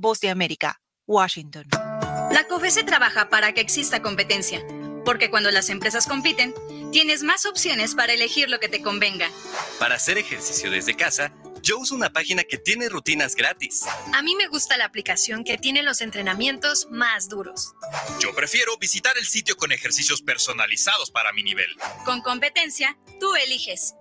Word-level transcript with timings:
Voz 0.00 0.20
de 0.20 0.30
América, 0.30 0.80
Washington. 1.08 1.66
La 2.30 2.46
COFESE 2.48 2.84
trabaja 2.84 3.28
para 3.28 3.52
que 3.52 3.60
exista 3.60 4.00
competencia, 4.00 4.64
porque 5.04 5.28
cuando 5.28 5.50
las 5.50 5.70
empresas 5.70 6.06
compiten, 6.06 6.54
tienes 6.92 7.24
más 7.24 7.46
opciones 7.46 7.96
para 7.96 8.12
elegir 8.12 8.48
lo 8.48 8.60
que 8.60 8.68
te 8.68 8.80
convenga. 8.80 9.28
Para 9.80 9.96
hacer 9.96 10.16
ejercicio 10.16 10.70
desde 10.70 10.94
casa, 10.94 11.32
yo 11.62 11.80
uso 11.80 11.96
una 11.96 12.12
página 12.12 12.44
que 12.44 12.58
tiene 12.58 12.88
rutinas 12.88 13.34
gratis. 13.34 13.86
A 14.14 14.22
mí 14.22 14.36
me 14.36 14.46
gusta 14.46 14.76
la 14.76 14.84
aplicación 14.84 15.42
que 15.42 15.58
tiene 15.58 15.82
los 15.82 16.00
entrenamientos 16.00 16.86
más 16.92 17.28
duros. 17.28 17.74
Yo 18.20 18.32
prefiero 18.36 18.76
visitar 18.78 19.18
el 19.18 19.26
sitio 19.26 19.56
con 19.56 19.72
ejercicios 19.72 20.22
personalizados 20.22 21.10
para 21.10 21.32
mi 21.32 21.42
nivel. 21.42 21.74
Con 22.04 22.22
competencia, 22.22 22.96
tú 23.18 23.34
eliges. 23.34 23.94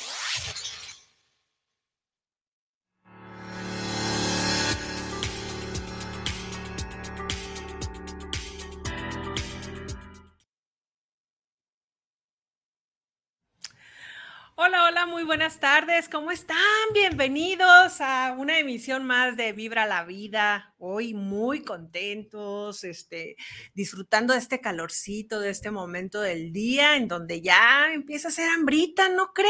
Hola, 14.63 14.83
hola, 14.85 15.07
muy 15.07 15.23
buenas 15.23 15.59
tardes. 15.59 16.07
¿Cómo 16.07 16.29
están? 16.29 16.55
Bienvenidos 16.93 17.99
a 17.99 18.35
una 18.37 18.59
emisión 18.59 19.03
más 19.05 19.35
de 19.35 19.53
Vibra 19.53 19.87
la 19.87 20.03
Vida. 20.03 20.75
Hoy 20.77 21.15
muy 21.15 21.63
contentos, 21.63 22.83
este, 22.83 23.37
disfrutando 23.73 24.33
de 24.33 24.39
este 24.39 24.61
calorcito, 24.61 25.39
de 25.39 25.49
este 25.49 25.71
momento 25.71 26.21
del 26.21 26.53
día 26.53 26.95
en 26.95 27.07
donde 27.07 27.41
ya 27.41 27.91
empieza 27.91 28.27
a 28.27 28.31
ser 28.31 28.49
hambrita, 28.49 29.09
¿no 29.09 29.33
cree? 29.33 29.49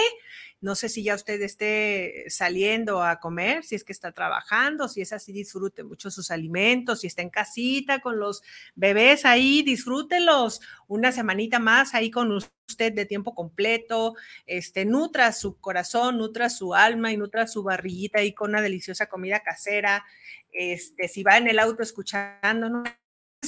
No 0.62 0.76
sé 0.76 0.90
si 0.90 1.04
ya 1.04 1.16
usted 1.16 1.42
esté 1.42 2.26
saliendo 2.30 3.04
a 3.04 3.20
comer, 3.20 3.64
si 3.64 3.76
es 3.76 3.84
que 3.84 3.92
está 3.92 4.12
trabajando, 4.12 4.88
si 4.88 5.02
es 5.02 5.12
así, 5.12 5.34
disfrute 5.34 5.84
mucho 5.84 6.12
sus 6.12 6.30
alimentos, 6.30 7.02
si 7.02 7.08
está 7.08 7.24
en 7.24 7.32
casita 7.32 8.00
con 8.00 8.20
los 8.20 8.44
bebés 8.76 9.26
ahí, 9.26 9.64
disfrútelos 9.64 10.62
una 10.88 11.12
semanita 11.12 11.58
más 11.58 11.96
ahí 11.96 12.12
con 12.12 12.32
usted 12.32 12.94
de 12.94 13.06
tiempo 13.06 13.34
completo, 13.34 14.16
este, 14.46 14.86
nutra 14.86 15.32
su 15.34 15.60
corazón, 15.60 16.18
nutra 16.18 16.50
su 16.50 16.76
alma 16.76 17.12
y 17.12 17.18
nutra 17.18 17.48
su 17.48 17.64
barriguita 17.64 18.20
ahí 18.20 18.34
con 18.34 18.52
una 18.52 18.62
deliciosa 18.62 19.08
comida 19.08 19.42
casera. 19.42 20.06
Este, 20.52 21.08
si 21.08 21.24
va 21.24 21.38
en 21.38 21.48
el 21.48 21.60
auto 21.60 21.82
escuchándonos, 21.82 22.88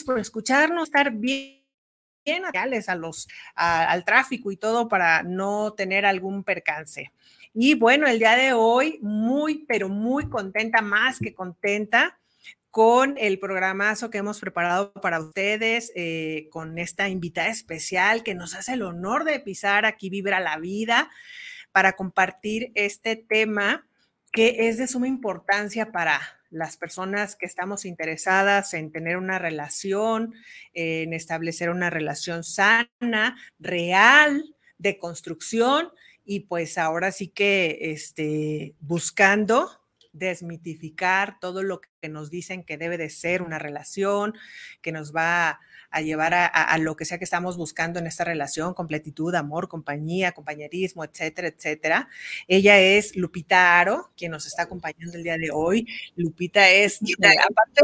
por 0.06 0.19
escucharnos, 0.19 0.86
estar 0.86 1.11
bien 1.11 1.62
a 2.88 2.96
los, 2.96 3.28
al 3.56 4.06
tráfico 4.06 4.52
y 4.52 4.58
todo 4.58 4.88
para 4.88 5.24
no 5.24 5.74
tener 5.74 6.06
algún 6.06 6.44
percance. 6.44 7.12
Y 7.53 7.75
bueno, 7.75 8.08
el 8.08 8.20
día 8.20 8.36
de 8.36 8.53
hoy, 8.53 9.00
muy, 9.02 9.66
pero 9.68 9.90
muy 9.90 10.28
contenta, 10.30 10.81
más 10.81 11.20
que 11.20 11.34
contenta 11.34 12.18
con 12.72 13.16
el 13.20 13.38
programazo 13.38 14.09
que 14.09 14.18
hemos 14.18 14.40
preparado 14.40 14.92
para 14.94 15.20
ustedes, 15.20 15.92
eh, 15.96 16.47
con 16.50 16.80
esta 16.80 17.08
invitada 17.08 17.50
especial 17.50 18.24
que 18.24 18.34
nos 18.34 18.56
hace 18.56 18.74
el 18.74 18.81
honor 18.81 19.26
de 19.26 19.40
pisar 19.40 19.86
aquí 19.86 20.09
Vibra 20.09 20.40
la 20.40 20.58
Vida 20.58 21.12
para 21.72 21.94
compartir 21.94 22.72
este 22.74 23.16
tema 23.16 23.86
que 24.31 24.68
es 24.68 24.80
de 24.80 24.88
suma 24.88 25.08
importancia 25.08 25.92
para 25.92 26.20
las 26.53 26.78
personas 26.78 27.36
que 27.36 27.47
estamos 27.47 27.84
interesadas 27.84 28.75
en 28.75 28.91
tener 28.91 29.18
una 29.18 29.40
relación, 29.40 30.36
en 30.74 31.14
establecer 31.14 31.72
una 31.72 31.90
relación 31.90 32.44
sana, 32.44 33.36
real, 33.59 34.56
de 34.78 35.00
construcción, 35.00 35.90
y 36.24 36.41
pues 36.41 36.78
ahora 36.78 37.12
sí 37.12 37.28
que 37.28 37.80
este, 37.81 38.75
buscando 38.80 39.81
desmitificar 40.12 41.40
todo 41.40 41.64
lo 41.64 41.81
que 41.81 42.08
nos 42.08 42.30
dicen 42.30 42.64
que 42.64 42.78
debe 42.78 43.00
de 43.00 43.09
ser 43.09 43.41
una 43.41 43.58
relación, 43.58 44.35
que 44.81 44.91
nos 44.91 45.14
va 45.14 45.59
a 45.94 46.02
llevar 46.02 46.34
a, 46.34 46.78
lo 46.80 46.96
que 46.96 47.06
sea 47.06 47.20
que 47.20 47.24
estamos 47.24 47.56
buscando 47.56 48.00
en 48.00 48.08
esta 48.08 48.24
relación, 48.24 48.74
completitud, 48.74 49.34
amor, 49.36 49.68
compañía, 49.68 50.31
compañerismo, 50.31 51.04
etcétera, 51.04 51.50
etcétera. 51.50 52.09
Ella 52.48 52.80
es 52.80 53.16
Lupita 53.16 53.80
Aro, 53.80 54.12
quien 54.18 54.32
nos 54.32 54.48
está 54.48 54.64
acompañando 54.64 55.16
el 55.16 55.24
día 55.24 55.38
de 55.38 55.52
hoy. 55.53 55.88
Lupita 56.16 56.68
es, 56.68 57.00
aparte, 57.00 57.82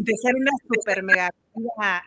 de 0.00 0.16
ser 0.16 0.34
una 0.36 0.52
super 0.74 1.02
mega 1.02 1.30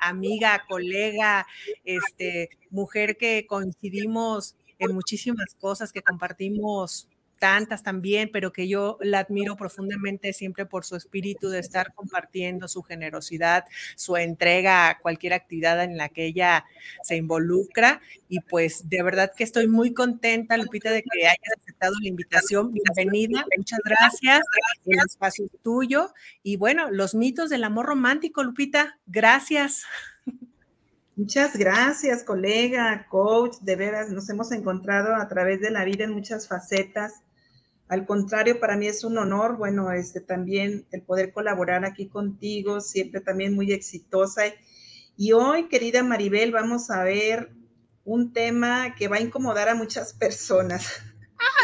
amiga, 0.02 0.66
colega, 0.68 1.46
este, 1.86 2.50
mujer 2.72 3.16
que 3.16 3.46
coincidimos 3.48 4.56
en 4.80 4.96
muchísimas 4.96 5.54
cosas, 5.60 5.94
que 5.94 6.02
compartimos 6.02 7.08
tantas 7.38 7.84
también, 7.84 8.30
pero 8.32 8.52
que 8.52 8.68
yo 8.68 8.98
la 9.02 9.20
admiro 9.20 9.56
profundamente 9.56 10.34
siempre 10.34 10.66
por 10.66 10.86
su 10.86 10.96
espíritu 10.96 11.50
de 11.50 11.60
estar 11.60 11.94
compartiendo 11.94 12.68
su 12.68 12.84
generosidad, 12.84 13.66
su 13.96 14.18
entrega 14.18 14.90
a 14.90 15.00
cualquier 15.00 15.34
actividad 15.34 15.84
en 15.84 15.98
la 15.98 16.10
que 16.10 16.26
ella 16.26 16.66
se 17.04 17.16
involucra. 17.16 18.02
Y 18.30 18.42
pues 18.42 18.90
de 18.90 19.04
verdad 19.04 19.32
que 19.36 19.44
estoy 19.44 19.68
muy 19.68 19.94
contenta, 19.94 20.58
Lupita, 20.58 20.92
de 20.92 21.04
que 21.04 21.28
hayas 21.28 21.58
aceptado 21.62 21.94
la 22.02 22.10
invitación. 22.10 22.74
Bienvenida, 22.74 23.46
muchas 23.58 23.80
gracias. 23.84 24.42
El 24.86 25.00
espacio 25.00 25.46
es 25.46 25.52
tuyo. 25.62 26.14
Y 26.44 26.58
bueno, 26.58 26.92
los 26.92 27.16
mitos 27.16 27.50
del 27.50 27.64
amor 27.64 27.86
romántico, 27.86 28.44
Lupita, 28.44 29.00
gracias. 29.06 29.84
Muchas 31.16 31.58
gracias, 31.58 32.24
colega, 32.24 33.08
coach. 33.10 33.58
De 33.62 33.76
veras, 33.76 34.12
nos 34.12 34.30
hemos 34.30 34.52
encontrado 34.52 35.16
a 35.16 35.28
través 35.28 35.60
de 35.62 35.72
la 35.72 35.84
vida 35.84 36.04
en 36.04 36.12
muchas 36.12 36.48
facetas 36.48 37.24
al 37.90 38.06
contrario, 38.06 38.60
para 38.60 38.76
mí 38.76 38.88
es 38.88 39.04
un 39.04 39.18
honor, 39.18 39.56
bueno, 39.58 39.92
este 39.92 40.20
también 40.20 40.86
el 40.92 41.04
poder 41.04 41.32
colaborar 41.32 41.86
aquí 41.86 42.08
contigo, 42.08 42.82
siempre 42.82 43.22
también 43.22 43.56
muy 43.56 43.72
exitosa. 43.72 44.44
Y 45.16 45.32
hoy, 45.32 45.70
querida 45.70 46.04
Maribel, 46.04 46.52
vamos 46.52 46.90
a 46.90 47.04
ver 47.04 47.52
un 48.04 48.34
tema 48.34 48.96
que 48.96 49.08
va 49.08 49.18
a 49.18 49.22
incomodar 49.22 49.70
a 49.70 49.76
muchas 49.76 50.14
personas. 50.14 51.02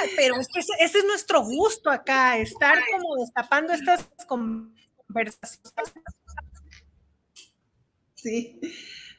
Ay, 0.01 0.09
pero 0.15 0.35
es 0.39 0.47
que 0.47 0.59
ese, 0.59 0.99
es 0.99 1.05
nuestro 1.05 1.43
gusto 1.43 1.89
acá, 1.89 2.37
estar 2.37 2.77
como 2.91 3.15
destapando 3.17 3.73
estas 3.73 4.07
conversaciones. 4.27 5.93
Sí, 8.15 8.61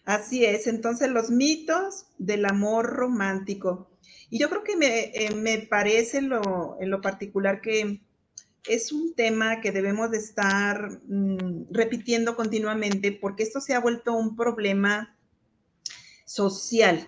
así 0.06 0.44
es. 0.44 0.66
Entonces, 0.66 1.10
los 1.10 1.30
mitos 1.30 2.06
del 2.16 2.46
amor 2.46 2.86
romántico. 2.86 3.93
Y 4.34 4.40
yo 4.40 4.50
creo 4.50 4.64
que 4.64 4.76
me, 4.76 5.12
eh, 5.14 5.66
parece 5.70 6.18
en 6.18 6.28
lo, 6.28 6.76
en 6.80 6.90
lo, 6.90 7.00
particular 7.00 7.60
que 7.60 8.00
es 8.66 8.90
un 8.90 9.14
tema 9.14 9.60
que 9.60 9.70
debemos 9.70 10.10
de 10.10 10.18
estar 10.18 10.90
mm, 11.06 11.66
repitiendo 11.70 12.34
continuamente 12.34 13.12
porque 13.12 13.44
esto 13.44 13.60
se 13.60 13.74
ha 13.74 13.78
vuelto 13.78 14.12
un 14.12 14.34
problema 14.34 15.16
social. 16.24 17.06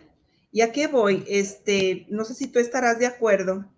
¿Y 0.53 0.61
a 0.61 0.71
qué 0.71 0.87
voy? 0.87 1.25
Este, 1.27 2.07
no 2.11 2.25
sé 2.25 2.35
si 2.35 2.47
tú 2.47 2.61
estarás 2.61 3.01
de 3.01 3.07
acuerdo 3.07 3.69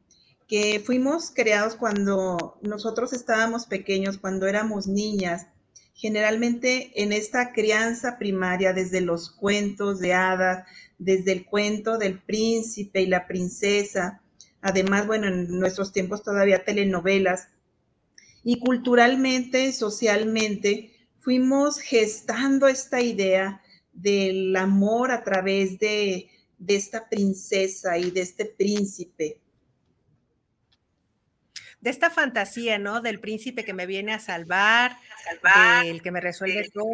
que 0.47 0.83
fuimos 0.85 1.31
creados 1.31 1.75
cuando 1.75 2.59
nosotros 2.61 3.15
estábamos 3.15 3.65
pequeños, 3.65 4.19
cuando 4.19 4.47
éramos 4.47 4.87
niñas, 4.87 5.47
generalmente 5.95 6.93
en 7.03 7.13
esta 7.13 7.55
crianza 7.55 8.19
primaria, 8.19 8.75
desde 8.75 9.01
los 9.01 9.31
cuentos 9.31 10.01
de 10.01 10.13
hadas, 10.13 10.67
desde 10.99 11.33
el 11.33 11.47
cuento 11.47 11.97
del 11.99 12.19
príncipe 12.19 13.01
y 13.03 13.07
la 13.07 13.27
princesa, 13.27 14.21
además, 14.61 15.07
bueno, 15.07 15.29
en 15.29 15.59
nuestros 15.59 15.93
tiempos 15.93 16.23
todavía 16.23 16.65
telenovelas, 16.65 17.49
y 18.45 18.61
culturalmente, 18.61 19.73
socialmente, 19.73 20.93
fuimos 21.19 21.79
gestando 21.81 22.69
esta 22.69 23.01
idea 23.01 23.63
del 23.93 24.55
amor 24.57 25.11
a 25.11 25.23
través 25.23 25.79
de, 25.79 26.31
de 26.59 26.77
esta 26.77 27.09
princesa 27.09 27.99
y 27.99 28.11
de 28.11 28.21
este 28.21 28.45
príncipe. 28.47 29.41
de 31.81 31.91
esta 31.91 32.11
fantasía, 32.11 32.79
¿no? 32.79 33.01
Del 33.01 33.21
príncipe 33.21 33.65
que 33.65 33.73
me 33.73 33.87
viene 33.87 34.13
a 34.13 34.19
salvar, 34.19 34.99
salvar 35.25 35.87
del 35.87 36.03
que 36.03 36.11
me 36.11 36.21
resuelve 36.21 36.69
todo. 36.73 36.91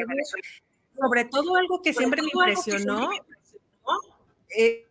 Sobre 0.98 1.24
todo 1.24 1.56
algo 1.56 1.82
que 1.82 1.92
siempre 1.92 2.22
me 2.22 2.28
impresionó, 2.32 3.08
eh, 4.56 4.86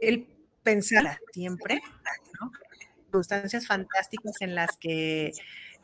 el 0.00 0.26
pensar 0.62 1.20
siempre, 1.32 1.80
¿no? 2.40 2.50
Circunstancias 3.04 3.66
fantásticas 3.66 4.34
en 4.40 4.54
las 4.54 4.76
que 4.76 5.32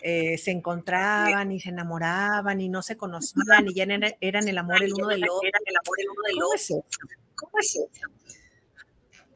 eh, 0.03 0.39
se 0.39 0.51
encontraban 0.51 1.53
y 1.53 1.61
se 1.61 1.69
enamoraban 1.69 2.61
y 2.61 2.69
no 2.69 2.83
se 2.83 2.97
conocían 2.97 3.69
y 3.69 3.75
ya 3.75 3.85
eran, 4.21 4.49
el 4.49 4.59
amor 4.59 4.83
el 4.83 4.95
uno 4.95 5.09
del 5.09 5.25
otro. 5.25 5.51
¿Cómo 6.35 6.53
es 6.55 6.63
eso? 6.63 6.85
¿Cómo 7.35 7.53
es 7.61 7.77
eso? 7.77 7.89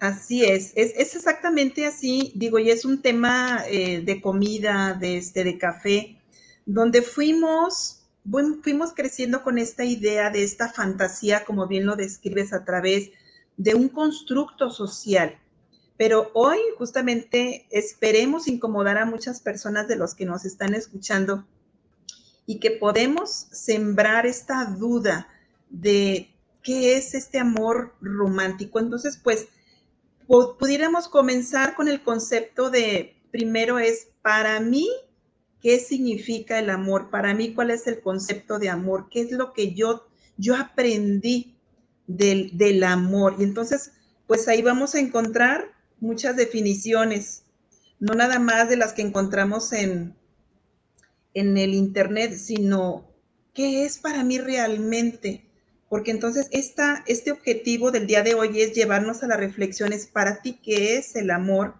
Así 0.01 0.45
es, 0.45 0.73
es, 0.77 1.15
exactamente 1.15 1.87
así, 1.87 2.33
digo, 2.35 2.59
y 2.59 2.71
es 2.71 2.85
un 2.85 3.01
tema 3.01 3.65
eh, 3.69 4.03
de 4.03 4.21
comida, 4.21 4.93
de, 4.93 5.17
este, 5.17 5.45
de 5.45 5.57
café, 5.57 6.19
donde 6.67 7.01
fuimos, 7.01 8.03
fuimos 8.63 8.93
creciendo 8.93 9.43
con 9.43 9.57
esta 9.57 9.85
idea 9.85 10.29
de 10.29 10.43
esta 10.45 10.69
fantasía, 10.69 11.45
como 11.45 11.69
bien 11.69 11.87
lo 11.87 11.97
describes, 11.97 12.53
a 12.53 12.65
través 12.65 13.07
de 13.07 13.13
un 13.75 13.89
constructo 13.89 14.71
social. 14.71 15.39
Pero 15.97 16.31
hoy 16.35 16.59
justamente 16.77 17.67
esperemos 17.71 18.49
incomodar 18.49 18.99
a 18.99 19.07
muchas 19.07 19.41
personas 19.41 19.87
de 19.87 19.97
los 19.97 20.15
que 20.15 20.27
nos 20.27 20.45
están 20.45 20.75
escuchando 20.75 21.47
y 22.47 22.59
que 22.59 22.73
podemos 22.73 23.31
sembrar 23.53 24.27
esta 24.27 24.65
duda 24.65 25.29
de 25.71 26.35
qué 26.63 26.97
es 26.97 27.15
este 27.15 27.39
amor 27.39 27.95
romántico. 28.01 28.81
Entonces, 28.81 29.19
pues, 29.23 29.47
pudiéramos 30.27 31.09
comenzar 31.09 31.75
con 31.75 31.89
el 31.89 32.03
concepto 32.03 32.71
de, 32.71 33.17
primero 33.31 33.79
es, 33.79 34.09
para 34.23 34.59
mí, 34.61 34.89
¿qué 35.61 35.79
significa 35.79 36.59
el 36.59 36.71
amor? 36.71 37.11
Para 37.11 37.35
mí, 37.35 37.55
¿cuál 37.55 37.71
es 37.71 37.87
el 37.87 38.01
concepto 38.01 38.59
de 38.59 38.69
amor? 38.69 39.09
¿Qué 39.11 39.21
es 39.21 39.31
lo 39.31 39.53
que 39.53 39.75
yo, 39.75 40.07
yo 40.37 40.57
aprendí 40.57 41.54
del, 42.07 42.57
del 42.57 42.85
amor? 42.85 43.37
Y 43.39 43.45
entonces, 43.45 43.93
pues 44.27 44.49
ahí 44.49 44.63
vamos 44.63 44.95
a 44.95 45.01
encontrar 45.01 45.73
muchas 46.01 46.37
definiciones, 46.37 47.45
no 47.99 48.15
nada 48.15 48.39
más 48.39 48.69
de 48.69 48.77
las 48.77 48.93
que 48.93 49.03
encontramos 49.03 49.73
en, 49.73 50.15
en 51.35 51.57
el 51.57 51.75
Internet, 51.75 52.37
sino 52.37 53.09
qué 53.53 53.85
es 53.85 53.99
para 53.99 54.25
mí 54.25 54.39
realmente 54.39 55.45
porque 55.95 56.11
entonces 56.11 56.49
esta, 56.51 57.05
este 57.07 57.31
objetivo 57.31 57.93
del 57.93 58.09
día 58.09 58.25
de 58.25 58.35
hoy 58.35 58.61
es 58.61 58.73
llevarnos 58.73 59.23
a 59.23 59.29
las 59.29 59.39
reflexiones 59.39 60.09
para 60.09 60.43
ti, 60.43 60.59
¿qué 60.61 60.97
es 60.97 61.15
el 61.15 61.31
amor? 61.31 61.75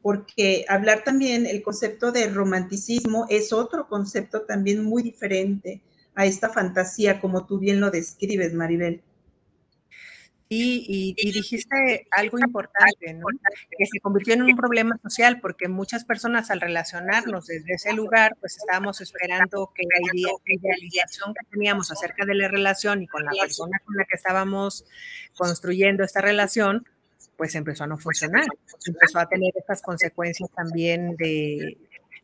Porque 0.00 0.64
hablar 0.68 1.02
también 1.02 1.44
el 1.44 1.60
concepto 1.62 2.12
de 2.12 2.28
romanticismo 2.28 3.26
es 3.28 3.52
otro 3.52 3.88
concepto 3.88 4.42
también 4.42 4.84
muy 4.84 5.02
diferente 5.02 5.82
a 6.14 6.24
esta 6.24 6.50
fantasía, 6.50 7.20
como 7.20 7.46
tú 7.46 7.58
bien 7.58 7.80
lo 7.80 7.90
describes, 7.90 8.54
Maribel. 8.54 9.02
Y, 10.50 11.14
dijiste 11.32 12.08
algo 12.10 12.38
importante, 12.38 13.12
¿no? 13.12 13.26
que 13.76 13.84
se 13.84 14.00
convirtió 14.00 14.32
en 14.32 14.42
un 14.42 14.56
problema 14.56 14.98
social, 15.02 15.40
porque 15.40 15.68
muchas 15.68 16.04
personas 16.06 16.50
al 16.50 16.62
relacionarnos 16.62 17.46
desde 17.46 17.74
ese 17.74 17.92
lugar, 17.92 18.34
pues 18.40 18.56
estábamos 18.56 19.02
esperando 19.02 19.70
que 19.74 19.82
la 19.84 20.32
idealización 20.46 21.34
que 21.34 21.46
teníamos 21.50 21.90
acerca 21.92 22.24
de 22.24 22.34
la 22.34 22.48
relación 22.48 23.02
y 23.02 23.06
con 23.06 23.24
la 23.24 23.32
persona 23.38 23.78
con 23.84 23.96
la 23.96 24.04
que 24.06 24.16
estábamos 24.16 24.86
construyendo 25.36 26.02
esta 26.02 26.22
relación, 26.22 26.86
pues 27.36 27.54
empezó 27.54 27.84
a 27.84 27.86
no 27.86 27.98
funcionar. 27.98 28.46
Empezó 28.86 29.18
a 29.18 29.28
tener 29.28 29.52
estas 29.54 29.82
consecuencias 29.82 30.50
también 30.50 31.14
de, 31.16 31.76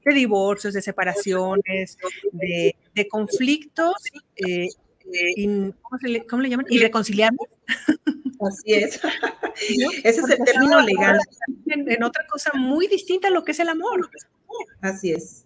divorcios, 0.06 0.73
de 0.73 0.81
separaciones, 0.81 1.99
de, 2.32 3.09
conflictos. 3.11 3.94
Eh, 4.37 4.69
¿cómo, 5.83 6.43
le, 6.43 6.51
llaman? 6.51 6.67
Irreconciliables. 6.69 7.49
Así 8.41 8.75
es. 8.75 9.01
Ese 10.05 10.21
es 10.21 10.31
el 10.31 10.45
término 10.45 10.81
legal. 10.81 11.19
En, 11.67 12.03
otra 12.03 12.27
cosa 12.27 12.51
muy 12.55 12.87
distinta 12.89 13.29
a 13.29 13.31
lo 13.31 13.45
que 13.45 13.53
es 13.53 13.61
el 13.61 13.69
amor. 13.69 14.11
Así 14.81 15.12
es. 15.12 15.45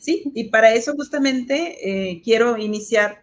Sí, 0.00 0.30
y 0.34 0.44
para 0.50 0.72
eso 0.72 0.94
justamente 0.94 2.10
eh, 2.10 2.22
quiero 2.22 2.56
iniciar, 2.56 3.22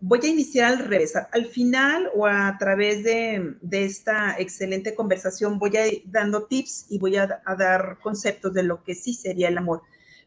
voy 0.00 0.20
a 0.22 0.28
iniciar 0.28 0.72
al 0.72 0.78
revés. 0.78 1.14
Al 1.16 1.46
final 1.46 2.10
o 2.14 2.26
a 2.26 2.56
través 2.58 3.04
de, 3.04 3.56
esta 3.70 4.36
excelente 4.38 4.94
conversación 4.94 5.58
voy 5.58 5.76
a 5.76 5.86
ir 5.86 6.02
dando 6.06 6.44
tips 6.44 6.86
y 6.88 6.98
voy 6.98 7.16
a, 7.16 7.42
a 7.44 7.54
dar 7.54 7.98
conceptos 8.02 8.54
de 8.54 8.62
lo 8.62 8.82
que 8.82 8.94
sí 8.94 9.14
sería 9.14 9.48
el 9.48 9.58
amor. 9.58 9.82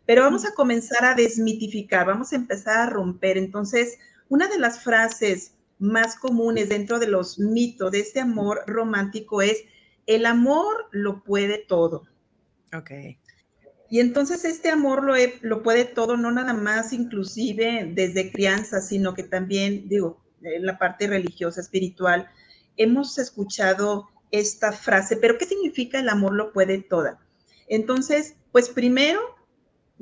Pero 0.06 0.24
vamos 0.24 0.46
a 0.46 0.54
comenzar 0.54 1.06
a 1.06 1.16
desmitificar, 1.16 2.08
vamos 2.08 2.34
a 2.34 2.36
empezar 2.36 2.78
a 2.78 2.90
romper. 2.90 3.38
Entonces, 3.38 3.98
una 4.32 4.48
de 4.48 4.58
las 4.58 4.82
frases 4.82 5.56
más 5.78 6.16
comunes 6.16 6.70
dentro 6.70 7.00
de 7.00 7.08
los 7.08 7.38
mitos 7.38 7.92
de 7.92 8.00
este 8.00 8.22
amor 8.22 8.62
romántico 8.66 9.42
es 9.42 9.66
el 10.08 10.26
amor 10.26 10.88
lo 10.92 11.22
puede 11.22 11.58
todo. 11.58 12.08
Ok. 12.74 12.92
Y 13.90 14.00
entonces 14.00 14.46
este 14.46 14.70
amor 14.70 15.04
lo, 15.04 15.16
lo 15.42 15.62
puede 15.62 15.84
todo, 15.84 16.16
no 16.16 16.32
nada 16.32 16.54
más 16.54 16.94
inclusive 16.94 17.92
desde 17.94 18.32
crianza, 18.32 18.80
sino 18.80 19.14
que 19.14 19.24
también, 19.24 19.90
digo, 19.90 20.24
en 20.42 20.66
la 20.66 20.80
parte 20.80 21.08
religiosa, 21.08 21.60
espiritual, 21.60 22.30
hemos 22.78 23.18
escuchado 23.18 24.08
esta 24.32 24.72
frase, 24.72 25.18
pero 25.18 25.38
¿qué 25.38 25.46
significa 25.46 26.00
el 26.00 26.08
amor 26.08 26.36
lo 26.36 26.54
puede 26.54 26.82
todo? 26.82 27.20
Entonces, 27.68 28.38
pues 28.54 28.70
primero, 28.70 29.20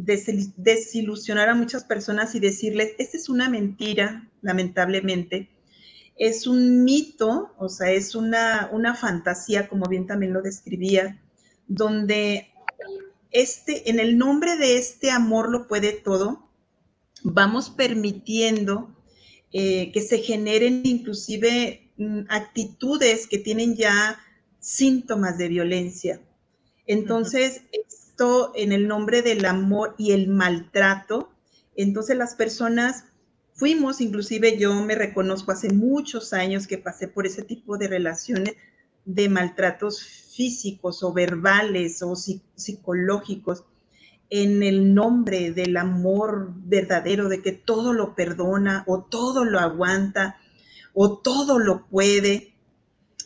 desilusionar 0.06 1.50
a 1.50 1.56
muchas 1.56 1.84
personas 1.84 2.34
y 2.36 2.40
decirles, 2.40 2.94
esta 2.98 3.18
es 3.18 3.30
una 3.30 3.50
mentira, 3.50 4.30
lamentablemente, 4.42 5.50
es 6.18 6.48
un 6.48 6.84
mito, 6.84 7.54
o 7.58 7.70
sea, 7.70 7.92
es 7.92 8.16
una, 8.16 8.70
una 8.72 8.96
fantasía, 8.96 9.68
como 9.68 9.86
bien 9.88 10.08
también 10.08 10.34
lo 10.34 10.42
describía, 10.42 11.22
donde 11.68 12.50
este, 13.32 13.90
en 13.90 14.00
el 14.00 14.18
nombre 14.18 14.58
de 14.58 14.78
este 14.78 15.12
amor 15.12 15.50
lo 15.50 15.68
puede 15.68 15.94
todo, 15.94 16.50
vamos 17.24 17.70
permitiendo 17.70 18.96
eh, 19.52 19.92
que 19.92 20.02
se 20.02 20.20
generen 20.20 20.82
inclusive 20.86 21.92
mm, 21.98 22.22
actitudes 22.30 23.28
que 23.28 23.38
tienen 23.38 23.76
ya 23.76 24.20
síntomas 24.60 25.38
de 25.38 25.48
violencia. 25.48 26.22
Entonces, 26.86 27.62
en 28.56 28.72
el 28.72 28.88
nombre 28.88 29.22
del 29.22 29.46
amor 29.46 29.96
y 29.98 30.12
el 30.12 30.28
maltrato, 30.28 31.30
entonces 31.76 32.18
las 32.18 32.36
personas 32.36 33.06
fuimos, 33.54 34.02
inclusive 34.02 34.58
yo 34.58 34.74
me 34.74 34.96
reconozco 34.96 35.52
hace 35.52 35.70
muchos 35.70 36.34
años 36.34 36.68
que 36.68 36.78
pasé 36.78 37.08
por 37.08 37.26
ese 37.26 37.44
tipo 37.44 37.78
de 37.78 37.88
relaciones 37.88 38.56
de 39.06 39.30
maltratos 39.30 40.02
físicos 40.02 41.04
o 41.04 41.14
verbales 41.14 42.02
o 42.02 42.16
psicológicos 42.16 43.64
en 44.30 44.64
el 44.64 44.94
nombre 44.94 45.52
del 45.52 45.78
amor 45.78 46.52
verdadero, 46.56 47.30
de 47.30 47.42
que 47.42 47.52
todo 47.52 47.94
lo 47.94 48.16
perdona 48.16 48.84
o 48.86 49.04
todo 49.04 49.46
lo 49.46 49.60
aguanta 49.60 50.38
o 50.94 51.18
todo 51.18 51.58
lo 51.58 51.88
puede. 51.88 52.49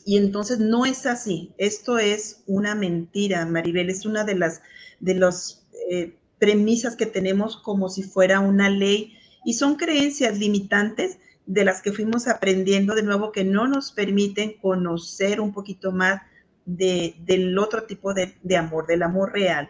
Y 0.06 0.18
entonces 0.18 0.60
no 0.60 0.86
es 0.86 1.06
así. 1.06 1.54
Esto 1.58 1.98
es 1.98 2.44
una 2.46 2.76
mentira, 2.76 3.46
Maribel. 3.46 3.90
Es 3.90 4.06
una 4.06 4.24
de 4.24 4.36
las 4.36 4.62
de 5.00 5.16
los, 5.16 5.66
eh, 5.90 6.16
premisas 6.44 6.98
que 6.98 7.06
tenemos 7.06 7.56
como 7.56 7.88
si 7.88 8.04
fuera 8.04 8.42
una 8.42 8.70
ley 8.70 9.18
y 9.46 9.54
son 9.54 9.76
creencias 9.76 10.38
limitantes 10.38 11.18
de 11.46 11.64
las 11.64 11.82
que 11.82 11.94
fuimos 11.94 12.28
aprendiendo 12.28 12.96
de 12.96 13.04
nuevo 13.04 13.32
que 13.32 13.46
no 13.46 13.66
nos 13.66 13.94
permiten 13.94 14.58
conocer 14.62 15.40
un 15.40 15.54
poquito 15.54 15.94
más 15.94 16.22
de, 16.66 17.16
del 17.20 17.58
otro 17.58 17.84
tipo 17.84 18.14
de, 18.14 18.36
amor, 18.58 18.88
del 18.88 19.04
amor 19.04 19.32
real. 19.32 19.70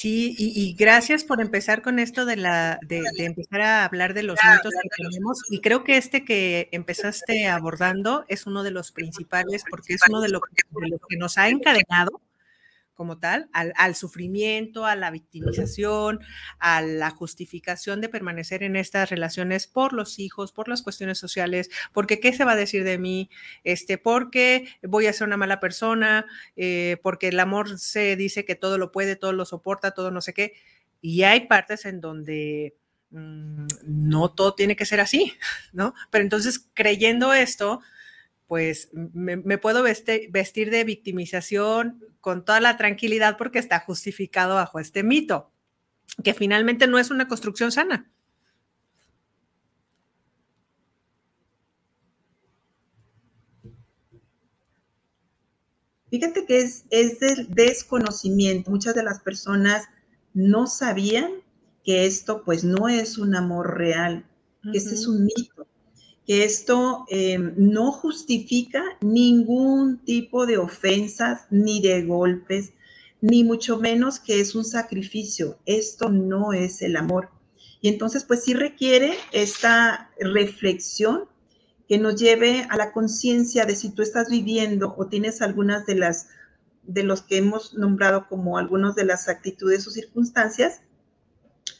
Sí, 0.00 0.34
y, 0.38 0.72
gracias 0.78 1.24
por 1.24 1.42
empezar 1.42 1.82
con 1.82 1.98
esto 1.98 2.24
de 2.24 2.36
la 2.36 2.78
de, 2.80 3.02
empezar 3.18 3.60
a 3.60 3.84
hablar 3.84 4.14
de 4.14 4.22
los 4.22 4.38
mitos 4.42 4.72
que 4.82 4.88
tenemos. 4.96 5.42
Y 5.50 5.60
creo 5.60 5.84
que 5.84 5.98
este 5.98 6.24
que 6.24 6.70
empezaste 6.72 7.48
abordando 7.48 8.24
es 8.26 8.46
uno 8.46 8.62
de 8.62 8.70
los 8.70 8.92
principales 8.92 9.62
porque 9.68 9.92
es 9.92 10.00
uno 10.08 10.22
de, 10.22 10.30
lo, 10.30 10.40
de 10.70 10.88
los 10.88 11.00
que 11.06 11.18
nos 11.18 11.36
ha 11.36 11.50
encadenado 11.50 12.22
como 13.00 13.18
tal, 13.18 13.48
al, 13.54 13.94
sufrimiento, 13.94 14.84
a 14.84 14.94
la 14.94 15.10
victimización, 15.10 16.20
a 16.58 16.82
la 16.82 17.08
justificación 17.08 18.02
de 18.02 18.10
permanecer 18.10 18.62
en 18.62 18.76
estas 18.76 19.08
relaciones 19.08 19.66
por 19.66 19.94
los 19.94 20.18
hijos, 20.18 20.52
por 20.52 20.68
las 20.68 20.82
cuestiones 20.82 21.16
sociales, 21.16 21.70
porque 21.94 22.20
qué 22.20 22.34
se 22.34 22.44
va 22.44 22.52
a 22.52 22.56
decir 22.56 22.84
de 22.84 22.98
mí, 22.98 23.30
este, 23.64 23.96
porque 23.96 24.68
voy 24.82 25.06
a 25.06 25.14
ser 25.14 25.26
una 25.28 25.38
mala 25.38 25.60
persona, 25.60 26.26
eh, 26.56 26.98
porque 27.02 27.28
el 27.28 27.40
amor 27.40 27.78
se 27.78 28.16
dice 28.16 28.44
que 28.44 28.54
todo 28.54 28.76
lo 28.76 28.92
puede, 28.92 29.16
todo 29.16 29.32
lo 29.32 29.46
soporta, 29.46 29.92
todo 29.92 30.10
no 30.10 30.20
sé 30.20 30.34
qué, 30.34 30.52
y 31.00 31.22
hay 31.22 31.46
partes 31.46 31.86
en 31.86 32.02
donde 32.02 32.76
mm, 33.12 33.66
no 33.82 34.34
todo 34.34 34.54
tiene 34.54 34.76
que 34.76 34.84
ser 34.84 35.00
así, 35.00 35.32
¿no? 35.72 35.94
Pero 36.10 36.22
entonces 36.22 36.68
creyendo 36.74 37.32
esto, 37.32 37.80
pues 38.50 38.90
me, 38.92 39.58
puedo 39.58 39.84
vestir 39.84 40.70
de 40.70 40.82
victimización 40.82 42.04
con 42.20 42.44
toda 42.44 42.58
la 42.58 42.76
tranquilidad 42.76 43.36
porque 43.38 43.60
está 43.60 43.78
justificado 43.78 44.56
bajo 44.56 44.80
este 44.80 45.04
mito, 45.04 45.52
que 46.24 46.34
finalmente 46.34 46.88
no 46.88 46.98
es 46.98 47.12
una 47.12 47.28
construcción 47.28 47.70
sana. 47.70 48.10
Fíjate 56.10 56.44
que 56.44 56.58
es, 56.58 56.86
es 56.90 57.20
del 57.20 57.46
desconocimiento. 57.54 58.72
Muchas 58.72 58.96
de 58.96 59.04
las 59.04 59.20
personas 59.20 59.84
no 60.34 60.66
sabían 60.66 61.30
que 61.84 62.04
esto 62.04 62.42
pues 62.44 62.64
no 62.64 62.88
es 62.88 63.16
un 63.16 63.36
amor 63.36 63.78
real, 63.78 64.26
que 64.72 64.78
este 64.78 64.94
es 64.94 65.06
un 65.06 65.24
mito, 65.24 65.68
que 66.26 66.44
esto 66.44 67.04
em, 67.08 67.54
no 67.56 67.92
justifica 67.92 68.82
ningún 69.00 69.98
tipo 70.04 70.46
de 70.46 70.58
ofensas 70.58 71.46
ni 71.50 71.80
de 71.80 72.04
golpes, 72.04 72.72
ni 73.20 73.44
mucho 73.44 73.78
menos 73.78 74.18
que 74.18 74.40
es 74.40 74.54
un 74.54 74.64
sacrificio. 74.64 75.58
Esto 75.66 76.08
no 76.08 76.52
es 76.52 76.82
el 76.82 76.96
amor. 76.96 77.30
Y 77.80 77.88
entonces 77.88 78.24
pues 78.24 78.44
sí 78.44 78.54
requiere 78.54 79.14
esta 79.32 80.10
reflexión 80.18 81.24
que 81.88 81.98
nos 81.98 82.14
lleve 82.14 82.66
a 82.70 82.76
la 82.76 82.92
conciencia 82.92 83.64
de 83.64 83.74
si 83.74 83.90
tú 83.90 84.02
estás 84.02 84.30
viviendo 84.30 84.94
o 84.96 85.06
tienes 85.06 85.42
algunas 85.42 85.86
de 85.86 85.96
las 85.96 86.28
de 86.82 87.02
los 87.02 87.22
que 87.22 87.36
hemos 87.36 87.74
nombrado 87.74 88.26
como 88.28 88.58
algunas 88.58 88.94
de 88.94 89.04
las 89.04 89.28
actitudes 89.28 89.86
o 89.86 89.90
circunstancias, 89.90 90.80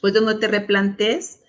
pues 0.00 0.14
donde 0.14 0.36
te 0.36 0.46
replantes 0.46 1.39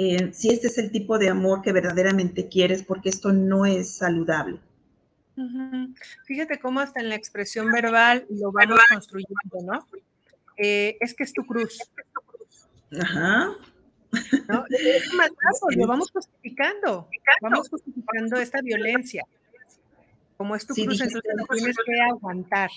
eh, 0.00 0.30
si 0.32 0.50
este 0.50 0.68
es 0.68 0.78
el 0.78 0.92
tipo 0.92 1.18
de 1.18 1.28
amor 1.28 1.60
que 1.60 1.72
verdaderamente 1.72 2.48
quieres, 2.48 2.84
porque 2.84 3.08
esto 3.08 3.32
no 3.32 3.66
es 3.66 3.96
saludable. 3.96 4.60
Fíjate 6.24 6.60
cómo 6.60 6.78
hasta 6.78 7.00
en 7.00 7.08
la 7.08 7.16
expresión 7.16 7.72
verbal 7.72 8.24
lo 8.30 8.52
vamos 8.52 8.78
construyendo, 8.92 9.60
¿no? 9.64 9.88
Eh, 10.56 10.96
es 11.00 11.14
que 11.14 11.24
es 11.24 11.32
tu 11.32 11.44
cruz. 11.44 11.80
Ajá. 12.92 13.56
¿no? 14.48 14.64
Es 14.70 15.12
lo 15.76 15.86
vamos 15.88 16.12
justificando, 16.12 17.08
vamos 17.42 17.68
justificando 17.68 18.36
esta 18.36 18.62
violencia. 18.62 19.24
Como 20.36 20.54
es 20.54 20.64
tu 20.64 20.74
cruz, 20.74 21.00
entonces 21.00 21.22
tienes 21.50 21.76
que 21.76 22.00
aguantar. 22.08 22.70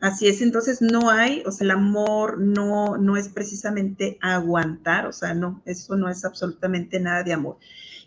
Así 0.00 0.28
es, 0.28 0.42
entonces 0.42 0.82
no 0.82 1.10
hay, 1.10 1.42
o 1.46 1.52
sea, 1.52 1.64
el 1.64 1.70
amor 1.70 2.38
no, 2.38 2.98
no 2.98 3.16
es 3.16 3.28
precisamente 3.28 4.18
aguantar, 4.20 5.06
o 5.06 5.12
sea, 5.12 5.32
no, 5.32 5.62
eso 5.64 5.96
no 5.96 6.10
es 6.10 6.24
absolutamente 6.24 7.00
nada 7.00 7.22
de 7.22 7.32
amor. 7.32 7.56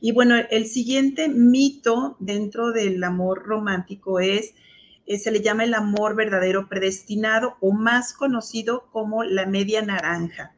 Y 0.02 0.12
bueno, 0.12 0.36
el 0.50 0.68
siguiente 0.68 1.28
mito 1.28 2.16
dentro 2.20 2.72
del 2.72 3.04
amor 3.04 3.44
romántico 3.44 4.20
es, 4.20 4.54
eh, 5.08 5.18
se 5.18 5.32
le 5.32 5.42
llama 5.42 5.64
el 5.64 5.74
amor 5.74 6.16
verdadero 6.16 6.70
predestinado 6.70 7.58
o 7.60 7.72
más 7.74 8.14
conocido 8.14 8.88
como 8.92 9.24
la 9.24 9.46
media 9.46 9.82
naranja. 9.82 10.54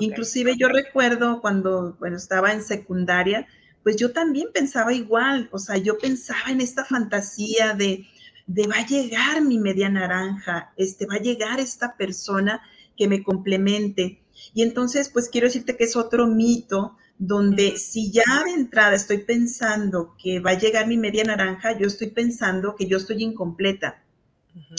Inclusive 0.00 0.56
yo 0.58 0.68
recuerdo 0.68 1.40
cuando, 1.40 1.96
estaba 2.14 2.52
en 2.52 2.62
secundaria, 2.62 3.46
pues 3.82 3.96
yo 3.96 4.12
también 4.12 4.48
pensaba 4.52 4.92
igual, 4.92 5.48
o 5.52 5.58
sea, 5.58 5.76
yo 5.76 5.98
pensaba 5.98 6.50
en 6.50 6.60
esta 6.60 6.84
fantasía 6.84 7.74
de, 7.74 8.06
de 8.46 8.66
va 8.66 8.76
a 8.76 8.86
llegar 8.86 9.42
mi 9.42 9.58
media 9.58 9.88
naranja, 9.88 10.72
este, 10.76 11.06
va 11.06 11.16
a 11.16 11.22
llegar 11.22 11.60
esta 11.60 11.96
persona 11.96 12.62
que 12.96 13.08
me 13.08 13.22
complemente. 13.22 14.22
Y 14.52 14.62
entonces, 14.62 15.08
pues 15.08 15.28
quiero 15.28 15.46
decirte 15.46 15.76
que 15.76 15.84
es 15.84 15.96
otro 15.96 16.26
mito 16.26 16.96
donde 17.18 17.76
si 17.78 18.10
ya 18.10 18.24
de 18.44 18.52
entrada 18.52 18.94
estoy 18.94 19.18
pensando 19.18 20.14
que 20.22 20.40
va 20.40 20.50
a 20.50 20.58
llegar 20.58 20.86
mi 20.86 20.96
media 20.96 21.24
naranja, 21.24 21.78
yo 21.78 21.86
estoy 21.86 22.08
pensando 22.08 22.74
que 22.76 22.86
yo 22.86 22.96
estoy 22.96 23.22
incompleta 23.22 24.02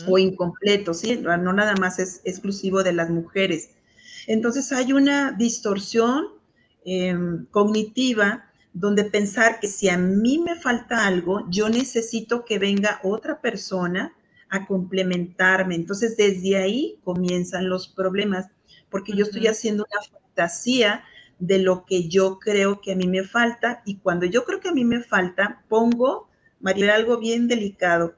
o 0.08 0.18
incompleto, 0.18 0.94
¿sí? 0.94 1.18
No 1.18 1.54
nada 1.54 1.76
más 1.76 2.00
es 2.00 2.22
exclusivo 2.24 2.84
de 2.84 2.94
las 2.94 3.10
mujeres. 3.10 3.72
Entonces 4.28 4.72
hay 4.72 4.94
una 4.94 5.32
distorsión 5.32 6.28
em, 6.86 7.46
cognitiva 7.48 8.50
donde 8.76 9.06
pensar 9.06 9.62
que 9.62 9.70
si 9.70 9.88
a 9.88 9.98
mí 9.98 10.38
me 10.38 10.56
falta 10.56 11.08
algo, 11.08 11.50
yo 11.50 11.70
necesito 11.70 12.44
que 12.44 12.60
venga 12.60 13.00
otra 13.04 13.40
persona 13.40 14.14
a 14.50 14.68
complementarme. 14.68 15.76
Entonces 15.76 16.18
desde 16.18 16.58
ahí 16.58 17.00
comienzan 17.06 17.70
los 17.70 17.88
problemas, 17.88 18.48
porque 18.90 19.14
yo 19.16 19.24
estoy 19.24 19.48
haciendo 19.48 19.86
una 19.90 20.20
fantasía 20.20 21.06
de 21.40 21.60
lo 21.60 21.86
que 21.86 22.10
yo 22.10 22.38
creo 22.38 22.82
que 22.82 22.92
a 22.92 22.96
mí 22.98 23.08
me 23.08 23.24
falta 23.24 23.82
y 23.86 23.96
cuando 24.00 24.26
yo 24.26 24.44
creo 24.44 24.60
que 24.60 24.70
a 24.70 24.74
mí 24.74 24.84
me 24.84 25.02
falta, 25.02 25.64
pongo, 25.70 26.28
María, 26.60 26.96
algo 26.96 27.18
bien 27.18 27.48
delicado 27.48 28.16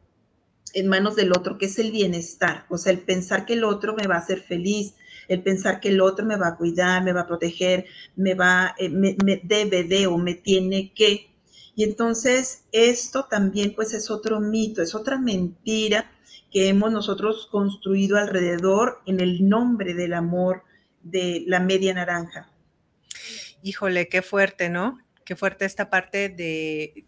en 0.74 0.88
manos 0.88 1.16
del 1.16 1.34
otro, 1.34 1.60
que 1.60 1.68
es 1.68 1.78
el 1.78 1.92
bienestar, 1.92 2.66
o 2.70 2.80
sea, 2.80 2.92
el 2.94 3.00
pensar 3.00 3.46
que 3.46 3.54
el 3.54 3.64
otro 3.64 3.96
me 3.96 4.08
va 4.08 4.16
a 4.16 4.20
hacer 4.20 4.42
feliz, 4.42 4.96
el 5.28 5.44
pensar 5.44 5.80
que 5.80 5.90
el 5.90 6.02
otro 6.02 6.26
me 6.26 6.38
va 6.38 6.50
a 6.50 6.56
cuidar, 6.56 7.04
me 7.04 7.14
va 7.14 7.22
a 7.22 7.28
proteger, 7.28 7.86
me 8.16 8.34
va, 8.34 8.76
eh, 8.78 8.90
me, 8.90 9.16
debe 9.44 9.84
de 9.84 10.08
o 10.08 10.18
me 10.18 10.36
tiene 10.36 10.92
que. 10.94 11.30
Y 11.76 11.84
entonces 11.84 12.64
esto 12.72 13.26
también 13.30 13.76
pues 13.76 13.94
es 13.94 14.10
otro 14.10 14.40
mito, 14.40 14.82
es 14.82 14.96
otra 14.96 15.20
mentira 15.20 16.12
que 16.52 16.70
hemos 16.70 16.92
nosotros 16.92 17.48
construido 17.52 18.18
alrededor 18.18 19.02
en 19.06 19.20
el 19.20 19.48
nombre 19.48 19.94
del 19.94 20.14
amor 20.14 20.64
de 21.04 21.44
la 21.46 21.60
media 21.60 21.94
naranja. 21.94 22.50
Híjole, 23.62 24.08
qué 24.08 24.22
fuerte, 24.22 24.70
¿no? 24.70 25.00
Qué 25.26 25.36
fuerte 25.36 25.66
esta 25.66 25.90
parte 25.90 26.30
de 26.30 27.06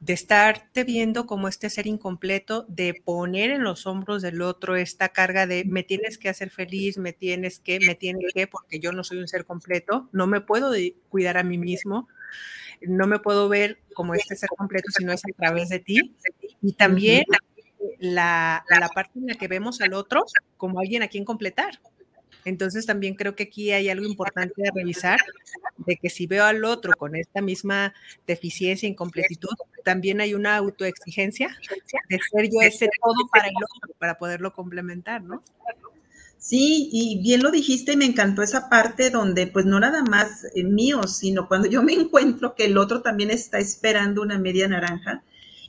de 0.00 0.12
estarte 0.12 0.84
viendo 0.84 1.26
como 1.26 1.48
este 1.48 1.70
ser 1.70 1.86
incompleto, 1.86 2.64
de 2.68 2.94
poner 3.04 3.50
en 3.50 3.64
los 3.64 3.86
hombros 3.86 4.22
del 4.22 4.42
otro 4.42 4.76
esta 4.76 5.08
carga 5.10 5.46
de 5.46 5.64
me 5.64 5.82
tienes 5.82 6.18
que 6.18 6.28
hacer 6.28 6.50
feliz, 6.50 6.98
me 6.98 7.12
tienes 7.12 7.58
que, 7.58 7.78
me 7.80 7.94
tienes 7.94 8.32
que, 8.34 8.46
porque 8.46 8.78
yo 8.78 8.92
no 8.92 9.04
soy 9.04 9.18
un 9.18 9.28
ser 9.28 9.44
completo, 9.44 10.08
no 10.12 10.26
me 10.26 10.40
puedo 10.40 10.72
cuidar 11.08 11.38
a 11.38 11.42
mí 11.42 11.58
mismo, 11.58 12.08
no 12.82 13.06
me 13.06 13.18
puedo 13.18 13.48
ver 13.48 13.78
como 13.94 14.14
este 14.14 14.36
ser 14.36 14.50
completo 14.50 14.90
si 14.96 15.04
no 15.04 15.12
es 15.12 15.22
a 15.24 15.36
través 15.36 15.68
de 15.68 15.78
ti. 15.78 16.14
Y 16.62 16.72
también 16.74 17.24
la, 17.98 18.64
la 18.68 18.88
parte 18.88 19.18
en 19.18 19.26
la 19.26 19.34
que 19.34 19.48
vemos 19.48 19.80
al 19.80 19.94
otro 19.94 20.24
como 20.56 20.80
alguien 20.80 21.02
a 21.02 21.08
quien 21.08 21.24
completar. 21.24 21.80
Entonces 22.46 22.86
también 22.86 23.16
creo 23.16 23.34
que 23.34 23.42
aquí 23.42 23.72
hay 23.72 23.88
algo 23.88 24.06
importante 24.06 24.54
de 24.56 24.70
revisar, 24.72 25.18
de 25.78 25.96
que 25.96 26.08
si 26.08 26.28
veo 26.28 26.44
al 26.44 26.64
otro 26.64 26.92
con 26.96 27.16
esta 27.16 27.42
misma 27.42 27.92
deficiencia, 28.24 28.88
incompletitud, 28.88 29.50
también 29.84 30.20
hay 30.20 30.32
una 30.32 30.56
autoexigencia 30.56 31.48
de 32.08 32.18
ser 32.30 32.48
yo 32.48 32.60
ese 32.62 32.88
todo 33.02 33.28
para 33.32 33.48
el 33.48 33.54
otro, 33.56 33.96
para 33.98 34.16
poderlo 34.16 34.52
complementar, 34.52 35.24
¿no? 35.24 35.42
Sí, 36.38 36.88
y 36.92 37.20
bien 37.20 37.42
lo 37.42 37.50
dijiste, 37.50 37.96
me 37.96 38.04
encantó 38.04 38.42
esa 38.42 38.68
parte 38.68 39.10
donde 39.10 39.48
pues 39.48 39.66
no 39.66 39.80
nada 39.80 40.04
más 40.04 40.46
mío, 40.54 41.02
sino 41.08 41.48
cuando 41.48 41.66
yo 41.66 41.82
me 41.82 41.94
encuentro 41.94 42.54
que 42.54 42.66
el 42.66 42.78
otro 42.78 43.02
también 43.02 43.32
está 43.32 43.58
esperando 43.58 44.22
una 44.22 44.38
media 44.38 44.68
naranja 44.68 45.24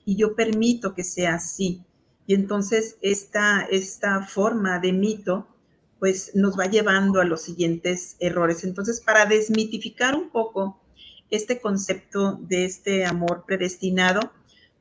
y 0.05 0.15
yo 0.15 0.35
permito 0.35 0.93
que 0.93 1.03
sea 1.03 1.33
así. 1.35 1.81
Y 2.27 2.35
entonces 2.35 2.97
esta, 3.01 3.63
esta 3.71 4.21
forma 4.21 4.77
de 4.77 4.93
mito 4.93 5.47
pues 5.99 6.31
nos 6.35 6.57
va 6.57 6.65
llevando 6.65 7.19
a 7.19 7.25
los 7.25 7.41
siguientes 7.41 8.15
errores. 8.19 8.63
Entonces, 8.63 9.01
para 9.01 9.25
desmitificar 9.25 10.15
un 10.15 10.29
poco 10.29 10.79
este 11.29 11.59
concepto 11.59 12.39
de 12.41 12.65
este 12.65 13.05
amor 13.05 13.43
predestinado, 13.45 14.31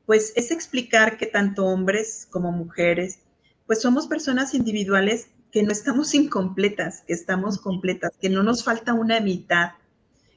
pues 0.05 0.31
es 0.35 0.51
explicar 0.51 1.17
que 1.17 1.25
tanto 1.25 1.65
hombres 1.65 2.27
como 2.31 2.51
mujeres, 2.51 3.19
pues 3.65 3.81
somos 3.81 4.07
personas 4.07 4.53
individuales 4.53 5.27
que 5.51 5.63
no 5.63 5.71
estamos 5.71 6.13
incompletas, 6.13 7.03
que 7.05 7.13
estamos 7.13 7.57
completas, 7.57 8.11
que 8.19 8.29
no 8.29 8.43
nos 8.43 8.63
falta 8.63 8.93
una 8.93 9.19
mitad, 9.19 9.71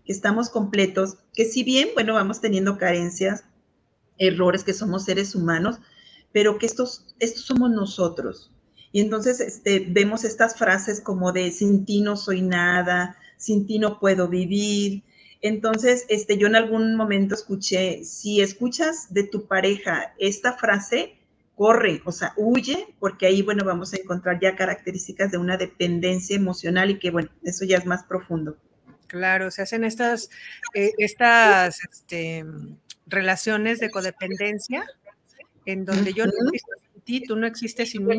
que 0.05 0.13
estamos 0.13 0.51
completos, 0.51 1.19
que 1.35 1.45
si 1.45 1.63
bien, 1.63 1.91
bueno, 1.95 2.15
vamos 2.15 2.41
teniendo 2.41 2.79
carencias, 2.79 3.45
errores, 4.19 4.65
que 4.65 4.75
somos 4.75 5.05
seres 5.05 5.35
humanos, 5.35 5.79
pero 6.33 6.59
que 6.59 6.67
estos, 6.67 7.15
estos 7.19 7.45
somos 7.45 7.71
nosotros, 7.71 8.53
y 8.93 9.01
entonces 9.01 9.41
este, 9.41 9.87
vemos 9.89 10.25
estas 10.25 10.57
frases 10.57 11.01
como 11.01 11.33
de 11.33 11.53
sin 11.53 11.85
ti 11.85 12.01
no 12.01 12.17
soy 12.17 12.43
nada, 12.43 13.17
sin 13.37 13.67
ti 13.67 13.79
no 13.79 14.01
puedo 14.01 14.29
vivir. 14.29 15.03
Entonces, 15.43 16.05
este, 16.09 16.37
yo 16.37 16.49
en 16.49 16.57
algún 16.57 16.97
momento 16.97 17.35
escuché, 17.35 18.05
si 18.05 18.43
escuchas 18.43 19.13
de 19.15 19.25
tu 19.25 19.47
pareja 19.47 20.13
esta 20.19 20.53
frase, 20.53 21.17
corre, 21.55 22.03
o 22.05 22.13
sea, 22.13 22.35
huye, 22.37 22.95
porque 22.99 23.27
ahí, 23.27 23.43
bueno, 23.43 23.65
vamos 23.65 23.93
a 23.95 23.97
encontrar 23.97 24.39
ya 24.41 24.57
características 24.57 25.31
de 25.31 25.39
una 25.39 25.57
dependencia 25.57 26.37
emocional 26.37 26.91
y 26.91 26.99
que, 26.99 27.11
bueno, 27.11 27.31
eso 27.43 27.65
ya 27.65 27.79
es 27.79 27.87
más 27.87 28.05
profundo. 28.05 28.57
Claro, 29.07 29.51
se 29.51 29.63
hacen 29.63 29.85
estas, 29.85 30.31
eh, 30.75 30.93
estas 30.99 31.81
este, 31.85 32.45
relaciones 33.07 33.81
de 33.81 33.91
codependencia 33.91 34.85
en 35.65 35.85
donde 35.85 36.13
yo 36.13 36.27
no 36.27 36.33
ti, 37.01 37.23
tú 37.23 37.37
no 37.37 37.47
existes 37.47 37.91
sin 37.91 38.07
mí, 38.07 38.19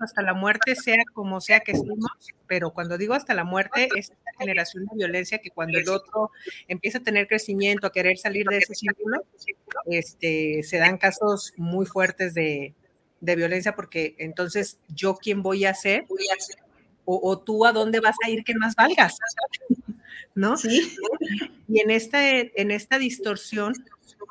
hasta 0.00 0.22
la 0.22 0.34
muerte, 0.34 0.74
sea 0.74 1.02
como 1.12 1.40
sea 1.40 1.60
que 1.60 1.72
estemos, 1.72 2.10
pero 2.46 2.72
cuando 2.72 2.98
digo 2.98 3.14
hasta 3.14 3.34
la 3.34 3.44
muerte, 3.44 3.88
es 3.96 4.10
esta 4.10 4.32
generación 4.38 4.84
de 4.86 4.96
violencia 4.96 5.38
que 5.38 5.50
cuando 5.50 5.78
el 5.78 5.88
otro 5.88 6.30
empieza 6.68 6.98
a 6.98 7.02
tener 7.02 7.26
crecimiento, 7.26 7.86
a 7.86 7.92
querer 7.92 8.18
salir 8.18 8.46
de 8.46 8.58
ese 8.58 8.74
círculo, 8.74 9.24
este, 9.86 10.62
se 10.62 10.78
dan 10.78 10.98
casos 10.98 11.52
muy 11.56 11.86
fuertes 11.86 12.34
de, 12.34 12.74
de 13.20 13.36
violencia, 13.36 13.74
porque 13.74 14.14
entonces 14.18 14.78
yo 14.88 15.16
quién 15.16 15.42
voy 15.42 15.64
a 15.64 15.74
ser, 15.74 16.06
o, 17.04 17.20
o, 17.22 17.38
tú 17.38 17.64
a 17.64 17.72
dónde 17.72 18.00
vas 18.00 18.16
a 18.24 18.30
ir 18.30 18.44
que 18.44 18.54
más 18.54 18.74
valgas, 18.74 19.18
¿no? 20.34 20.56
Sí. 20.56 20.94
Y 21.66 21.80
en 21.80 21.90
esta, 21.90 22.20
en 22.28 22.70
esta 22.70 22.98
distorsión 22.98 23.74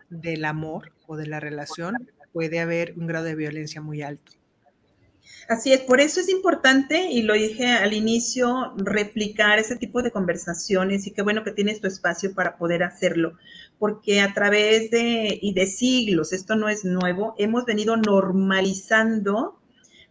del 0.09 0.45
amor 0.45 0.93
o 1.07 1.17
de 1.17 1.27
la 1.27 1.39
relación 1.39 2.07
puede 2.37 2.59
haber 2.59 2.93
un 2.97 3.07
grado 3.07 3.25
de 3.25 3.33
violencia 3.33 3.81
muy 3.81 4.03
alto. 4.03 4.33
Así 5.49 5.73
es, 5.73 5.81
por 5.81 5.99
eso 5.99 6.19
es 6.19 6.29
importante, 6.29 7.09
y 7.09 7.23
lo 7.23 7.33
dije 7.33 7.65
al 7.65 7.93
inicio, 7.93 8.73
replicar 8.77 9.57
ese 9.57 9.75
tipo 9.75 10.03
de 10.03 10.11
conversaciones 10.11 11.07
y 11.07 11.11
qué 11.13 11.23
bueno 11.23 11.43
que 11.43 11.51
tienes 11.51 11.81
tu 11.81 11.87
espacio 11.87 12.35
para 12.35 12.55
poder 12.59 12.83
hacerlo, 12.83 13.39
porque 13.79 14.21
a 14.21 14.35
través 14.35 14.91
de, 14.91 15.39
y 15.41 15.55
de 15.55 15.65
siglos, 15.65 16.31
esto 16.31 16.55
no 16.55 16.69
es 16.69 16.85
nuevo, 16.85 17.33
hemos 17.39 17.65
venido 17.65 17.97
normalizando, 17.97 19.59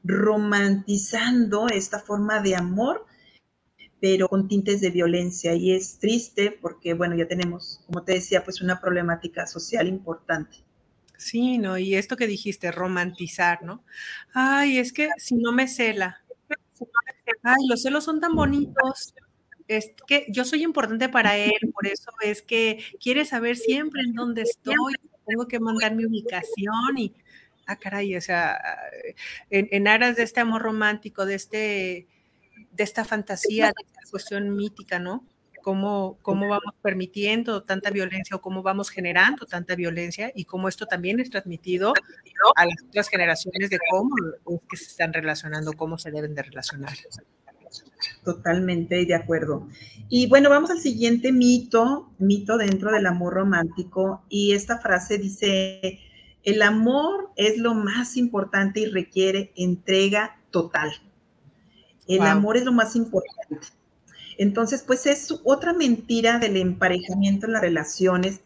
romantizando 0.03 1.69
esta 1.69 2.01
forma 2.01 2.41
de 2.41 2.57
amor, 2.57 3.07
pero 4.01 4.27
con 4.27 4.49
tintes 4.49 4.81
de 4.81 4.91
violencia. 4.91 5.55
Y 5.55 5.77
es 5.77 6.01
triste 6.01 6.59
porque, 6.61 6.93
bueno, 6.95 7.15
ya 7.15 7.29
tenemos, 7.29 7.85
como 7.87 8.03
te 8.03 8.15
decía, 8.15 8.43
pues 8.43 8.61
una 8.63 8.81
problemática 8.81 9.47
social 9.47 9.87
importante. 9.87 10.66
Sí, 11.19 11.59
no, 11.59 11.79
y 11.79 11.95
esto 11.95 12.17
que 12.17 12.27
dijiste, 12.27 12.71
romantizar, 12.73 13.63
¿no? 13.63 13.85
Ay, 14.35 14.79
es 14.79 14.93
que 14.93 15.09
si 15.19 15.37
no 15.37 15.53
me 15.53 15.67
cela, 15.69 16.23
ay, 17.43 17.67
los 17.69 17.83
celos 17.83 18.05
son 18.05 18.21
tan 18.21 18.35
bonitos, 18.35 19.15
es 19.69 19.93
que 20.07 20.27
yo 20.29 20.45
soy 20.45 20.63
importante 20.63 21.09
para 21.09 21.37
él, 21.37 21.53
por 21.73 21.87
eso 21.87 22.11
es 22.23 22.43
que 22.43 22.85
quiere 23.01 23.25
saber 23.25 23.57
siempre 23.57 24.03
en 24.03 24.15
dónde 24.15 24.43
estoy, 24.43 24.95
tengo 25.27 25.49
que 25.49 25.59
mandar 25.61 25.95
mi 25.95 26.05
ubicación 26.07 26.99
y, 26.99 27.15
ah, 27.67 27.77
caray, 27.77 28.17
o 28.17 28.21
sea, 28.21 28.61
en, 29.51 29.69
en 29.73 29.89
aras 29.89 30.17
de 30.17 30.23
este 30.23 30.41
amor 30.41 30.63
romántico, 30.63 31.27
de 31.27 31.35
este, 31.35 32.07
de 32.73 32.85
esta 32.85 33.05
fantasía, 33.05 33.67
de 33.67 33.73
esta 33.85 34.11
cuestión 34.11 34.55
mítica, 34.55 34.99
¿no? 34.99 35.25
Cómo, 35.67 36.17
cómo 36.23 36.47
vamos 36.47 36.75
permitiendo 36.81 37.65
tanta 37.65 37.91
violencia 37.91 38.37
o 38.37 38.41
cómo 38.41 38.63
vamos 38.63 38.89
generando 38.89 39.47
tanta 39.47 39.75
violencia 39.75 40.31
y 40.33 40.45
cómo 40.45 40.69
esto 40.69 40.87
también 40.87 41.19
es 41.19 41.29
transmitido 41.29 41.93
a 42.55 42.67
las 42.67 42.77
otras 42.89 43.09
generaciones 43.09 43.71
de 43.71 43.79
cómo 43.91 44.15
es 44.47 44.61
que 44.71 44.77
se 44.77 44.85
están 44.85 45.13
relacionando, 45.13 45.73
cómo 45.73 45.99
se 45.99 46.13
deben 46.13 46.37
de 46.37 46.45
relacionar. 46.45 46.93
Totalmente 48.25 49.05
de 49.07 49.15
acuerdo. 49.17 49.67
Y 50.09 50.29
bueno, 50.29 50.51
vamos 50.51 50.71
al 50.71 50.79
siguiente 50.79 51.33
mito, 51.33 52.13
mito 52.19 52.59
dentro 52.59 52.93
del 52.93 53.05
amor 53.05 53.35
romántico. 53.35 54.23
Y 54.29 54.53
esta 54.53 54.79
frase 54.79 55.19
dice, 55.19 55.99
el 56.45 56.63
amor 56.63 57.33
es 57.35 57.59
lo 57.59 57.75
más 57.75 58.17
importante 58.17 58.79
y 58.79 58.87
requiere 58.87 59.53
entrega 59.57 60.39
total. 60.53 60.93
El 62.07 62.23
amor 62.23 62.57
es 62.57 62.65
lo 62.65 62.73
más 62.73 62.95
importante. 62.95 63.67
Entonces, 64.39 64.83
pues 64.87 65.07
es 65.07 65.35
otra 65.45 65.73
mentira 65.73 66.39
del 66.39 66.57
emparejamiento 66.57 67.47
en 67.47 67.53
las 67.53 67.63
relaciones, 67.63 68.41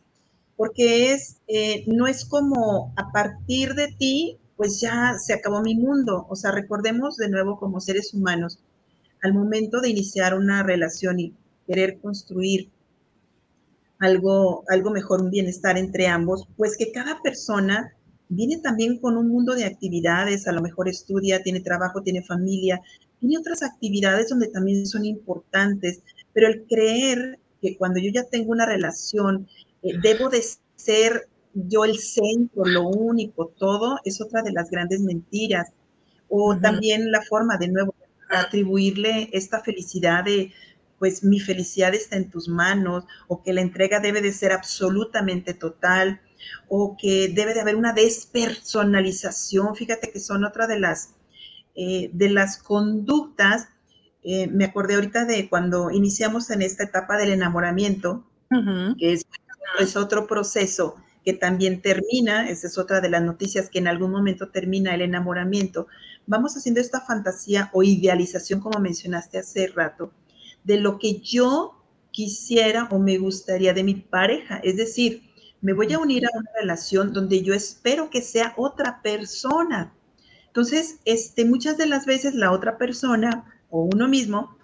porque 0.56 1.12
es, 1.12 1.38
eh, 1.48 1.84
no 1.86 2.06
es 2.06 2.24
como 2.24 2.92
a 2.96 3.10
partir 3.12 3.74
de 3.74 3.88
ti, 3.98 4.38
pues 4.56 4.80
ya 4.80 5.14
se 5.18 5.32
acabó 5.32 5.62
mi 5.62 5.74
mundo. 5.74 6.26
O 6.28 6.36
sea, 6.36 6.52
recordemos 6.52 7.16
de 7.16 7.30
nuevo 7.30 7.58
como 7.58 7.80
seres 7.80 8.12
humanos, 8.14 8.60
al 9.22 9.34
momento 9.34 9.80
de 9.80 9.88
iniciar 9.88 10.34
una 10.34 10.62
relación 10.62 11.18
y 11.18 11.34
querer 11.66 11.98
construir 12.00 12.68
algo, 13.98 14.64
algo 14.68 14.90
mejor, 14.90 15.22
un 15.22 15.30
bienestar 15.30 15.78
entre 15.78 16.08
ambos, 16.08 16.46
pues 16.56 16.76
que 16.76 16.90
cada 16.92 17.20
persona 17.22 17.94
viene 18.28 18.58
también 18.58 18.98
con 18.98 19.16
un 19.16 19.28
mundo 19.28 19.54
de 19.54 19.64
actividades, 19.64 20.46
a 20.46 20.52
lo 20.52 20.62
mejor 20.62 20.88
estudia, 20.88 21.42
tiene 21.42 21.60
trabajo, 21.60 22.02
tiene 22.02 22.22
familia, 22.22 22.80
tiene 23.20 23.38
otras 23.38 23.62
actividades 23.62 24.28
donde 24.28 24.48
también 24.48 24.86
son 24.86 25.04
importantes, 25.04 26.02
pero 26.32 26.48
el 26.48 26.64
creer 26.66 27.38
que 27.60 27.76
cuando 27.76 28.00
yo 28.00 28.10
ya 28.12 28.24
tengo 28.24 28.50
una 28.50 28.66
relación, 28.66 29.46
eh, 29.82 29.92
debo 30.02 30.28
de 30.30 30.42
ser 30.76 31.28
yo 31.54 31.84
el 31.84 31.98
centro, 31.98 32.64
lo 32.64 32.88
único, 32.88 33.52
todo, 33.58 33.98
es 34.04 34.20
otra 34.20 34.42
de 34.42 34.52
las 34.52 34.70
grandes 34.70 35.00
mentiras. 35.00 35.72
O 36.28 36.56
también 36.56 37.10
la 37.10 37.22
forma, 37.22 37.58
de 37.58 37.68
nuevo, 37.68 37.94
atribuirle 38.30 39.28
esta 39.32 39.60
felicidad 39.60 40.24
de, 40.24 40.52
pues 40.98 41.24
mi 41.24 41.40
felicidad 41.40 41.94
está 41.94 42.16
en 42.16 42.30
tus 42.30 42.48
manos, 42.48 43.04
o 43.26 43.42
que 43.42 43.52
la 43.52 43.62
entrega 43.62 44.00
debe 44.00 44.22
de 44.22 44.32
ser 44.32 44.52
absolutamente 44.52 45.54
total, 45.54 46.20
o 46.68 46.96
que 46.96 47.28
debe 47.28 47.52
de 47.52 47.60
haber 47.60 47.76
una 47.76 47.92
despersonalización. 47.92 49.74
Fíjate 49.74 50.10
que 50.10 50.20
son 50.20 50.44
otra 50.44 50.66
de 50.66 50.78
las 50.78 51.14
eh, 51.82 52.10
de 52.12 52.28
las 52.28 52.58
conductas, 52.58 53.70
eh, 54.22 54.48
me 54.48 54.66
acordé 54.66 54.96
ahorita 54.96 55.24
de 55.24 55.48
cuando 55.48 55.90
iniciamos 55.90 56.50
en 56.50 56.60
esta 56.60 56.84
etapa 56.84 57.16
del 57.16 57.30
enamoramiento, 57.30 58.22
que 58.98 59.14
es, 59.14 59.96
otro 59.96 60.26
proceso 60.26 60.96
que 61.24 61.32
también 61.32 61.80
termina, 61.80 62.50
esa 62.50 62.66
es 62.66 62.76
otra 62.76 63.00
de 63.00 63.08
las 63.08 63.22
noticias 63.22 63.70
que 63.70 63.78
en 63.78 63.88
algún 63.88 64.10
momento 64.10 64.50
termina 64.50 64.94
el 64.94 65.00
enamoramiento, 65.00 65.86
vamos 66.26 66.54
haciendo 66.54 66.82
esta 66.82 67.00
fantasía 67.00 67.70
o 67.72 67.82
idealización, 67.82 68.60
como 68.60 68.78
mencionaste 68.78 69.38
hace 69.38 69.68
rato, 69.68 70.12
de 70.64 70.76
lo 70.76 70.98
que 70.98 71.20
yo 71.20 71.82
quisiera 72.10 72.88
o 72.90 72.98
me 72.98 73.16
gustaría 73.16 73.72
de 73.72 73.84
mi 73.84 73.94
pareja. 73.94 74.60
Es 74.62 74.76
decir, 74.76 75.22
me 75.62 75.72
voy 75.72 75.90
a 75.94 75.98
unir 75.98 76.26
a 76.26 76.38
una 76.38 76.50
relación 76.60 77.14
donde 77.14 77.40
yo 77.40 77.54
espero 77.54 78.10
que 78.10 78.20
sea 78.20 78.52
otra 78.58 79.00
persona. 79.00 79.94
Entonces, 80.50 80.98
este, 81.04 81.44
muchas 81.44 81.78
de 81.78 81.86
las 81.86 82.06
veces 82.06 82.34
la 82.34 82.50
otra 82.50 82.76
persona 82.76 83.44
o 83.70 83.84
uno 83.84 84.08
mismo 84.08 84.58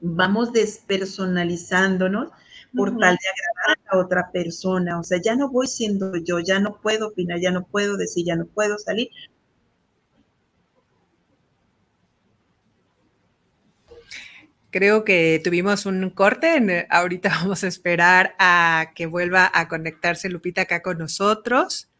vamos 0.00 0.54
despersonalizándonos 0.54 2.30
por 2.74 2.96
tal 2.96 3.16
de 3.16 3.28
agradar 3.28 3.78
a 3.84 3.94
la 3.94 4.02
otra 4.02 4.32
persona. 4.32 4.98
O 4.98 5.04
sea, 5.04 5.20
ya 5.22 5.36
no 5.36 5.50
voy 5.50 5.66
siendo 5.66 6.16
yo, 6.16 6.40
ya 6.40 6.60
no 6.60 6.80
puedo 6.80 7.08
opinar, 7.08 7.40
ya 7.40 7.50
no 7.50 7.66
puedo 7.66 7.98
decir, 7.98 8.24
ya 8.24 8.36
no 8.36 8.46
puedo 8.46 8.78
salir. 8.78 9.10
Creo 14.70 15.04
que 15.04 15.42
tuvimos 15.44 15.84
un 15.84 16.08
corte. 16.08 16.86
Ahorita 16.88 17.28
vamos 17.42 17.64
a 17.64 17.68
esperar 17.68 18.34
a 18.38 18.92
que 18.94 19.04
vuelva 19.04 19.50
a 19.52 19.68
conectarse 19.68 20.30
Lupita 20.30 20.62
acá 20.62 20.80
con 20.80 20.96
nosotros. 20.96 21.90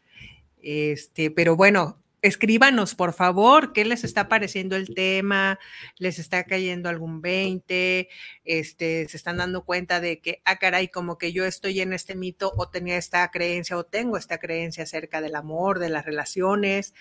Este, 0.62 1.30
pero 1.30 1.56
bueno, 1.56 2.02
escríbanos, 2.22 2.94
por 2.94 3.12
favor, 3.12 3.72
qué 3.72 3.84
les 3.84 4.04
está 4.04 4.28
pareciendo 4.28 4.76
el 4.76 4.94
tema, 4.94 5.58
les 5.98 6.18
está 6.18 6.44
cayendo 6.44 6.88
algún 6.88 7.20
20, 7.20 8.08
este, 8.44 9.08
se 9.08 9.16
están 9.16 9.36
dando 9.36 9.64
cuenta 9.64 10.00
de 10.00 10.20
que, 10.20 10.42
ah, 10.44 10.56
caray, 10.56 10.88
como 10.88 11.18
que 11.18 11.32
yo 11.32 11.44
estoy 11.44 11.80
en 11.80 11.92
este 11.92 12.16
mito 12.16 12.52
o 12.56 12.68
tenía 12.68 12.96
esta 12.96 13.30
creencia 13.30 13.76
o 13.76 13.84
tengo 13.84 14.16
esta 14.16 14.38
creencia 14.38 14.84
acerca 14.84 15.20
del 15.20 15.36
amor, 15.36 15.78
de 15.78 15.90
las 15.90 16.04
relaciones, 16.04 16.94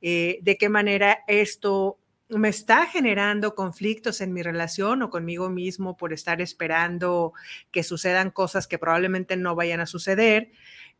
eh, 0.00 0.38
de 0.42 0.56
qué 0.56 0.68
manera 0.68 1.24
esto 1.28 1.98
me 2.28 2.48
está 2.48 2.86
generando 2.86 3.54
conflictos 3.54 4.20
en 4.20 4.32
mi 4.32 4.42
relación 4.42 5.02
o 5.02 5.10
conmigo 5.10 5.50
mismo 5.50 5.96
por 5.96 6.12
estar 6.12 6.40
esperando 6.40 7.32
que 7.70 7.82
sucedan 7.82 8.30
cosas 8.30 8.66
que 8.66 8.78
probablemente 8.78 9.36
no 9.36 9.54
vayan 9.54 9.80
a 9.80 9.86
suceder 9.86 10.50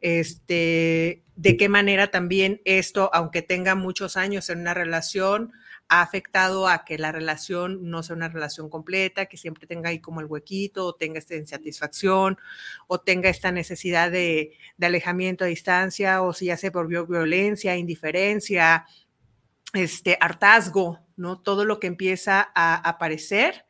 este, 0.04 1.24
de 1.34 1.56
qué 1.56 1.70
manera 1.70 2.10
también 2.10 2.60
esto, 2.66 3.08
aunque 3.14 3.40
tenga 3.40 3.74
muchos 3.74 4.18
años 4.18 4.50
en 4.50 4.60
una 4.60 4.74
relación, 4.74 5.52
ha 5.88 6.02
afectado 6.02 6.68
a 6.68 6.84
que 6.84 6.98
la 6.98 7.10
relación 7.10 7.88
no 7.88 8.02
sea 8.02 8.14
una 8.14 8.28
relación 8.28 8.68
completa, 8.68 9.24
que 9.24 9.38
siempre 9.38 9.66
tenga 9.66 9.88
ahí 9.88 10.00
como 10.00 10.20
el 10.20 10.26
huequito, 10.26 10.84
o 10.84 10.94
tenga 10.94 11.18
esta 11.18 11.36
insatisfacción, 11.36 12.36
o 12.86 13.00
tenga 13.00 13.30
esta 13.30 13.50
necesidad 13.50 14.10
de, 14.10 14.52
alejamiento 14.78 15.44
a 15.44 15.46
distancia, 15.46 16.20
o 16.20 16.34
si 16.34 16.46
ya 16.46 16.58
se 16.58 16.68
volvió 16.68 17.06
violencia, 17.06 17.74
indiferencia, 17.74 18.84
este 19.72 20.18
hartazgo, 20.20 21.00
¿no? 21.16 21.40
Todo 21.40 21.64
lo 21.64 21.80
que 21.80 21.86
empieza 21.86 22.52
a 22.54 22.74
aparecer 22.74 23.64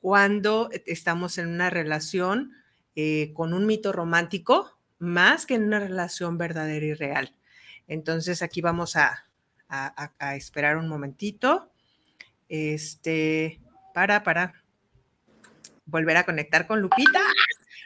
cuando 0.00 0.70
estamos 0.86 1.36
en 1.36 1.48
una 1.48 1.68
relación 1.68 2.52
eh, 2.94 3.32
con 3.34 3.52
un 3.52 3.66
mito 3.66 3.92
romántico, 3.92 4.75
más 4.98 5.46
que 5.46 5.54
en 5.54 5.64
una 5.64 5.80
relación 5.80 6.38
verdadera 6.38 6.86
y 6.86 6.94
real. 6.94 7.34
Entonces 7.86 8.42
aquí 8.42 8.60
vamos 8.60 8.96
a, 8.96 9.24
esperar 10.36 10.76
un 10.76 10.88
momentito 10.88 11.72
este, 12.48 13.60
para, 13.92 14.22
para 14.22 14.54
volver 15.86 16.16
a 16.16 16.24
conectar 16.24 16.66
con 16.66 16.80
Lupita. 16.80 17.20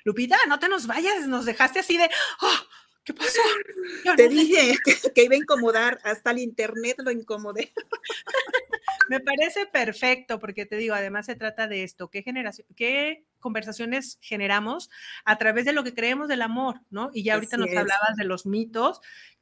Lupita, 0.04 0.36
no 0.48 0.58
te 0.58 0.68
nos 0.68 0.86
vayas, 0.86 1.26
nos 1.26 1.44
dejaste 1.44 1.80
así 1.80 1.96
de, 1.96 2.08
oh, 2.42 2.56
¿Qué 3.04 3.14
pasó? 3.14 3.40
Te 4.16 4.28
dije 4.28 4.76
que, 5.14 5.24
iba 5.24 5.34
a 5.34 5.38
incomodar, 5.38 6.00
hasta 6.04 6.30
el 6.30 6.38
internet 6.38 6.96
lo 6.98 7.10
incomodé. 7.10 7.72
Me 9.08 9.20
parece 9.20 9.66
perfecto, 9.66 10.38
porque 10.38 10.66
te 10.66 10.76
digo, 10.76 10.94
además 10.94 11.26
se 11.26 11.34
trata 11.34 11.66
de 11.66 11.82
esto, 11.82 12.08
qué 12.08 12.22
generación, 12.22 12.66
qué 12.76 13.24
conversaciones 13.40 14.18
generamos 14.20 14.90
a 15.24 15.38
través 15.38 15.64
de 15.64 15.72
lo 15.72 15.82
que 15.82 15.94
creemos 15.94 16.28
del 16.28 16.42
amor, 16.42 16.80
¿no? 16.90 17.10
Y 17.12 17.24
ya 17.24 17.34
ahorita 17.34 17.56
nos 17.56 17.70
hablabas 17.70 18.16
de 18.16 18.24
los 18.24 18.46
mitos, 18.46 19.00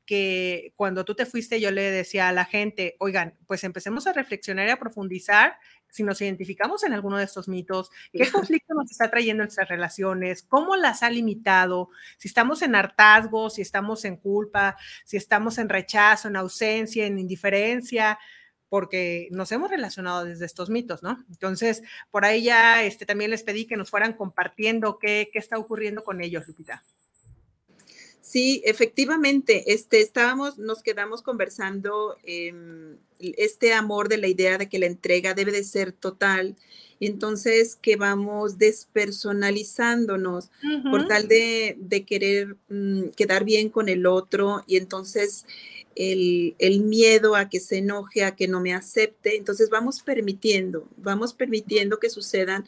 que 0.09 0.73
cuando 0.75 1.05
tú 1.05 1.15
te 1.15 1.27
fuiste 1.27 1.61
yo 1.61 1.71
le 1.71 1.83
decía 1.91 2.29
a 2.29 2.33
la 2.33 2.47
gente, 2.47 2.97
oigan, 2.99 3.35
pues 3.47 3.63
empecemos 3.63 4.07
a 4.07 4.15
reflexionar 4.15 4.67
y 4.67 4.71
a 4.71 4.79
profundizar 4.79 5.59
si 5.91 6.03
nos 6.03 6.21
identificamos 6.21 6.83
en 6.85 6.93
alguno 6.93 7.19
de 7.19 7.25
estos 7.25 7.49
mitos, 7.49 7.91
qué 8.13 8.31
conflicto 8.31 8.75
nos 8.75 8.91
está 8.91 9.11
trayendo 9.11 9.43
nuestras 9.43 9.69
relaciones, 9.69 10.43
cómo 10.43 10.77
las 10.77 11.03
ha 11.03 11.11
limitado, 11.11 11.91
si 12.17 12.29
estamos 12.29 12.63
en 12.63 12.75
hartazgo, 12.75 13.51
si 13.51 13.63
estamos 13.63 14.05
en 14.05 14.17
culpa, 14.17 14.77
si 15.05 15.17
estamos 15.17 15.59
en 15.59 15.69
rechazo, 15.69 16.29
en 16.29 16.37
ausencia, 16.37 17.07
en 17.07 17.19
indiferencia, 17.19 18.19
porque 18.69 19.29
nos 19.31 19.51
hemos 19.53 19.71
relacionado 19.71 20.25
desde 20.25 20.47
estos 20.47 20.71
mitos, 20.71 21.03
¿no? 21.03 21.25
Entonces, 21.31 21.83
por 22.11 22.25
ahí 22.25 22.43
ya 22.45 22.85
este, 22.85 23.07
también 23.07 23.31
les 23.31 23.43
pedí 23.43 23.67
que 23.67 23.77
nos 23.77 23.91
fueran 23.91 24.13
compartiendo 24.13 24.99
qué, 24.99 25.31
qué 25.33 25.39
está 25.39 25.59
ocurriendo 25.59 26.05
con 26.05 26.21
ellos, 26.21 26.47
Lupita. 26.47 26.83
Sí, 28.29 28.61
efectivamente, 28.67 29.73
este, 29.73 30.03
estábamos, 30.03 30.59
nos 30.59 30.83
quedamos 30.83 31.23
conversando 31.23 32.19
este 33.19 33.73
amor 33.73 34.11
de 34.11 34.19
la 34.19 34.29
idea 34.29 34.59
de 34.59 34.69
que 34.69 34.79
la 34.79 34.85
entrega 34.85 35.33
debe 35.33 35.51
de 35.51 35.65
ser 35.65 35.93
total, 35.93 36.55
y 37.01 37.07
entonces 37.07 37.77
que 37.77 37.97
vamos 37.97 38.59
despersonalizándonos 38.59 40.51
por 40.91 41.09
tal 41.09 41.27
de, 41.27 42.05
querer 42.07 42.57
mm, 42.69 43.13
quedar 43.17 43.45
bien 43.45 43.71
con 43.71 43.89
el 43.89 44.05
otro, 44.05 44.63
y 44.67 44.77
entonces 44.77 45.47
el, 45.99 46.81
miedo 46.81 47.35
a 47.35 47.49
que 47.49 47.59
se 47.59 47.79
enoje, 47.79 48.25
a 48.25 48.37
que 48.37 48.47
no 48.47 48.61
me 48.61 48.73
acepte, 48.73 49.37
entonces 49.37 49.69
vamos 49.69 50.01
permitiendo, 50.01 50.89
vamos 50.97 51.35
permitiendo 51.35 51.99
que 51.99 52.09
sucedan 52.09 52.67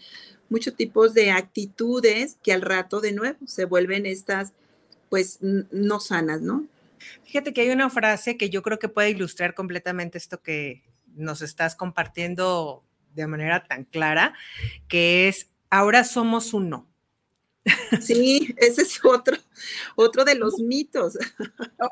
muchos 0.48 0.74
tipos 0.74 1.14
de 1.14 1.30
actitudes 1.30 2.36
que 2.42 2.52
al 2.52 2.62
rato 2.62 3.00
de 3.00 3.12
nuevo 3.12 3.38
se 3.46 3.64
vuelven 3.64 4.04
estas 4.04 4.52
pues 5.08 5.38
no 5.40 6.00
sanas, 6.00 6.40
¿no? 6.40 6.66
Fíjate 7.24 7.52
que 7.52 7.62
hay 7.62 7.70
una 7.70 7.90
frase 7.90 8.36
que 8.36 8.50
yo 8.50 8.62
creo 8.62 8.78
que 8.78 8.88
puede 8.88 9.10
ilustrar 9.10 9.54
completamente 9.54 10.18
esto 10.18 10.42
que 10.42 10.82
nos 11.14 11.40
estás 11.40 11.76
compartiendo 11.76 12.84
de 13.14 13.26
manera 13.26 13.64
tan 13.64 13.84
clara, 13.84 14.34
que 14.88 15.28
es, 15.28 15.48
ahora 15.68 16.04
somos 16.04 16.52
uno. 16.52 16.89
Sí, 18.00 18.54
ese 18.56 18.82
es 18.82 19.04
otro, 19.04 19.36
otro 19.96 20.24
de 20.24 20.34
los 20.34 20.58
mitos. 20.58 21.18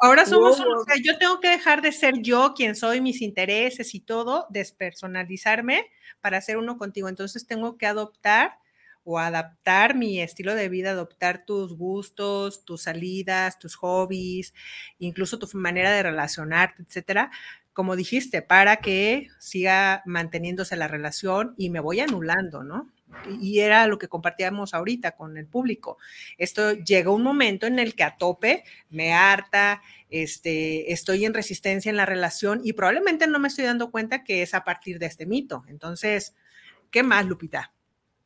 Ahora 0.01 0.25
somos 0.27 0.59
o 0.61 0.85
sea, 0.85 0.97
yo 1.03 1.19
tengo 1.19 1.41
que 1.41 1.49
dejar 1.49 1.83
de 1.83 1.93
ser 1.93 2.15
yo 2.23 2.55
quien 2.55 2.75
soy, 2.75 3.01
mis 3.01 3.21
intereses 3.21 3.95
y 3.95 4.01
todo, 4.01 4.47
despersonalizarme 4.51 5.87
para 6.21 6.41
ser 6.41 6.57
uno 6.57 6.79
contigo. 6.79 7.09
Entonces 7.09 7.47
tengo 7.47 7.77
que 7.77 7.87
adoptar 7.87 8.59
o 9.05 9.19
adaptar 9.19 9.95
mi 9.95 10.21
estilo 10.21 10.55
de 10.55 10.69
vida, 10.69 10.91
adoptar 10.91 11.45
tus 11.47 11.77
gustos, 11.77 12.65
tus 12.65 12.83
salidas, 12.83 13.59
tus 13.59 13.75
hobbies, 13.77 14.53
incluso 14.99 15.39
tu 15.39 15.49
manera 15.57 15.91
de 15.93 16.03
relacionarte, 16.03 16.83
etcétera, 16.83 17.31
como 17.73 17.97
dijiste, 17.97 18.43
para 18.43 18.77
que 18.77 19.29
siga 19.39 20.03
manteniéndose 20.05 20.77
la 20.77 20.89
relación 20.89 21.55
y 21.57 21.71
me 21.71 21.81
voy 21.81 22.01
anulando, 22.01 22.65
¿no? 22.65 22.93
Y 23.40 23.61
era 23.61 23.87
lo 23.87 23.99
que 23.99 24.09
compartíamos 24.09 24.75
ahorita 24.75 25.12
con 25.12 25.37
el 25.37 25.47
público. 25.47 25.99
Esto 26.37 26.73
llega 26.73 27.11
un 27.11 27.23
momento 27.23 27.66
en 27.66 27.79
el 27.79 27.94
que 27.94 28.05
a 28.05 28.16
tope 28.16 28.64
me 28.90 29.12
harta, 29.12 29.83
este, 30.11 30.92
estoy 30.92 31.25
en 31.25 31.35
resistencia 31.35 31.90
en 31.90 31.97
la 31.97 32.07
relación 32.07 32.61
y 32.64 32.73
probablemente 32.73 33.27
no 33.27 33.38
me 33.38 33.49
estoy 33.49 33.64
dando 33.64 33.90
cuenta 33.90 34.25
que 34.25 34.42
es 34.42 34.55
a 34.55 34.64
partir 34.64 34.99
de 34.99 35.07
este 35.07 35.27
mito. 35.27 35.64
Entonces, 35.68 36.35
¿qué 36.90 37.03
más, 37.03 37.27
Lupita? 37.27 37.73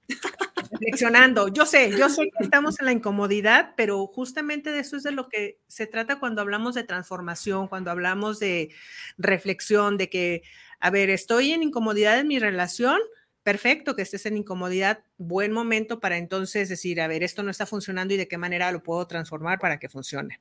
reflexionando. 0.70 1.48
Yo 1.48 1.66
sé, 1.66 1.90
yo 1.96 2.08
sé 2.08 2.30
que 2.36 2.44
estamos 2.44 2.80
en 2.80 2.86
la 2.86 2.92
incomodidad, 2.92 3.74
pero 3.76 4.06
justamente 4.06 4.70
de 4.70 4.80
eso 4.80 4.96
es 4.96 5.02
de 5.02 5.12
lo 5.12 5.28
que 5.28 5.58
se 5.66 5.86
trata 5.86 6.18
cuando 6.18 6.40
hablamos 6.40 6.74
de 6.74 6.84
transformación, 6.84 7.68
cuando 7.68 7.90
hablamos 7.90 8.38
de 8.38 8.70
reflexión, 9.18 9.96
de 9.96 10.08
que, 10.08 10.42
a 10.80 10.90
ver, 10.90 11.10
estoy 11.10 11.52
en 11.52 11.62
incomodidad 11.62 12.18
en 12.18 12.28
mi 12.28 12.38
relación, 12.38 12.98
perfecto 13.42 13.96
que 13.96 14.02
estés 14.02 14.26
en 14.26 14.36
incomodidad, 14.36 15.04
buen 15.18 15.52
momento 15.52 16.00
para 16.00 16.18
entonces 16.18 16.68
decir, 16.68 17.00
a 17.00 17.08
ver, 17.08 17.22
esto 17.22 17.42
no 17.42 17.50
está 17.50 17.66
funcionando 17.66 18.14
y 18.14 18.16
de 18.16 18.28
qué 18.28 18.38
manera 18.38 18.72
lo 18.72 18.82
puedo 18.82 19.06
transformar 19.06 19.58
para 19.58 19.78
que 19.78 19.88
funcione. 19.88 20.40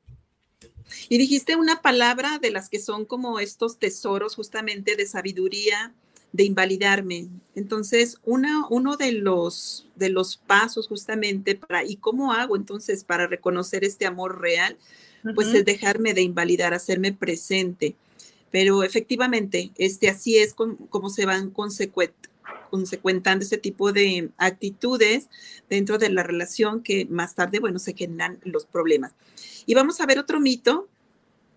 Y 1.09 1.17
dijiste 1.17 1.55
una 1.55 1.81
palabra 1.81 2.37
de 2.39 2.51
las 2.51 2.69
que 2.69 2.79
son 2.79 3.05
como 3.05 3.39
estos 3.39 3.79
tesoros 3.79 4.35
justamente 4.35 4.95
de 4.95 5.05
sabiduría, 5.05 5.93
de 6.33 6.43
invalidarme. 6.43 7.27
Entonces, 7.55 8.17
una, 8.23 8.67
uno 8.69 8.97
de 8.97 9.11
los, 9.11 9.87
de 9.95 10.09
los 10.09 10.37
pasos 10.37 10.87
justamente 10.87 11.55
para, 11.55 11.83
¿y 11.83 11.97
cómo 11.97 12.33
hago 12.33 12.55
entonces 12.55 13.03
para 13.03 13.27
reconocer 13.27 13.83
este 13.83 14.05
amor 14.05 14.41
real? 14.41 14.77
Pues 15.35 15.53
es 15.53 15.65
dejarme 15.65 16.13
de 16.13 16.21
invalidar, 16.21 16.73
hacerme 16.73 17.13
presente. 17.13 17.95
Pero 18.49 18.83
efectivamente, 18.83 19.71
este, 19.77 20.09
así 20.09 20.37
es 20.37 20.53
como, 20.53 21.09
se 21.09 21.25
van 21.25 21.51
consecuentando 22.71 23.45
ese 23.45 23.57
tipo 23.57 23.91
de 23.91 24.29
actitudes 24.37 25.29
dentro 25.69 25.99
de 25.99 26.09
la 26.09 26.23
relación 26.23 26.81
que 26.81 27.05
más 27.05 27.35
tarde, 27.35 27.59
bueno, 27.59 27.77
se 27.77 27.93
generan 27.93 28.39
los 28.43 28.65
problemas. 28.65 29.13
Y 29.67 29.75
vamos 29.75 30.01
a 30.01 30.07
ver 30.07 30.17
otro 30.17 30.39
mito 30.39 30.87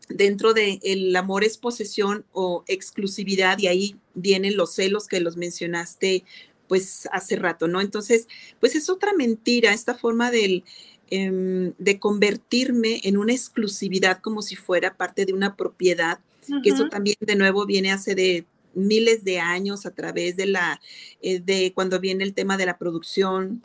dentro 0.09 0.53
del 0.53 0.81
el 0.83 1.17
amor 1.17 1.45
es 1.45 1.57
posesión 1.57 2.27
o 2.33 2.65
exclusividad 2.67 3.59
y 3.59 3.69
ahí 3.69 3.97
vienen 4.15 4.57
los 4.57 4.75
celos 4.75 5.07
que 5.07 5.21
los 5.21 5.37
mencionaste 5.37 6.25
pues 6.69 7.09
hace 7.13 7.37
rato, 7.37 7.69
¿no? 7.69 7.81
Entonces, 7.81 8.27
pues 8.61 8.75
es 8.75 8.89
otra 8.89 9.13
mentira 9.13 9.73
esta 9.73 9.95
forma 9.95 10.31
del, 10.31 10.65
em, 11.11 11.73
de 11.79 11.99
convertirme 11.99 13.01
en 13.05 13.17
una 13.17 13.33
exclusividad 13.33 14.21
como 14.21 14.43
si 14.43 14.57
fuera 14.57 14.97
parte 14.97 15.27
de 15.27 15.35
una 15.35 15.57
propiedad, 15.57 16.21
que 16.63 16.71
eso 16.71 16.89
también 16.91 17.17
de 17.21 17.37
nuevo 17.37 17.65
viene 17.65 17.91
hace 17.91 18.15
de 18.15 18.45
miles 18.75 19.25
de 19.25 19.41
años 19.41 19.87
a 19.87 19.91
través 19.93 20.37
de 20.37 20.47
la, 20.47 20.81
eh, 21.23 21.41
de 21.41 21.73
cuando 21.75 22.01
viene 22.01 22.25
el 22.25 22.35
tema 22.35 22.57
de 22.57 22.67
la 22.67 22.79
producción 22.79 23.63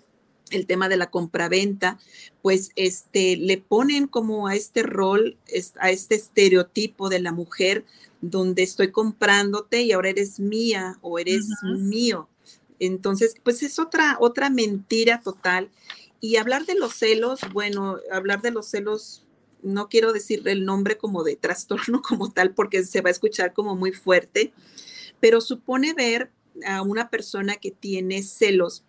el 0.52 0.65
tema 0.65 0.89
de 0.89 0.98
la 0.98 1.10
compraventa, 1.10 2.00
pues 2.41 2.72
este, 2.76 3.38
le 3.38 3.58
ponen 3.58 4.08
como 4.08 4.48
a 4.48 4.56
este 4.56 4.84
rol, 4.84 5.38
a 5.80 5.91
este 5.91 6.15
estereotipo 6.15 7.10
de 7.10 7.19
la 7.19 7.32
mujer, 7.32 7.86
donde 8.22 8.63
estoy 8.63 8.91
comprándote 8.91 9.82
y 9.82 9.91
ahora 9.91 10.10
eres 10.10 10.39
mía 10.39 10.98
o 11.02 11.19
eres 11.19 11.48
mío. 11.63 12.28
Entonces, 12.80 13.36
pues 13.43 13.63
es 13.63 13.80
otra, 13.80 14.17
otra 14.19 14.50
mentira 14.50 15.22
total. 15.22 15.69
Y 16.22 16.36
hablar 16.38 16.65
de 16.65 16.76
los 16.76 16.93
celos, 16.93 17.39
bueno, 17.54 17.98
hablar 18.12 18.41
de 18.41 18.52
los 18.52 18.67
celos, 18.67 19.24
no 19.62 19.89
quiero 19.89 20.13
decir 20.13 20.48
el 20.48 20.65
nombre 20.65 20.98
como 20.98 21.24
de 21.24 21.36
trastorno 21.36 22.02
como 22.08 22.32
tal, 22.32 22.54
porque 22.54 22.84
se 22.84 23.02
va 23.02 23.10
a 23.10 23.12
escuchar 23.12 23.54
como 23.54 23.76
muy 23.76 23.91
fuerte, 23.91 24.52
pero 25.19 25.41
supone 25.41 25.93
ver 25.93 26.32
a 26.65 26.82
una 26.82 27.10
persona 27.10 27.55
que 27.55 27.71
tiene 27.71 28.23
celos 28.23 28.84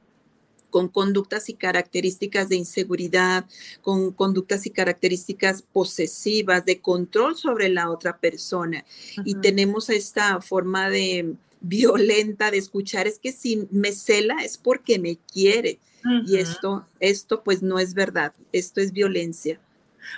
con 0.70 0.88
conductas 0.88 1.48
y 1.48 1.54
características 1.54 2.48
de 2.48 2.56
inseguridad, 2.56 3.44
con 3.82 4.12
conductas 4.12 4.66
y 4.66 4.70
características 4.70 5.62
posesivas, 5.62 6.64
de 6.64 6.80
control 6.80 7.36
sobre 7.36 7.68
la 7.68 7.90
otra 7.90 8.18
persona. 8.18 8.84
Y 9.24 9.34
tenemos 9.34 9.90
esta 9.90 10.40
forma 10.40 10.88
de 10.88 11.34
violenta 11.60 12.50
de 12.50 12.58
escuchar, 12.58 13.06
es 13.06 13.18
que 13.18 13.32
si 13.32 13.68
me 13.70 13.92
cela 13.92 14.36
es 14.42 14.56
porque 14.56 14.98
me 14.98 15.18
quiere. 15.32 15.78
Y 16.26 16.38
esto, 16.38 16.86
esto 16.98 17.42
pues 17.42 17.62
no 17.62 17.78
es 17.78 17.92
verdad, 17.92 18.32
esto 18.52 18.80
es 18.80 18.92
violencia. 18.92 19.60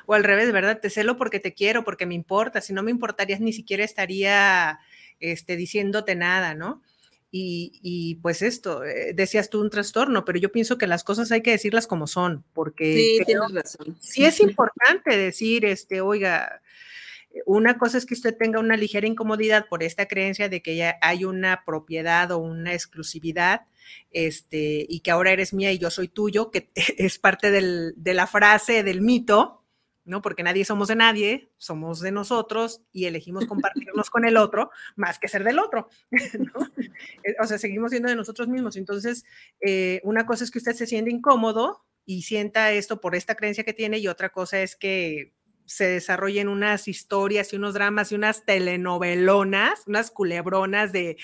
O 0.06 0.14
al 0.14 0.22
revés, 0.22 0.52
¿verdad? 0.52 0.78
Te 0.80 0.90
celo 0.90 1.16
porque 1.16 1.40
te 1.40 1.54
quiero, 1.54 1.82
porque 1.82 2.06
me 2.06 2.14
importa. 2.14 2.60
Si 2.60 2.72
no 2.72 2.84
me 2.84 2.92
importarías, 2.92 3.40
ni 3.40 3.52
siquiera 3.52 3.82
estaría 3.84 4.78
este, 5.20 5.56
diciéndote 5.56 6.14
nada, 6.14 6.54
¿no? 6.54 6.82
Y, 7.34 8.18
pues 8.20 8.42
esto, 8.42 8.84
eh, 8.84 9.14
decías 9.14 9.48
tú 9.48 9.62
un 9.62 9.70
trastorno, 9.70 10.26
pero 10.26 10.38
yo 10.38 10.52
pienso 10.52 10.76
que 10.76 10.86
las 10.86 11.02
cosas 11.02 11.32
hay 11.32 11.40
que 11.40 11.52
decirlas 11.52 11.86
como 11.86 12.06
son, 12.06 12.44
porque 12.52 12.94
sí, 12.94 13.24
tienes 13.24 13.50
razón. 13.52 13.96
sí 14.00 14.26
es 14.26 14.38
importante 14.40 15.16
decir, 15.16 15.64
este, 15.64 16.02
oiga, 16.02 16.60
una 17.46 17.78
cosa 17.78 17.96
es 17.96 18.04
que 18.04 18.12
usted 18.12 18.36
tenga 18.36 18.60
una 18.60 18.76
ligera 18.76 19.06
incomodidad 19.06 19.66
por 19.68 19.82
esta 19.82 20.06
creencia 20.06 20.50
de 20.50 20.60
que 20.60 20.76
ya 20.76 20.98
hay 21.00 21.24
una 21.24 21.64
propiedad 21.64 22.30
o 22.32 22.38
una 22.38 22.74
exclusividad, 22.74 23.62
este, 24.12 24.84
y 24.86 25.00
que 25.00 25.10
ahora 25.10 25.32
eres 25.32 25.54
mía 25.54 25.72
y 25.72 25.78
yo 25.78 25.90
soy 25.90 26.08
tuyo, 26.08 26.50
que 26.50 26.68
es 26.98 27.18
parte 27.18 27.50
del, 27.50 27.94
de 27.96 28.12
la 28.12 28.26
frase, 28.26 28.82
del 28.82 29.00
mito, 29.00 29.61
¿no? 30.04 30.22
Porque 30.22 30.42
nadie 30.42 30.64
somos 30.64 30.88
de 30.88 30.96
nadie, 30.96 31.50
somos 31.58 32.00
de 32.00 32.12
nosotros 32.12 32.82
y 32.92 33.06
elegimos 33.06 33.46
compartirnos 33.46 34.10
con 34.10 34.24
el 34.24 34.36
otro 34.36 34.70
más 34.96 35.18
que 35.18 35.28
ser 35.28 35.44
del 35.44 35.58
otro, 35.58 35.88
eh, 36.12 37.34
O 37.40 37.46
sea, 37.46 37.58
seguimos 37.58 37.90
siendo 37.90 38.08
de 38.08 38.16
nosotros 38.16 38.48
mismos. 38.48 38.76
Entonces, 38.76 39.24
eh, 39.60 40.00
una 40.04 40.26
cosa 40.26 40.44
es 40.44 40.50
que 40.50 40.58
usted 40.58 40.74
se 40.74 40.86
siente 40.86 41.10
incómodo 41.10 41.84
y 42.04 42.22
sienta 42.22 42.72
esto 42.72 43.00
por 43.00 43.14
esta 43.14 43.36
creencia 43.36 43.64
que 43.64 43.72
tiene 43.72 43.98
y 43.98 44.08
otra 44.08 44.30
cosa 44.30 44.60
es 44.60 44.76
que 44.76 45.32
se 45.66 45.86
desarrollen 45.86 46.48
unas 46.48 46.88
historias 46.88 47.52
y 47.52 47.56
unos 47.56 47.74
dramas 47.74 48.12
y 48.12 48.14
unas 48.14 48.44
telenovelonas, 48.44 49.84
unas 49.86 50.10
culebronas 50.10 50.92
de 50.92 51.16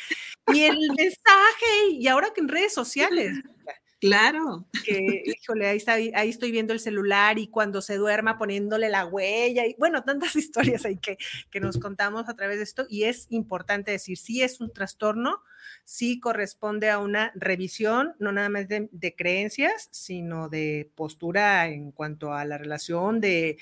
y 0.53 0.62
el 0.62 0.79
mensaje, 0.97 1.91
y 1.93 2.07
ahora 2.09 2.33
que 2.35 2.41
en 2.41 2.49
redes 2.49 2.73
sociales. 2.73 3.33
Claro. 4.01 4.67
Que, 4.85 5.23
híjole, 5.27 5.67
ahí, 5.67 5.77
está, 5.77 5.95
ahí 5.95 6.31
estoy 6.31 6.51
viendo 6.51 6.73
el 6.73 6.81
celular 6.81 7.39
y 7.39 7.49
cuando 7.49 7.83
se 7.83 7.97
duerma 7.97 8.39
poniéndole 8.39 8.89
la 8.89 9.05
huella 9.05 9.67
y 9.67 9.75
bueno, 9.79 10.03
tantas 10.03 10.35
historias 10.37 10.87
ahí 10.87 10.97
que, 10.97 11.19
que 11.51 11.61
nos 11.61 11.79
contamos 11.79 12.29
a 12.29 12.35
través 12.35 12.57
de 12.57 12.65
esto 12.65 12.87
y 12.89 13.05
es 13.05 13.27
importante 13.29 13.91
decir, 13.91 14.17
si 14.17 14.43
es 14.43 14.61
un 14.61 14.73
trastorno, 14.73 15.43
sí 15.85 16.21
corresponde 16.21 16.89
a 16.89 16.99
una 17.01 17.33
revisión, 17.35 18.15
no 18.19 18.33
nada 18.33 18.49
más 18.49 18.69
de, 18.69 18.89
de 18.93 19.15
creencias, 19.15 19.89
sino 19.91 20.49
de 20.49 20.91
postura 20.95 21.69
en 21.69 21.93
cuanto 21.93 22.33
a 22.33 22.45
la 22.45 22.57
relación 22.57 23.21
de... 23.21 23.59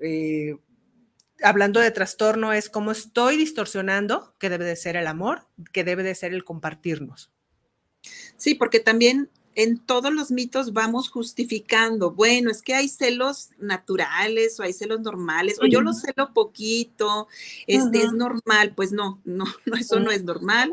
Eh, 0.00 0.56
hablando 1.42 1.80
de 1.80 1.90
trastorno 1.90 2.52
es 2.52 2.68
cómo 2.68 2.90
estoy 2.90 3.36
distorsionando, 3.36 4.34
que 4.38 4.50
debe 4.50 4.64
de 4.64 4.76
ser 4.76 4.96
el 4.96 5.06
amor, 5.06 5.46
que 5.72 5.84
debe 5.84 6.02
de 6.02 6.14
ser 6.14 6.34
el 6.34 6.44
compartirnos. 6.44 7.30
Sí, 8.36 8.54
porque 8.54 8.80
también 8.80 9.30
en 9.58 9.76
todos 9.76 10.12
los 10.12 10.30
mitos 10.30 10.72
vamos 10.72 11.10
justificando, 11.10 12.12
bueno, 12.12 12.48
es 12.48 12.62
que 12.62 12.74
hay 12.74 12.88
celos 12.88 13.50
naturales 13.58 14.60
o 14.60 14.62
hay 14.62 14.72
celos 14.72 15.00
normales, 15.00 15.58
o 15.60 15.66
yo 15.66 15.80
los 15.80 16.00
celo 16.00 16.32
poquito, 16.32 17.26
este 17.66 18.04
es 18.04 18.12
normal, 18.12 18.72
pues 18.76 18.92
no, 18.92 19.20
no, 19.24 19.46
no, 19.66 19.76
eso 19.76 19.98
no 19.98 20.12
es 20.12 20.22
normal, 20.22 20.70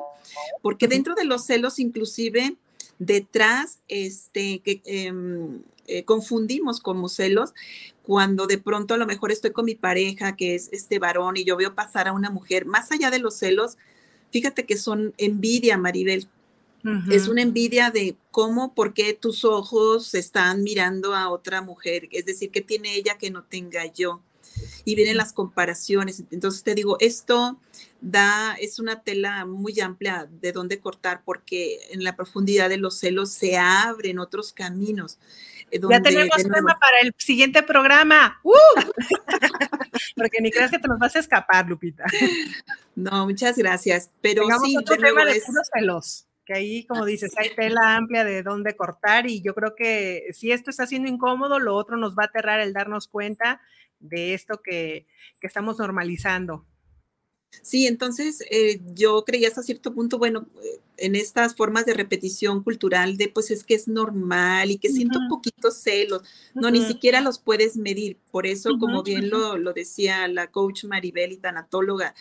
porque 0.61 0.87
dentro 0.87 1.15
de 1.15 1.25
los 1.25 1.47
celos 1.47 1.79
inclusive 1.79 2.57
detrás, 2.99 3.79
este, 3.87 4.59
que 4.59 4.83
em, 4.85 5.63
eh, 5.87 6.03
confundimos 6.03 6.79
como 6.79 7.09
celos 7.09 7.55
cuando 8.03 8.45
de 8.45 8.59
pronto 8.59 8.93
a 8.93 8.97
lo 8.97 9.07
mejor 9.07 9.31
estoy 9.31 9.49
con 9.49 9.65
mi 9.65 9.73
pareja, 9.73 10.35
que 10.35 10.53
es 10.53 10.69
este 10.71 10.99
varón, 10.99 11.37
y 11.37 11.43
yo 11.43 11.57
veo 11.57 11.73
pasar 11.73 12.07
a 12.07 12.13
una 12.13 12.29
mujer, 12.29 12.67
más 12.67 12.91
allá 12.91 13.09
de 13.09 13.17
los 13.17 13.35
celos, 13.35 13.79
fíjate 14.31 14.67
que 14.67 14.77
son 14.77 15.15
envidia, 15.17 15.75
Maribel, 15.79 16.27
es 17.09 17.27
una 17.27 17.41
envidia 17.41 17.89
de 17.89 18.15
cómo, 18.29 18.75
por 18.75 18.93
qué 18.93 19.13
tus 19.13 19.43
ojos 19.43 20.13
están 20.13 20.61
mirando 20.61 21.15
a 21.15 21.29
otra 21.29 21.61
mujer, 21.61 22.07
es 22.11 22.25
decir, 22.25 22.51
que 22.51 22.61
tiene 22.61 22.95
ella 22.95 23.17
que 23.17 23.31
no 23.31 23.43
tenga 23.43 23.85
yo. 23.85 24.21
Y 24.85 24.95
vienen 24.95 25.17
las 25.17 25.33
comparaciones. 25.33 26.23
Entonces 26.31 26.63
te 26.63 26.75
digo, 26.75 26.95
esto 26.99 27.59
da, 27.99 28.53
es 28.53 28.79
una 28.79 29.01
tela 29.01 29.45
muy 29.45 29.79
amplia 29.81 30.29
de 30.29 30.51
dónde 30.51 30.79
cortar, 30.79 31.23
porque 31.25 31.79
en 31.89 32.03
la 32.03 32.15
profundidad 32.15 32.69
de 32.69 32.77
los 32.77 32.99
celos 32.99 33.31
se 33.31 33.57
abren 33.57 34.19
otros 34.19 34.53
caminos. 34.53 35.17
Eh, 35.71 35.79
ya 35.89 36.01
tenemos 36.01 36.37
tema 36.37 36.77
para 36.79 36.99
el 37.01 37.13
siguiente 37.17 37.63
programa. 37.63 38.39
¡Uh! 38.43 38.53
porque 40.15 40.39
ni 40.39 40.51
creas 40.51 40.71
que 40.71 40.79
te 40.79 40.87
nos 40.87 40.99
vas 40.99 41.15
a 41.15 41.19
escapar, 41.19 41.67
Lupita. 41.67 42.05
No, 42.97 43.25
muchas 43.25 43.57
gracias. 43.57 44.09
Pero 44.21 44.45
sí, 44.63 44.77
otro 44.77 44.95
tema 44.95 45.25
de 45.25 45.41
celos 45.73 46.25
que 46.45 46.53
ahí, 46.53 46.85
como 46.85 47.05
dices, 47.05 47.33
hay 47.37 47.55
tela 47.55 47.95
amplia 47.95 48.23
de 48.23 48.43
dónde 48.43 48.75
cortar 48.75 49.27
y 49.27 49.41
yo 49.41 49.53
creo 49.55 49.75
que 49.75 50.27
si 50.31 50.51
esto 50.51 50.69
está 50.69 50.85
siendo 50.85 51.09
incómodo, 51.09 51.59
lo 51.59 51.75
otro 51.75 51.97
nos 51.97 52.15
va 52.15 52.23
a 52.23 52.27
aterrar 52.27 52.59
el 52.59 52.73
darnos 52.73 53.07
cuenta 53.07 53.61
de 53.99 54.33
esto 54.33 54.61
que, 54.61 55.07
que 55.41 55.47
estamos 55.47 55.79
normalizando. 55.79 56.65
Sí, 57.61 57.87
entonces 57.87 58.43
eh, 58.49 58.81
yo 58.93 59.23
creía 59.25 59.47
hasta 59.47 59.63
cierto 59.63 59.93
punto, 59.93 60.17
bueno, 60.17 60.47
en 60.97 61.15
estas 61.15 61.55
formas 61.55 61.85
de 61.85 61.93
repetición 61.93 62.63
cultural 62.63 63.17
de 63.17 63.27
pues 63.27 63.51
es 63.51 63.63
que 63.63 63.75
es 63.75 63.87
normal 63.87 64.71
y 64.71 64.77
que 64.77 64.89
siento 64.89 65.19
un 65.19 65.27
poquito 65.27 65.71
celos, 65.71 66.21
no, 66.53 66.71
ni 66.71 66.83
siquiera 66.85 67.21
los 67.21 67.39
puedes 67.39 67.75
medir. 67.75 68.17
Por 68.31 68.45
eso, 68.45 68.77
como 68.79 69.03
bien 69.03 69.29
lo, 69.29 69.57
lo, 69.57 69.73
decía 69.73 70.27
la 70.27 70.51
coach 70.51 70.85
Maribel 70.85 71.33
y 71.33 71.37
tanatóloga, 71.37 72.15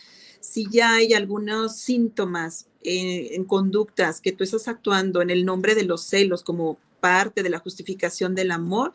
si 0.45 0.69
ya 0.69 0.93
hay 0.93 1.13
algunos 1.13 1.75
síntomas 1.77 2.67
eh, 2.83 3.29
en 3.31 3.45
conductas 3.45 4.21
que 4.21 4.31
tú 4.31 4.43
estás 4.43 4.67
actuando 4.67 5.21
en 5.21 5.31
el 5.31 5.43
nombre 5.43 5.73
de 5.73 5.83
los 5.83 6.03
celos 6.03 6.43
como 6.43 6.77
parte 6.99 7.41
de 7.41 7.49
la 7.49 7.59
justificación 7.59 8.35
del 8.35 8.51
amor, 8.51 8.93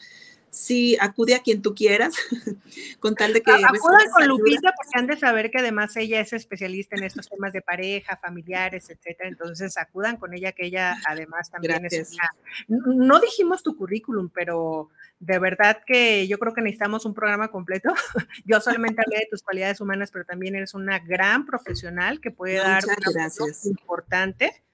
sí, 0.51 0.97
acude 1.01 1.35
a 1.35 1.43
quien 1.43 1.61
tú 1.61 1.75
quieras, 1.75 2.15
con 3.01 3.17
tal 3.17 3.33
de 3.33 3.43
que... 3.43 3.51
Acudan 3.51 4.11
con 4.13 4.29
Lupita 4.29 4.73
porque 4.77 4.99
han 4.99 5.09
de 5.09 5.17
saber 5.17 5.51
que 5.51 5.59
además 5.59 5.97
ella 5.97 6.21
es 6.21 6.33
especialista 6.33 6.95
en 6.97 7.03
estos 7.03 7.29
temas 7.29 7.53
de 7.53 7.63
pareja, 7.63 8.17
familiares, 8.17 8.89
etcétera. 8.89 9.29
Entonces 9.29 9.77
acudan 9.77 10.19
con 10.19 10.33
ella, 10.33 10.53
que 10.53 10.67
ella 10.67 10.97
además 11.07 11.51
también 11.51 11.85
es 11.85 12.13
una... 12.13 12.95
No 12.95 13.19
dijimos 13.19 13.65
tu 13.65 13.77
currículum, 13.77 14.31
pero 14.33 14.89
de 15.20 15.38
verdad 15.38 15.83
que 15.87 16.26
yo 16.26 16.38
creo 16.38 16.54
que 16.54 16.62
necesitamos 16.62 17.04
un 17.04 17.14
programa 17.14 17.48
completo. 17.48 17.90
yo 18.44 18.61
solamente 18.61 19.02
hablé 19.06 19.18
de 19.18 19.28
tus 19.30 19.42
cualidades 19.42 19.80
humanas, 19.80 20.11
pero 20.11 20.24
también 20.24 20.56
eres 20.56 20.74
una 20.74 20.98
gran 20.98 21.46
profesional 21.46 22.20
que 22.20 22.30
puede 22.30 22.56
dar 22.56 22.83
un 22.85 23.70
importante 23.70 24.64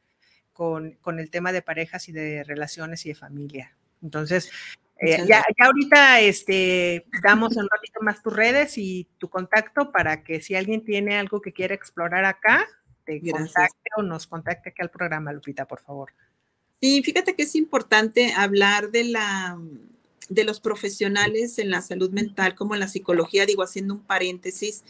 con, 0.52 0.92
con, 1.02 1.18
el 1.18 1.30
tema 1.30 1.52
de 1.52 1.62
parejas 1.62 2.08
y 2.08 2.12
de 2.12 2.44
relaciones 2.44 3.04
y 3.04 3.10
de 3.10 3.14
familia. 3.16 3.76
Entonces, 4.02 4.50
eh, 4.98 5.18
ya, 5.26 5.44
ya, 5.58 5.66
ahorita 5.66 6.20
este, 6.20 7.06
damos 7.22 7.56
un 7.56 7.68
ratito 7.68 8.00
más 8.00 8.22
tus 8.22 8.34
redes 8.34 8.78
y 8.78 9.08
tu 9.18 9.28
contacto 9.28 9.90
para 9.90 10.22
que 10.22 10.40
si 10.40 10.54
alguien 10.54 10.84
tiene 10.84 11.18
algo 11.18 11.42
que 11.42 11.52
quiere 11.52 11.74
explorar 11.74 12.24
acá, 12.24 12.66
te 13.04 13.20
contacte 13.30 13.90
o 13.96 14.02
nos 14.02 14.26
contacte 14.28 14.70
aquí 14.70 14.80
al 14.80 14.90
programa, 14.90 15.32
Lupita, 15.32 15.66
por 15.66 15.80
favor. 15.80 16.12
Sí, 16.80 17.02
fíjate 17.02 17.34
que 17.34 17.42
es 17.42 17.54
importante 17.56 18.32
hablar 18.32 18.90
de 18.90 19.04
la 19.04 19.58
de 20.28 20.44
los 20.44 20.60
profesionales 20.60 21.58
en 21.58 21.70
la 21.70 21.82
salud 21.82 22.10
mental 22.10 22.54
como 22.54 22.74
en 22.74 22.80
la 22.80 22.88
psicología, 22.88 23.46
digo 23.46 23.62
haciendo 23.62 23.94
un 23.94 24.00
paréntesis, 24.00 24.82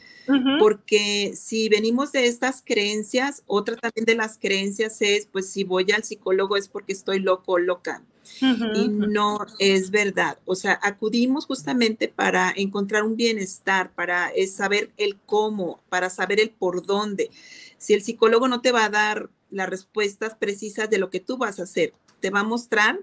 porque 0.59 1.35
si 1.37 1.69
venimos 1.69 2.11
de 2.11 2.27
estas 2.27 2.63
creencias, 2.65 3.45
otra 3.47 3.77
también 3.77 4.07
de 4.07 4.17
las 4.17 4.39
creencias 4.39 5.01
es, 5.01 5.27
pues 5.27 5.49
si 5.51 5.63
voy 5.63 5.87
al 5.93 6.03
psicólogo 6.03 6.57
es 6.57 6.69
porque 6.69 6.93
estoy 6.93 7.21
loco 7.21 7.53
o 7.53 7.59
loca. 7.59 8.03
y 8.41 8.89
no 8.89 9.47
es 9.61 9.93
verdad. 9.93 10.39
O 10.47 10.57
sea, 10.57 10.81
acudimos 10.83 11.47
justamente 11.47 12.09
para 12.09 12.53
encontrar 12.57 13.05
un 13.05 13.15
bienestar, 13.15 13.93
para 13.95 14.31
eh, 14.31 14.49
saber 14.49 14.91
el 14.97 15.17
cómo, 15.27 15.81
para 15.89 16.11
saber 16.11 16.41
el 16.41 16.51
por 16.51 16.85
dónde. 16.85 17.31
Si 17.79 17.95
el 17.95 18.03
psicólogo 18.03 18.49
no 18.49 18.63
te 18.63 18.73
va 18.73 18.87
a 18.87 18.91
dar 18.91 19.31
las 19.51 19.69
respuestas 19.69 20.35
precisas 20.35 20.91
de 20.91 20.99
lo 20.99 21.09
que 21.09 21.21
tú 21.21 21.37
vas 21.37 21.61
a 21.61 21.65
hacer, 21.65 21.95
te 22.19 22.31
va 22.31 22.41
a 22.41 22.45
mostrar 22.45 22.99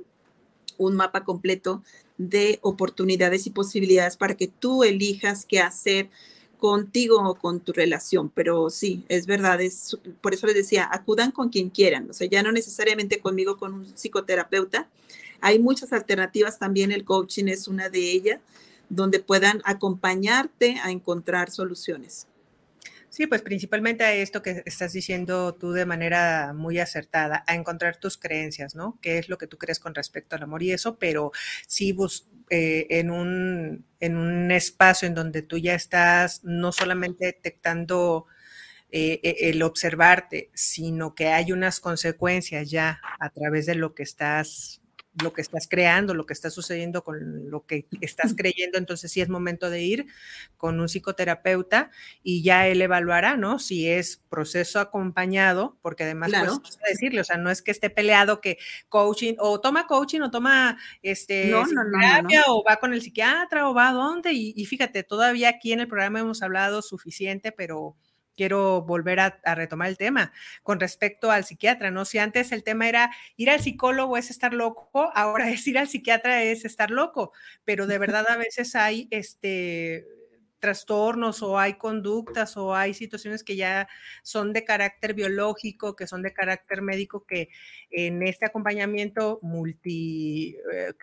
un 0.77 0.95
mapa 0.95 1.23
completo 1.23 1.83
de 2.17 2.59
oportunidades 2.61 3.47
y 3.47 3.51
posibilidades 3.51 4.17
para 4.17 4.35
que 4.35 4.47
tú 4.47 4.83
elijas 4.83 5.45
qué 5.45 5.59
hacer 5.59 6.09
contigo 6.59 7.17
o 7.17 7.35
con 7.35 7.59
tu 7.59 7.73
relación. 7.73 8.29
Pero 8.29 8.69
sí, 8.69 9.03
es 9.09 9.25
verdad, 9.25 9.59
es, 9.61 9.97
por 10.21 10.33
eso 10.33 10.47
les 10.47 10.55
decía, 10.55 10.87
acudan 10.91 11.31
con 11.31 11.49
quien 11.49 11.69
quieran, 11.69 12.09
o 12.09 12.13
sea, 12.13 12.27
ya 12.29 12.41
no 12.41 12.51
necesariamente 12.51 13.19
conmigo, 13.19 13.57
con 13.57 13.73
un 13.73 13.85
psicoterapeuta. 13.85 14.87
Hay 15.41 15.59
muchas 15.59 15.91
alternativas 15.91 16.59
también, 16.59 16.91
el 16.93 17.03
coaching 17.03 17.47
es 17.47 17.67
una 17.67 17.89
de 17.89 18.11
ellas, 18.11 18.39
donde 18.87 19.19
puedan 19.19 19.61
acompañarte 19.65 20.77
a 20.81 20.91
encontrar 20.91 21.51
soluciones. 21.51 22.27
Sí, 23.13 23.27
pues 23.27 23.43
principalmente 23.43 24.03
a 24.03 24.11
esto 24.15 24.41
que 24.41 24.63
estás 24.65 24.91
diciendo 24.91 25.53
tú 25.53 25.71
de 25.71 25.85
manera 25.85 26.51
muy 26.53 26.79
acertada, 26.79 27.43
a 27.45 27.53
encontrar 27.53 27.97
tus 27.97 28.17
creencias, 28.17 28.73
¿no? 28.73 28.97
¿Qué 29.03 29.19
es 29.19 29.29
lo 29.29 29.37
que 29.37 29.45
tú 29.45 29.59
crees 29.59 29.79
con 29.79 29.93
respecto 29.93 30.35
al 30.35 30.41
amor 30.41 30.63
y 30.63 30.71
eso? 30.71 30.97
Pero 30.97 31.31
sí 31.67 31.95
eh, 32.49 32.87
en, 32.89 33.11
un, 33.11 33.85
en 33.99 34.17
un 34.17 34.49
espacio 34.51 35.07
en 35.07 35.13
donde 35.13 35.43
tú 35.43 35.59
ya 35.59 35.75
estás 35.75 36.43
no 36.43 36.71
solamente 36.71 37.25
detectando 37.27 38.25
eh, 38.91 39.21
e, 39.23 39.49
el 39.51 39.63
observarte, 39.63 40.51
sino 40.55 41.15
que 41.15 41.29
hay 41.29 41.51
unas 41.53 41.81
consecuencias 41.81 42.71
ya 42.71 43.01
a 43.19 43.31
través 43.31 43.67
de 43.67 43.75
lo 43.75 43.95
que 43.95 44.03
estás 44.03 44.82
lo 45.21 45.33
que 45.33 45.41
estás 45.41 45.67
creando, 45.67 46.13
lo 46.13 46.25
que 46.25 46.33
está 46.33 46.49
sucediendo 46.49 47.03
con 47.03 47.49
lo 47.49 47.65
que 47.65 47.87
estás 48.01 48.33
creyendo, 48.35 48.77
entonces 48.77 49.11
sí 49.11 49.21
es 49.21 49.29
momento 49.29 49.69
de 49.69 49.83
ir 49.83 50.05
con 50.57 50.79
un 50.79 50.87
psicoterapeuta 50.87 51.91
y 52.23 52.41
ya 52.41 52.67
él 52.67 52.81
evaluará, 52.81 53.37
¿no? 53.37 53.59
Si 53.59 53.87
es 53.87 54.21
proceso 54.29 54.79
acompañado, 54.79 55.77
porque 55.81 56.03
además, 56.03 56.31
pues, 56.31 56.41
claro. 56.41 56.61
pues, 56.61 56.79
decirle, 56.89 57.21
o 57.21 57.23
sea, 57.23 57.37
no 57.37 57.51
es 57.51 57.61
que 57.61 57.71
esté 57.71 57.89
peleado 57.89 58.41
que 58.41 58.57
coaching, 58.89 59.35
o 59.39 59.61
toma 59.61 59.85
coaching, 59.85 60.21
o 60.21 60.31
toma 60.31 60.77
este, 61.03 61.47
no, 61.47 61.65
no, 61.65 61.83
no, 61.83 62.29
o 62.47 62.63
va 62.67 62.77
con 62.77 62.93
el 62.93 63.01
psiquiatra, 63.01 63.69
o 63.69 63.73
va 63.73 63.89
a 63.89 63.93
dónde, 63.93 64.33
y, 64.33 64.53
y 64.55 64.65
fíjate, 64.65 65.03
todavía 65.03 65.49
aquí 65.49 65.73
en 65.73 65.81
el 65.81 65.87
programa 65.87 66.19
hemos 66.19 66.41
hablado 66.41 66.81
suficiente, 66.81 67.51
pero 67.51 67.95
quiero 68.35 68.81
volver 68.81 69.19
a, 69.19 69.39
retomar 69.55 69.89
el 69.89 69.97
tema 69.97 70.31
con 70.63 70.79
respecto 70.79 71.31
al 71.31 71.45
psiquiatra, 71.45 71.91
¿no? 71.91 72.05
Si 72.05 72.17
antes 72.17 72.51
el 72.51 72.63
tema 72.63 72.87
era 72.87 73.11
ir 73.37 73.49
al 73.49 73.61
psicólogo 73.61 74.17
es 74.17 74.29
estar 74.29 74.53
loco, 74.53 75.11
ahora 75.15 75.49
es 75.49 75.65
ir 75.67 75.77
al 75.77 75.87
psiquiatra 75.87 76.43
es 76.43 76.65
estar 76.65 76.91
loco, 76.91 77.31
pero 77.63 77.87
de 77.87 77.97
verdad 77.97 78.25
a 78.29 78.37
veces 78.37 78.75
hay 78.75 79.07
este 79.11 80.05
trastornos 80.63 81.43
o 81.43 81.59
hay 81.59 81.73
conductas 81.73 82.55
o 82.55 82.73
hay 82.73 82.93
situaciones 82.93 83.43
que 83.43 83.57
ya 83.57 83.85
son 84.21 84.53
de 84.53 84.63
carácter 84.63 85.13
biológico, 85.13 85.93
que 85.93 86.07
son 86.07 86.21
de 86.21 86.31
carácter 86.31 86.81
médico, 86.81 87.25
que 87.25 87.49
en 87.91 88.23
este 88.23 88.45
acompañamiento 88.45 89.39
multi, 89.41 90.55
eh, 90.71 90.93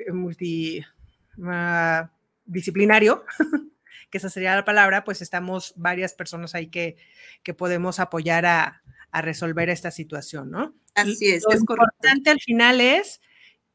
que 4.11 4.19
esa 4.19 4.31
sería 4.31 4.55
la 4.55 4.65
palabra, 4.65 5.05
pues 5.05 5.23
estamos 5.23 5.73
varias 5.77 6.15
personas 6.15 6.55
ahí 6.55 6.69
que, 6.69 6.97
que 7.43 7.55
podemos 7.55 8.01
apoyar 8.01 8.47
a, 8.47 8.83
a 9.13 9.23
resolver 9.23 9.71
esta 9.71 9.91
situación, 9.91 10.51
¿no? 10.51 10.75
Así 10.95 11.31
es. 11.31 11.45
Lo 11.49 11.55
es 11.55 11.61
importante 11.61 12.31
al 12.31 12.41
final 12.41 12.81
es 12.81 13.21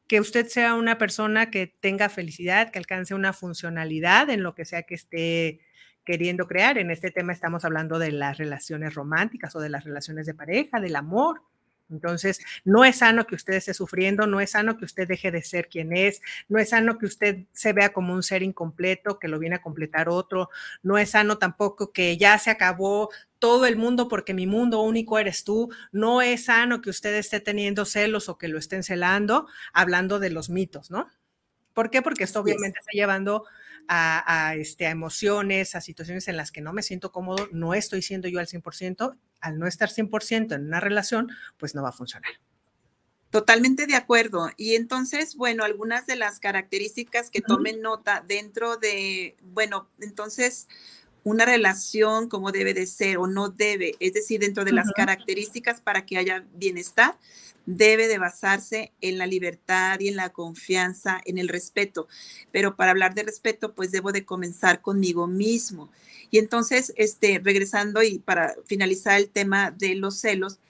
que 0.06 0.20
usted 0.20 0.46
sea 0.46 0.74
una 0.74 0.98
persona 0.98 1.50
que 1.50 1.66
tenga 1.66 2.08
felicidad, 2.08 2.70
que 2.70 2.78
alcance 2.78 3.14
una 3.14 3.32
funcionalidad 3.32 4.30
en 4.30 4.42
lo 4.42 4.54
que 4.54 4.64
sea 4.64 4.84
que 4.84 4.94
esté 4.94 5.60
queriendo 6.04 6.46
crear. 6.46 6.78
En 6.78 6.90
este 6.90 7.10
tema 7.10 7.32
estamos 7.32 7.64
hablando 7.64 7.98
de 7.98 8.12
las 8.12 8.38
relaciones 8.38 8.94
románticas 8.94 9.56
o 9.56 9.60
de 9.60 9.68
las 9.68 9.84
relaciones 9.84 10.26
de 10.26 10.34
pareja, 10.34 10.80
del 10.80 10.96
amor. 10.96 11.42
Entonces, 11.90 12.40
no 12.64 12.84
es 12.84 12.96
sano 12.98 13.26
que 13.26 13.34
usted 13.36 13.54
esté 13.54 13.74
sufriendo, 13.74 14.26
no 14.26 14.40
es 14.40 14.50
sano 14.50 14.76
que 14.76 14.84
usted 14.84 15.06
deje 15.06 15.30
de 15.30 15.42
ser 15.42 15.68
quien 15.68 15.96
es, 15.96 16.20
no 16.48 16.58
es 16.58 16.70
sano 16.70 16.98
que 16.98 17.06
usted 17.06 17.44
se 17.52 17.72
vea 17.72 17.92
como 17.92 18.12
un 18.12 18.22
ser 18.22 18.42
incompleto, 18.42 19.18
que 19.18 19.28
lo 19.28 19.38
viene 19.38 19.56
a 19.56 19.62
completar 19.62 20.08
otro, 20.08 20.50
no 20.82 20.98
es 20.98 21.10
sano 21.10 21.38
tampoco 21.38 21.92
que 21.92 22.16
ya 22.16 22.38
se 22.38 22.50
acabó 22.50 23.10
todo 23.38 23.66
el 23.66 23.76
mundo 23.76 24.08
porque 24.08 24.34
mi 24.34 24.46
mundo 24.46 24.80
único 24.82 25.18
eres 25.18 25.44
tú, 25.44 25.70
no 25.92 26.22
es 26.22 26.46
sano 26.46 26.80
que 26.80 26.90
usted 26.90 27.14
esté 27.14 27.40
teniendo 27.40 27.84
celos 27.84 28.28
o 28.28 28.38
que 28.38 28.48
lo 28.48 28.58
estén 28.58 28.82
celando, 28.82 29.46
hablando 29.72 30.18
de 30.18 30.30
los 30.30 30.50
mitos, 30.50 30.90
¿no? 30.90 31.08
¿Por 31.72 31.90
qué? 31.90 32.00
Porque 32.02 32.24
esto 32.24 32.40
obviamente 32.40 32.78
está 32.78 32.92
llevando 32.92 33.44
a, 33.88 34.54
este, 34.56 34.86
a 34.86 34.90
emociones, 34.90 35.74
a 35.74 35.80
situaciones 35.80 36.28
en 36.28 36.36
las 36.36 36.52
que 36.52 36.60
no 36.60 36.72
me 36.72 36.82
siento 36.82 37.12
cómodo, 37.12 37.48
no 37.52 37.74
estoy 37.74 38.02
siendo 38.02 38.28
yo 38.28 38.40
al 38.40 38.46
100%, 38.46 39.16
al 39.40 39.58
no 39.58 39.66
estar 39.66 39.90
100% 39.90 40.54
en 40.54 40.66
una 40.66 40.80
relación, 40.80 41.30
pues 41.56 41.74
no 41.74 41.82
va 41.82 41.90
a 41.90 41.92
funcionar. 41.92 42.32
Totalmente 43.30 43.86
de 43.86 43.96
acuerdo. 43.96 44.50
Y 44.56 44.76
entonces, 44.76 45.34
bueno, 45.36 45.64
algunas 45.64 46.06
de 46.06 46.16
las 46.16 46.38
características 46.38 47.28
que 47.28 47.42
tomen 47.42 47.82
nota 47.82 48.24
dentro 48.26 48.76
de, 48.76 49.36
bueno, 49.42 49.88
entonces, 50.00 50.68
una 51.26 51.44
relación 51.44 52.28
como 52.28 52.52
debe 52.52 52.72
de 52.72 52.86
ser 52.86 53.18
o 53.18 53.26
no 53.26 53.48
debe, 53.48 53.96
es 53.98 54.12
decir, 54.12 54.38
dentro 54.38 54.64
de 54.64 54.70
las 54.70 54.92
características 54.92 55.80
para 55.80 56.06
que 56.06 56.18
haya 56.18 56.44
bienestar, 56.54 57.18
debe 57.66 58.06
de 58.06 58.18
basarse 58.18 58.92
en 59.00 59.18
la 59.18 59.26
libertad 59.26 59.98
y 59.98 60.06
en 60.06 60.14
la 60.14 60.28
confianza, 60.28 61.20
en 61.24 61.38
el 61.38 61.48
respeto. 61.48 62.06
Pero 62.52 62.76
para 62.76 62.92
hablar 62.92 63.14
de 63.14 63.24
respeto, 63.24 63.74
pues 63.74 63.90
debo 63.90 64.12
de 64.12 64.24
comenzar 64.24 64.82
conmigo 64.82 65.26
mismo. 65.26 65.90
Y 66.30 66.38
entonces, 66.38 66.92
este, 66.94 67.40
regresando 67.42 68.04
y 68.04 68.20
para 68.20 68.54
finalizar 68.64 69.18
el 69.18 69.28
tema 69.28 69.72
de 69.72 69.96
los 69.96 70.20
celos, 70.20 70.60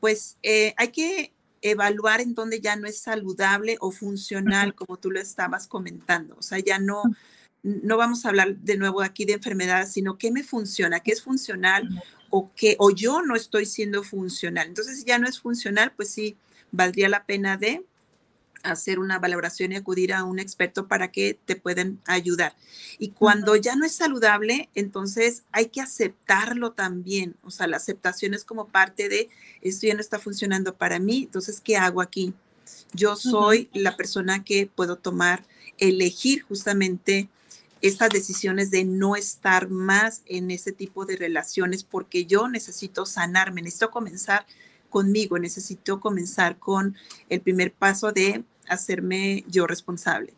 pues 0.00 0.36
eh, 0.42 0.74
hay 0.76 0.88
que 0.88 1.32
evaluar 1.62 2.20
en 2.20 2.34
dónde 2.34 2.60
ya 2.60 2.76
no 2.76 2.86
es 2.86 2.98
saludable 2.98 3.78
o 3.80 3.90
funcional, 3.90 4.74
como 4.74 4.98
tú 4.98 5.10
lo 5.10 5.18
estabas 5.18 5.66
comentando. 5.66 6.36
O 6.38 6.42
sea, 6.42 6.58
ya 6.58 6.78
no, 6.78 7.04
no 7.64 7.96
vamos 7.96 8.24
a 8.24 8.28
hablar 8.28 8.56
de 8.58 8.76
nuevo 8.76 9.02
aquí 9.02 9.24
de 9.24 9.32
enfermedades, 9.32 9.90
sino 9.92 10.18
qué 10.18 10.30
me 10.30 10.44
funciona, 10.44 11.00
qué 11.00 11.12
es 11.12 11.22
funcional 11.22 11.88
o 12.30 12.50
qué, 12.54 12.76
o 12.78 12.90
yo 12.90 13.22
no 13.22 13.34
estoy 13.34 13.64
siendo 13.64 14.02
funcional. 14.02 14.68
Entonces, 14.68 14.98
si 14.98 15.04
ya 15.04 15.18
no 15.18 15.26
es 15.26 15.40
funcional, 15.40 15.92
pues 15.96 16.10
sí, 16.10 16.36
valdría 16.70 17.08
la 17.08 17.24
pena 17.24 17.56
de 17.56 17.84
hacer 18.62 18.98
una 18.98 19.18
valoración 19.18 19.72
y 19.72 19.76
acudir 19.76 20.12
a 20.12 20.24
un 20.24 20.38
experto 20.38 20.88
para 20.88 21.10
que 21.10 21.38
te 21.44 21.56
puedan 21.56 22.00
ayudar. 22.06 22.54
Y 22.98 23.10
cuando 23.10 23.56
ya 23.56 23.76
no 23.76 23.84
es 23.84 23.92
saludable, 23.92 24.68
entonces 24.74 25.44
hay 25.52 25.66
que 25.66 25.80
aceptarlo 25.80 26.72
también. 26.72 27.36
O 27.42 27.50
sea, 27.50 27.66
la 27.66 27.76
aceptación 27.76 28.34
es 28.34 28.44
como 28.44 28.68
parte 28.68 29.08
de, 29.08 29.28
esto 29.60 29.86
ya 29.86 29.94
no 29.94 30.00
está 30.00 30.18
funcionando 30.18 30.74
para 30.76 30.98
mí, 30.98 31.24
entonces, 31.24 31.60
¿qué 31.60 31.76
hago 31.76 32.00
aquí? 32.00 32.34
Yo 32.92 33.16
soy 33.16 33.68
la 33.74 33.96
persona 33.96 34.42
que 34.42 34.66
puedo 34.66 34.96
tomar, 34.96 35.44
elegir 35.78 36.42
justamente 36.42 37.28
estas 37.84 38.08
decisiones 38.08 38.70
de 38.70 38.84
no 38.84 39.14
estar 39.14 39.68
más 39.68 40.22
en 40.24 40.50
ese 40.50 40.72
tipo 40.72 41.04
de 41.04 41.16
relaciones 41.16 41.84
porque 41.84 42.24
yo 42.24 42.48
necesito 42.48 43.04
sanarme, 43.04 43.60
necesito 43.60 43.90
comenzar 43.90 44.46
conmigo, 44.88 45.38
necesito 45.38 46.00
comenzar 46.00 46.58
con 46.58 46.96
el 47.28 47.42
primer 47.42 47.72
paso 47.72 48.10
de 48.10 48.42
hacerme 48.68 49.44
yo 49.48 49.66
responsable. 49.66 50.32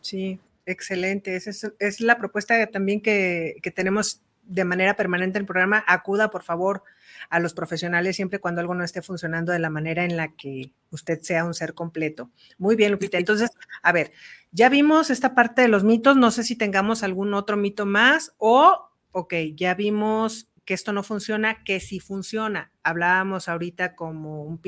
Sí, 0.00 0.38
excelente. 0.64 1.36
Esa 1.36 1.72
es, 1.78 2.00
la 2.00 2.16
propuesta 2.16 2.66
también 2.68 3.02
que, 3.02 3.56
que 3.62 3.70
tenemos 3.70 4.22
de 4.46 4.64
manera 4.64 4.94
permanente 4.96 5.38
en 5.38 5.42
el 5.42 5.46
programa. 5.46 5.84
Acuda, 5.86 6.30
por 6.30 6.42
favor, 6.42 6.82
a 7.30 7.40
los 7.40 7.54
profesionales 7.54 8.16
siempre 8.16 8.38
cuando 8.38 8.60
algo 8.60 8.74
no 8.74 8.84
esté 8.84 9.02
funcionando 9.02 9.52
de 9.52 9.58
la 9.58 9.70
manera 9.70 10.04
en 10.04 10.16
la 10.16 10.28
que 10.28 10.72
usted 10.90 11.20
sea 11.20 11.44
un 11.44 11.54
ser 11.54 11.74
completo. 11.74 12.30
Muy 12.58 12.76
bien, 12.76 12.92
Lupita. 12.92 13.18
Entonces, 13.18 13.50
a 13.82 13.92
ver, 13.92 14.12
ya 14.52 14.68
vimos 14.68 15.10
esta 15.10 15.34
parte 15.34 15.62
de 15.62 15.68
los 15.68 15.84
mitos, 15.84 16.16
no 16.16 16.30
sé 16.30 16.44
si 16.44 16.56
tengamos 16.56 17.02
algún 17.02 17.34
otro 17.34 17.56
mito 17.56 17.86
más 17.86 18.34
o, 18.38 18.90
ok, 19.12 19.34
ya 19.54 19.74
vimos 19.74 20.48
que 20.64 20.74
esto 20.74 20.92
no 20.92 21.02
funciona, 21.02 21.62
que 21.64 21.78
sí 21.80 22.00
funciona. 22.00 22.72
Hablábamos 22.82 23.48
ahorita 23.48 23.94
como 23.94 24.42
un 24.42 24.60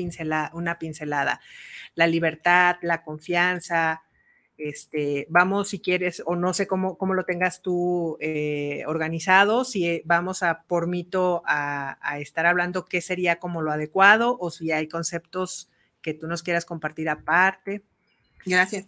una 0.53 0.79
pincelada. 0.79 1.41
La 1.93 2.07
libertad, 2.07 2.77
la 2.81 3.03
confianza, 3.03 4.03
este, 4.59 5.25
vamos 5.29 5.69
si 5.69 5.79
quieres, 5.79 6.21
o 6.25 6.35
no 6.35 6.53
sé 6.53 6.67
cómo, 6.67 6.97
cómo 6.97 7.13
lo 7.13 7.23
tengas 7.23 7.61
tú 7.61 8.17
eh, 8.19 8.83
organizado, 8.87 9.63
si 9.63 10.01
vamos 10.05 10.43
a 10.43 10.63
por 10.67 10.87
mito 10.87 11.41
a, 11.45 11.97
a, 12.01 12.19
estar 12.19 12.45
hablando 12.45 12.85
qué 12.85 13.01
sería 13.01 13.39
como 13.39 13.61
lo 13.61 13.71
adecuado 13.71 14.37
o 14.39 14.51
si 14.51 14.71
hay 14.71 14.87
conceptos 14.87 15.69
que 16.01 16.13
tú 16.13 16.27
nos 16.27 16.43
quieras 16.43 16.65
compartir 16.65 17.09
aparte. 17.09 17.83
Gracias. 18.45 18.85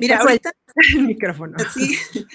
Mira, 0.00 0.18
ahorita 0.18 0.52
el 0.94 1.06
micrófono. 1.06 1.56
Sí, 1.74 1.96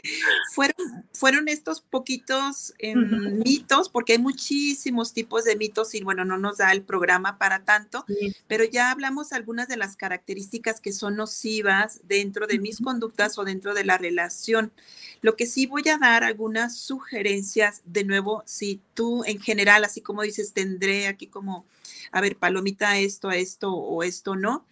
fueron, 0.53 1.05
fueron 1.13 1.47
estos 1.47 1.81
poquitos 1.81 2.73
em, 2.79 3.39
mitos, 3.39 3.89
porque 3.89 4.13
hay 4.13 4.19
muchísimos 4.19 5.13
tipos 5.13 5.43
de 5.43 5.55
mitos 5.55 5.93
y 5.95 6.03
bueno, 6.03 6.25
no 6.25 6.37
nos 6.37 6.57
da 6.57 6.71
el 6.71 6.81
programa 6.81 7.37
para 7.37 7.63
tanto, 7.63 8.05
pero 8.47 8.63
ya 8.63 8.91
hablamos 8.91 9.33
algunas 9.33 9.67
de 9.67 9.77
las 9.77 9.95
características 9.95 10.79
que 10.79 10.93
son 10.93 11.15
nocivas 11.15 12.01
dentro 12.03 12.47
de 12.47 12.59
mis 12.59 12.79
conductas 12.79 13.37
o 13.37 13.43
dentro 13.43 13.73
de 13.73 13.85
la 13.85 13.97
relación. 13.97 14.71
Lo 15.21 15.35
que 15.35 15.45
sí 15.45 15.65
voy 15.65 15.87
a 15.89 15.97
dar 15.97 16.23
algunas 16.23 16.77
sugerencias, 16.77 17.81
de 17.85 18.03
nuevo, 18.03 18.43
si 18.45 18.81
tú 18.93 19.23
en 19.25 19.39
general, 19.39 19.83
así 19.85 20.01
como 20.01 20.21
dices, 20.21 20.53
tendré 20.53 21.07
aquí 21.07 21.27
como, 21.27 21.65
a 22.11 22.19
ver, 22.19 22.35
palomita 22.35 22.97
esto, 22.97 23.31
esto 23.31 23.73
o 23.73 24.03
esto 24.03 24.35
no 24.35 24.65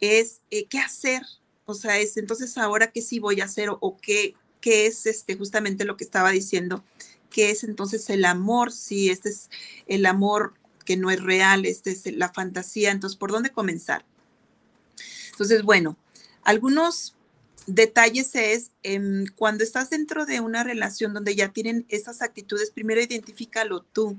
es 0.00 0.40
eh, 0.50 0.66
qué 0.66 0.78
hacer. 0.78 1.22
O 1.64 1.74
sea, 1.74 1.98
es 1.98 2.16
entonces 2.16 2.56
ahora 2.58 2.92
qué 2.92 3.02
sí 3.02 3.18
voy 3.18 3.40
a 3.40 3.44
hacer 3.44 3.70
o, 3.70 3.98
qué, 4.00 4.34
qué 4.60 4.86
es 4.86 5.06
este, 5.06 5.36
justamente 5.36 5.84
lo 5.84 5.96
que 5.96 6.04
estaba 6.04 6.30
diciendo, 6.30 6.84
qué 7.30 7.50
es 7.50 7.64
entonces 7.64 8.08
el 8.10 8.24
amor, 8.24 8.72
si 8.72 9.10
este 9.10 9.30
es 9.30 9.50
el 9.86 10.06
amor 10.06 10.54
que 10.84 10.96
no 10.96 11.10
es 11.10 11.20
real, 11.20 11.66
este 11.66 11.90
es 11.90 12.06
la 12.14 12.32
fantasía, 12.32 12.92
entonces, 12.92 13.18
¿por 13.18 13.32
dónde 13.32 13.50
comenzar? 13.50 14.04
Entonces, 15.32 15.62
bueno, 15.64 15.96
algunos 16.44 17.15
detalles 17.66 18.34
es 18.34 18.70
em, 18.82 19.26
cuando 19.34 19.64
estás 19.64 19.90
dentro 19.90 20.24
de 20.26 20.40
una 20.40 20.62
relación 20.64 21.12
donde 21.12 21.34
ya 21.34 21.52
tienen 21.52 21.84
esas 21.88 22.22
actitudes, 22.22 22.70
primero 22.70 23.00
identifícalo 23.00 23.82
tú. 23.82 24.18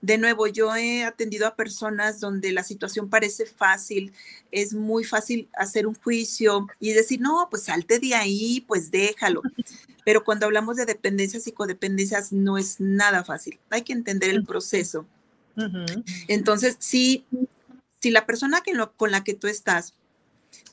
De 0.00 0.18
nuevo, 0.18 0.46
yo 0.46 0.74
he 0.74 1.04
atendido 1.04 1.46
a 1.46 1.56
personas 1.56 2.20
donde 2.20 2.52
la 2.52 2.64
situación 2.64 3.10
parece 3.10 3.46
fácil, 3.46 4.12
es 4.50 4.74
muy 4.74 5.04
fácil 5.04 5.48
hacer 5.54 5.86
un 5.86 5.94
juicio 5.94 6.66
y 6.80 6.92
decir, 6.92 7.20
no, 7.20 7.48
pues 7.50 7.64
salte 7.64 7.98
de 7.98 8.14
ahí, 8.14 8.64
pues 8.66 8.90
déjalo. 8.90 9.42
Pero 10.04 10.24
cuando 10.24 10.46
hablamos 10.46 10.76
de 10.76 10.86
dependencias 10.86 11.46
y 11.46 11.52
codependencias, 11.52 12.32
no 12.32 12.56
es 12.56 12.80
nada 12.80 13.24
fácil. 13.24 13.58
Hay 13.68 13.82
que 13.82 13.92
entender 13.92 14.30
el 14.30 14.44
proceso. 14.44 15.06
Entonces, 16.28 16.76
si, 16.78 17.26
si 18.00 18.10
la 18.10 18.24
persona 18.24 18.62
que 18.62 18.72
con 18.96 19.10
la 19.10 19.24
que 19.24 19.34
tú 19.34 19.48
estás 19.48 19.94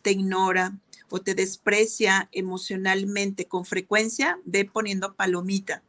te 0.02 0.12
ignora, 0.12 0.78
o 1.10 1.20
te 1.20 1.36
desprecia 1.36 2.30
emocionalmente 2.32 3.46
con 3.46 3.66
frecuencia, 3.66 4.40
ve 4.46 4.66
poniendo 4.66 5.14
palomita. 5.14 5.84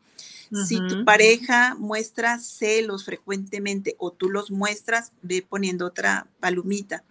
Si 0.67 0.77
tu 0.89 1.05
pareja 1.05 1.75
muestra 1.75 2.39
celos 2.39 3.05
frecuentemente 3.05 3.97
o 3.99 4.13
tú 4.13 4.31
los 4.31 4.53
muestras, 4.53 5.11
ve 5.23 5.43
poniendo 5.43 5.87
otra 5.87 6.29
palomita. 6.39 7.03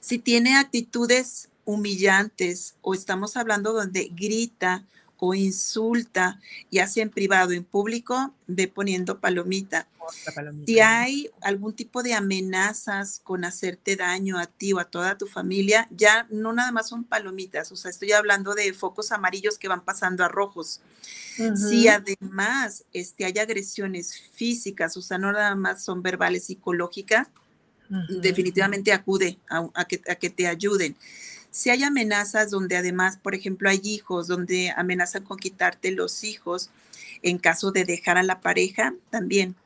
Si 0.00 0.18
tiene 0.18 0.56
actitudes 0.56 1.48
humillantes 1.64 2.76
o 2.82 2.94
estamos 2.94 3.36
hablando 3.36 3.72
donde 3.72 4.10
grita 4.14 4.84
o 5.20 5.34
insulta, 5.34 6.40
ya 6.70 6.86
sea 6.86 7.02
en 7.02 7.10
privado 7.10 7.50
o 7.50 7.52
en 7.52 7.64
público, 7.64 8.34
ve 8.46 8.68
poniendo 8.68 9.20
palomita. 9.20 9.86
Si 10.66 10.80
hay 10.80 11.30
algún 11.42 11.72
tipo 11.72 12.02
de 12.02 12.14
amenazas 12.14 13.20
con 13.22 13.44
hacerte 13.44 13.94
daño 13.94 14.38
a 14.38 14.46
ti 14.46 14.72
o 14.72 14.80
a 14.80 14.86
toda 14.86 15.16
tu 15.16 15.26
familia, 15.26 15.86
ya 15.90 16.26
no 16.30 16.52
nada 16.52 16.72
más 16.72 16.88
son 16.88 17.04
palomitas, 17.04 17.70
o 17.70 17.76
sea, 17.76 17.90
estoy 17.90 18.12
hablando 18.12 18.54
de 18.54 18.72
focos 18.72 19.12
amarillos 19.12 19.58
que 19.58 19.68
van 19.68 19.84
pasando 19.84 20.24
a 20.24 20.28
rojos. 20.28 20.80
Si 21.54 21.88
además 21.88 22.84
este, 22.92 23.24
hay 23.24 23.38
agresiones 23.38 24.20
físicas, 24.32 24.96
o 24.96 25.02
sea, 25.02 25.16
no 25.16 25.32
nada 25.32 25.54
más 25.54 25.82
son 25.84 26.02
verbales, 26.02 26.44
psicológicas, 26.44 27.28
definitivamente 28.22 28.92
acude 28.92 29.38
a, 29.48 29.84
que, 29.84 30.00
a 30.08 30.14
que 30.14 30.30
te 30.30 30.46
ayuden 30.46 30.96
Si 31.50 31.70
hay 31.70 31.82
amenazas 31.82 32.50
donde 32.50 32.76
además, 32.76 33.16
por 33.16 33.34
ejemplo, 33.34 33.68
hay 33.68 33.80
hijos, 33.82 34.28
donde 34.28 34.72
amenazan 34.76 35.24
con 35.24 35.38
quitarte 35.38 35.90
los 35.90 36.22
hijos 36.24 36.70
en 37.22 37.38
caso 37.38 37.72
de 37.72 37.84
dejar 37.84 38.18
a 38.18 38.22
la 38.22 38.40
pareja, 38.40 38.94
también 39.10 39.56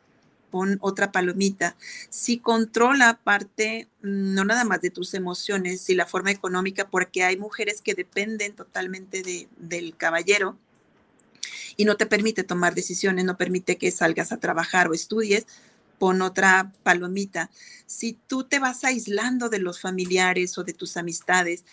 pon 0.50 0.78
otra 0.80 1.12
palomita. 1.12 1.76
Si 2.10 2.38
controla 2.38 3.18
parte, 3.22 3.88
no 4.02 4.44
nada 4.44 4.64
más 4.64 4.80
de 4.80 4.90
tus 4.90 5.12
emociones 5.14 5.90
y 5.90 5.94
la 5.94 6.06
forma 6.06 6.30
económica, 6.30 6.88
porque 6.88 7.24
hay 7.24 7.36
mujeres 7.36 7.82
que 7.82 7.94
dependen 7.94 8.54
totalmente 8.54 9.22
de, 9.22 9.48
del 9.56 9.96
caballero 9.96 10.56
y 11.76 11.84
no 11.84 11.96
te 11.96 12.06
permite 12.06 12.44
tomar 12.44 12.74
decisiones, 12.74 13.24
no 13.24 13.36
permite 13.36 13.76
que 13.76 13.90
salgas 13.90 14.32
a 14.32 14.38
trabajar 14.38 14.88
o 14.88 14.94
estudies, 14.94 15.46
pon 16.04 16.20
otra 16.20 16.70
palomita. 16.82 17.50
Si 17.86 18.12
tú 18.12 18.44
te 18.44 18.58
vas 18.58 18.84
aislando 18.84 19.48
de 19.48 19.58
los 19.58 19.80
familiares 19.80 20.58
o 20.58 20.62
de 20.62 20.74
tus 20.74 20.98
amistades 20.98 21.64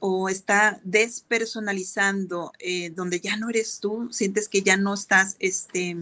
o 0.00 0.28
está 0.28 0.80
despersonalizando, 0.82 2.50
eh, 2.58 2.90
donde 2.90 3.20
ya 3.20 3.36
no 3.36 3.48
eres 3.48 3.78
tú, 3.78 4.08
sientes 4.10 4.48
que 4.48 4.62
ya 4.62 4.76
no 4.76 4.92
estás, 4.92 5.36
este, 5.38 5.96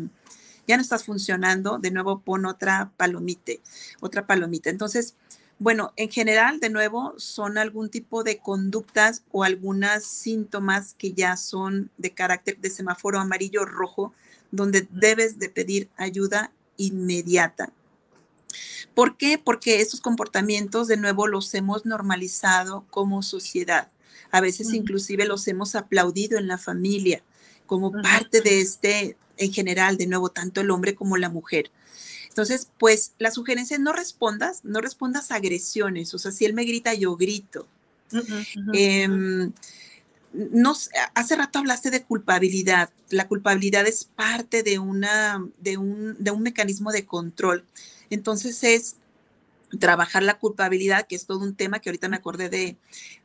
ya 0.67 0.77
no 0.77 0.83
estás 0.83 1.05
funcionando, 1.05 1.77
de 1.77 1.91
nuevo 1.91 2.21
pon 2.21 2.47
otra 2.47 2.91
palomite, 2.97 3.61
otra 4.01 4.27
palomita. 4.27 4.71
Entonces, 4.71 5.15
bueno, 5.59 5.93
en 5.97 6.11
general, 6.11 6.61
de 6.61 6.71
nuevo, 6.71 7.13
son 7.19 7.59
algún 7.59 7.91
tipo 7.91 8.25
de 8.25 8.39
conductas 8.39 9.25
o 9.31 9.45
algunos 9.45 10.05
síntomas 10.05 10.95
que 10.95 11.13
ya 11.13 11.37
son 11.37 11.91
de 11.99 12.13
carácter 12.13 12.57
de 12.61 12.71
semáforo 12.71 13.21
amarillo 13.21 13.67
rojo, 13.67 14.15
donde 14.53 14.89
debes 14.91 15.39
de 15.39 15.51
pedir 15.51 15.91
ayuda 15.99 16.51
inmediata. 16.77 17.73
¿Por 18.95 19.17
qué? 19.17 19.39
Porque 19.39 19.81
estos 19.81 20.01
comportamientos 20.01 20.87
de 20.87 20.97
nuevo 20.97 21.27
los 21.27 21.53
hemos 21.55 21.85
normalizado 21.85 22.85
como 22.91 23.23
sociedad. 23.23 23.91
A 24.31 24.41
veces 24.41 24.73
inclusive 24.73 25.27
los 25.27 25.47
hemos 25.49 25.75
aplaudido 25.75 26.39
en 26.39 26.49
la 26.49 26.59
familia 26.59 27.23
como 27.67 27.93
parte 27.93 28.41
de 28.41 28.61
este, 28.61 29.17
en 29.37 29.53
general, 29.53 29.97
de 29.97 30.07
nuevo, 30.07 30.29
tanto 30.29 30.61
el 30.61 30.71
hombre 30.71 30.95
como 30.95 31.17
la 31.17 31.29
mujer. 31.29 31.71
Entonces, 32.29 32.69
pues 32.79 33.13
la 33.19 33.31
sugerencia 33.31 33.77
es 33.77 33.81
no 33.81 33.93
respondas, 33.93 34.65
no 34.65 34.81
respondas 34.81 35.31
a 35.31 35.37
agresiones. 35.37 36.15
O 36.15 36.19
sea, 36.19 36.33
si 36.33 36.45
él 36.45 36.53
me 36.53 36.65
grita, 36.65 36.93
yo 36.95 37.17
grito. 37.17 37.69
Em, 40.35 40.63
hace 41.15 41.37
rato 41.37 41.59
hablaste 41.59 41.91
de 41.91 42.03
culpabilidad. 42.03 42.91
La 43.11 43.29
culpabilidad 43.29 43.87
es 43.87 44.05
parte 44.05 44.63
de, 44.63 44.79
una, 44.79 45.45
de, 45.61 45.77
un, 45.77 46.17
de 46.19 46.31
un 46.31 46.43
mecanismo 46.43 46.93
de 46.93 47.07
control. 47.07 47.65
Entonces 48.11 48.63
es 48.65 48.97
trabajar 49.79 50.23
la 50.23 50.39
culpabilidad, 50.39 51.07
que 51.07 51.17
es 51.17 51.27
todo 51.27 51.41
un 51.41 51.55
tema 51.55 51.81
que 51.81 51.89
ahorita 51.89 52.09
me 52.09 52.17
acordé 52.17 52.49
de, 52.49 52.77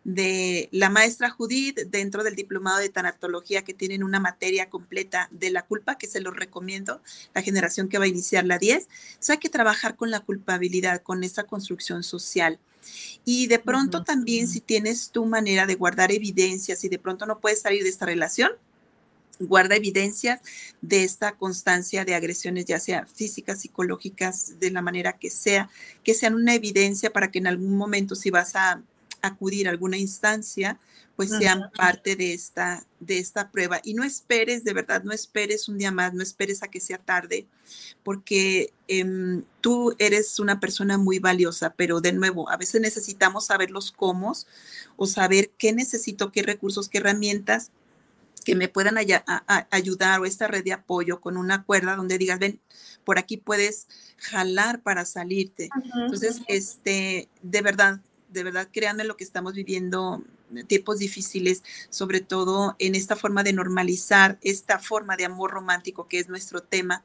de 0.04 0.70
la 0.72 0.90
maestra 0.90 1.30
Judith 1.30 1.80
dentro 1.88 2.24
del 2.24 2.36
diplomado 2.36 2.80
de 2.80 2.90
tanatología 2.90 3.64
que 3.64 3.74
tienen 3.74 4.04
una 4.04 4.20
materia 4.20 4.70
completa 4.70 5.28
de 5.32 5.52
la 5.52 5.64
culpa, 5.64 5.98
que 5.98 6.08
se 6.08 6.22
los 6.22 6.36
recomiendo, 6.36 7.02
la 7.34 7.42
generación 7.42 7.88
que 7.88 7.98
va 7.98 8.06
a 8.06 8.08
iniciar 8.08 8.46
la 8.46 8.58
10. 8.58 8.88
Entonces 8.88 9.30
hay 9.30 9.38
que 9.38 9.50
trabajar 9.50 9.96
con 9.96 10.12
la 10.12 10.22
culpabilidad, 10.22 11.02
con 11.04 11.24
esa 11.24 11.44
construcción 11.44 12.04
social. 12.04 12.60
Y 13.26 13.48
de 13.48 13.60
pronto 13.60 14.04
también 14.04 14.48
si 14.48 14.62
tienes 14.62 15.12
tu 15.12 15.26
manera 15.26 15.66
de 15.66 15.76
guardar 15.76 16.12
evidencias 16.12 16.84
y 16.84 16.90
de 16.90 17.00
pronto 17.00 17.26
no 17.26 17.40
puedes 17.40 17.62
salir 17.62 17.84
de 17.84 17.90
esta 17.90 18.06
relación, 18.06 18.52
guarda 19.40 19.76
evidencias 19.76 20.42
de 20.82 21.04
esta 21.04 21.34
constancia 21.34 22.06
de 22.06 22.16
agresiones, 22.16 22.66
ya 22.66 22.80
sea 22.80 23.06
físicas, 23.06 23.62
psicológicas, 23.62 24.60
de 24.60 24.72
la 24.72 24.82
manera 24.82 25.14
que 25.14 25.30
sea, 25.30 25.70
que 26.04 26.14
sean 26.14 26.36
una 26.36 26.56
evidencia 26.56 27.12
para 27.12 27.32
que 27.32 27.40
en 27.40 27.48
algún 27.48 27.78
momento 27.78 28.16
si 28.16 28.32
vas 28.32 28.56
a 28.56 28.82
acudir 29.22 29.68
a 29.68 29.72
alguna 29.72 29.98
instancia, 29.98 30.80
pues 31.16 31.32
sean 31.32 31.70
parte 31.76 32.16
de 32.16 32.34
esta, 32.34 32.86
de 33.02 33.20
esta 33.20 33.52
prueba. 33.52 33.82
Y 33.84 33.94
no 33.94 34.06
esperes, 34.06 34.64
de 34.64 34.74
verdad, 34.74 35.04
no 35.04 35.12
esperes 35.12 35.68
un 35.68 35.78
día 35.78 35.92
más, 35.92 36.14
no 36.14 36.24
esperes 36.24 36.64
a 36.64 36.70
que 36.70 36.80
sea 36.80 36.98
tarde, 36.98 37.46
porque 38.04 38.72
em, 38.88 39.44
tú 39.60 39.94
eres 40.00 40.40
una 40.40 40.62
persona 40.62 40.98
muy 40.98 41.20
valiosa, 41.20 41.74
pero 41.76 42.00
de 42.00 42.14
nuevo, 42.14 42.50
a 42.50 42.56
veces 42.56 42.80
necesitamos 42.80 43.48
saber 43.48 43.70
los 43.70 43.92
cómo 43.92 44.34
o 44.96 45.08
saber 45.08 45.52
qué 45.58 45.74
necesito, 45.74 46.32
qué 46.32 46.42
recursos, 46.42 46.88
qué 46.88 47.00
herramientas 47.00 47.72
que 48.46 48.56
me 48.56 48.68
puedan 48.68 48.98
ayudar 48.98 50.20
o 50.20 50.26
esta 50.26 50.48
red 50.48 50.64
de 50.64 50.74
apoyo 50.74 51.22
con 51.22 51.38
una 51.38 51.64
cuerda 51.64 51.96
donde 51.96 52.18
digas, 52.18 52.40
ven, 52.40 52.60
por 53.04 53.20
aquí 53.20 53.38
puedes 53.38 53.88
jalar 54.18 54.82
para 54.82 55.06
salirte. 55.06 55.70
Entonces, 55.96 56.42
este, 56.48 57.30
de 57.42 57.62
verdad, 57.62 58.00
de 58.30 58.44
verdad, 58.44 58.70
créanme 58.72 59.04
lo 59.04 59.18
que 59.18 59.24
estamos 59.24 59.54
viviendo, 59.54 60.24
eh, 60.56 60.64
tiempos 60.64 61.00
difíciles, 61.00 61.64
sobre 61.90 62.22
todo 62.22 62.76
en 62.80 62.96
esta 62.96 63.16
forma 63.16 63.44
de 63.44 63.54
normalizar 63.54 64.38
esta 64.42 64.80
forma 64.80 65.18
de 65.18 65.26
amor 65.26 65.52
romántico 65.52 66.08
que 66.08 66.20
es 66.20 66.30
nuestro 66.30 66.62
tema. 66.62 67.04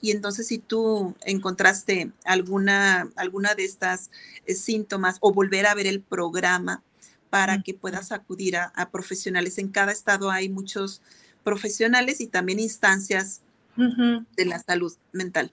Y 0.00 0.10
entonces, 0.10 0.46
si 0.48 0.58
tú 0.58 1.14
encontraste 1.22 2.12
alguna, 2.24 3.10
alguna 3.16 3.54
de 3.54 3.64
estas 3.64 4.10
eh, 4.46 4.54
síntomas 4.54 5.18
o 5.20 5.32
volver 5.32 5.66
a 5.66 5.74
ver 5.74 5.86
el 5.86 6.00
programa, 6.00 6.82
para 7.30 7.62
que 7.62 7.74
puedas 7.74 8.12
acudir 8.12 8.56
a, 8.56 8.90
profesionales. 8.90 9.58
En 9.58 9.68
cada 9.68 9.92
estado 9.92 10.30
hay 10.30 10.48
muchos 10.48 11.02
profesionales 11.44 12.20
y 12.20 12.28
también 12.28 12.60
instancias 12.60 13.42
de 13.76 14.44
la 14.46 14.58
salud 14.60 14.94
mental. 15.12 15.52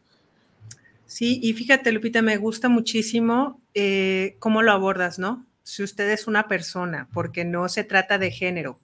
Sí, 1.05 1.39
y 1.43 1.51
fíjate, 1.53 1.91
Lupita, 1.91 2.21
me 2.21 2.37
gusta 2.37 2.69
muchísimo 2.69 3.59
eh, 3.73 4.35
cómo 4.39 4.61
lo 4.61 4.71
abordas, 4.71 5.19
¿no? 5.19 5.45
Si 5.63 5.83
usted 5.83 6.09
es 6.09 6.27
una 6.27 6.47
persona, 6.47 7.09
porque 7.13 7.45
no 7.45 7.69
se 7.69 7.83
trata 7.83 8.17
de 8.17 8.31
género. 8.31 8.79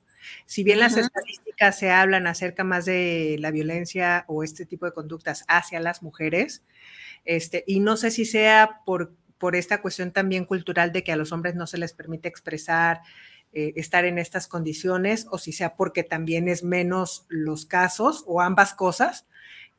Si 0.46 0.64
bien 0.64 0.80
las 0.80 0.98
estadísticas 0.98 1.80
se 1.80 1.92
hablan 1.92 2.28
acerca 2.28 2.64
más 2.64 2.86
de 2.86 3.38
la 3.40 3.52
violencia 3.52 4.26
o 4.28 4.44
este 4.44 4.66
tipo 4.66 4.86
de 4.86 4.92
conductas 4.94 5.46
hacia 5.48 5.80
las 5.80 6.04
mujeres, 6.04 6.64
este, 7.26 7.64
y 7.68 7.80
no 7.80 7.98
sé 7.98 8.12
si 8.12 8.26
sea 8.26 8.82
por 8.86 9.14
por 9.40 9.56
esta 9.56 9.82
cuestión 9.82 10.12
también 10.12 10.46
cultural 10.46 10.92
de 10.92 11.04
que 11.04 11.14
a 11.14 11.16
los 11.16 11.32
hombres 11.32 11.56
no 11.56 11.66
se 11.66 11.78
les 11.80 11.94
permite 11.94 12.28
expresar, 12.28 13.02
eh, 13.54 13.74
estar 13.78 14.06
en 14.06 14.20
estas 14.20 14.48
condiciones, 14.48 15.26
o 15.32 15.40
si 15.40 15.54
sea 15.54 15.76
porque 15.76 16.04
también 16.04 16.48
es 16.48 16.64
menos 16.64 17.26
los 17.30 17.66
casos 17.66 18.24
o 18.28 18.42
ambas 18.42 18.74
cosas 18.74 19.26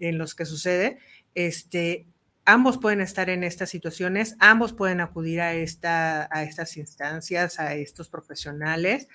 en 0.00 0.18
los 0.18 0.34
que 0.34 0.46
sucede, 0.46 0.98
este, 1.34 2.06
ambos 2.52 2.78
pueden 2.78 3.00
estar 3.00 3.30
en 3.30 3.44
estas 3.44 3.70
situaciones, 3.70 4.36
ambos 4.40 4.72
pueden 4.72 5.00
acudir 5.00 5.40
a, 5.40 5.54
esta, 5.54 6.28
a 6.30 6.42
estas 6.42 6.76
instancias, 6.76 7.60
a 7.60 7.74
estos 7.74 8.08
profesionales, 8.08 9.08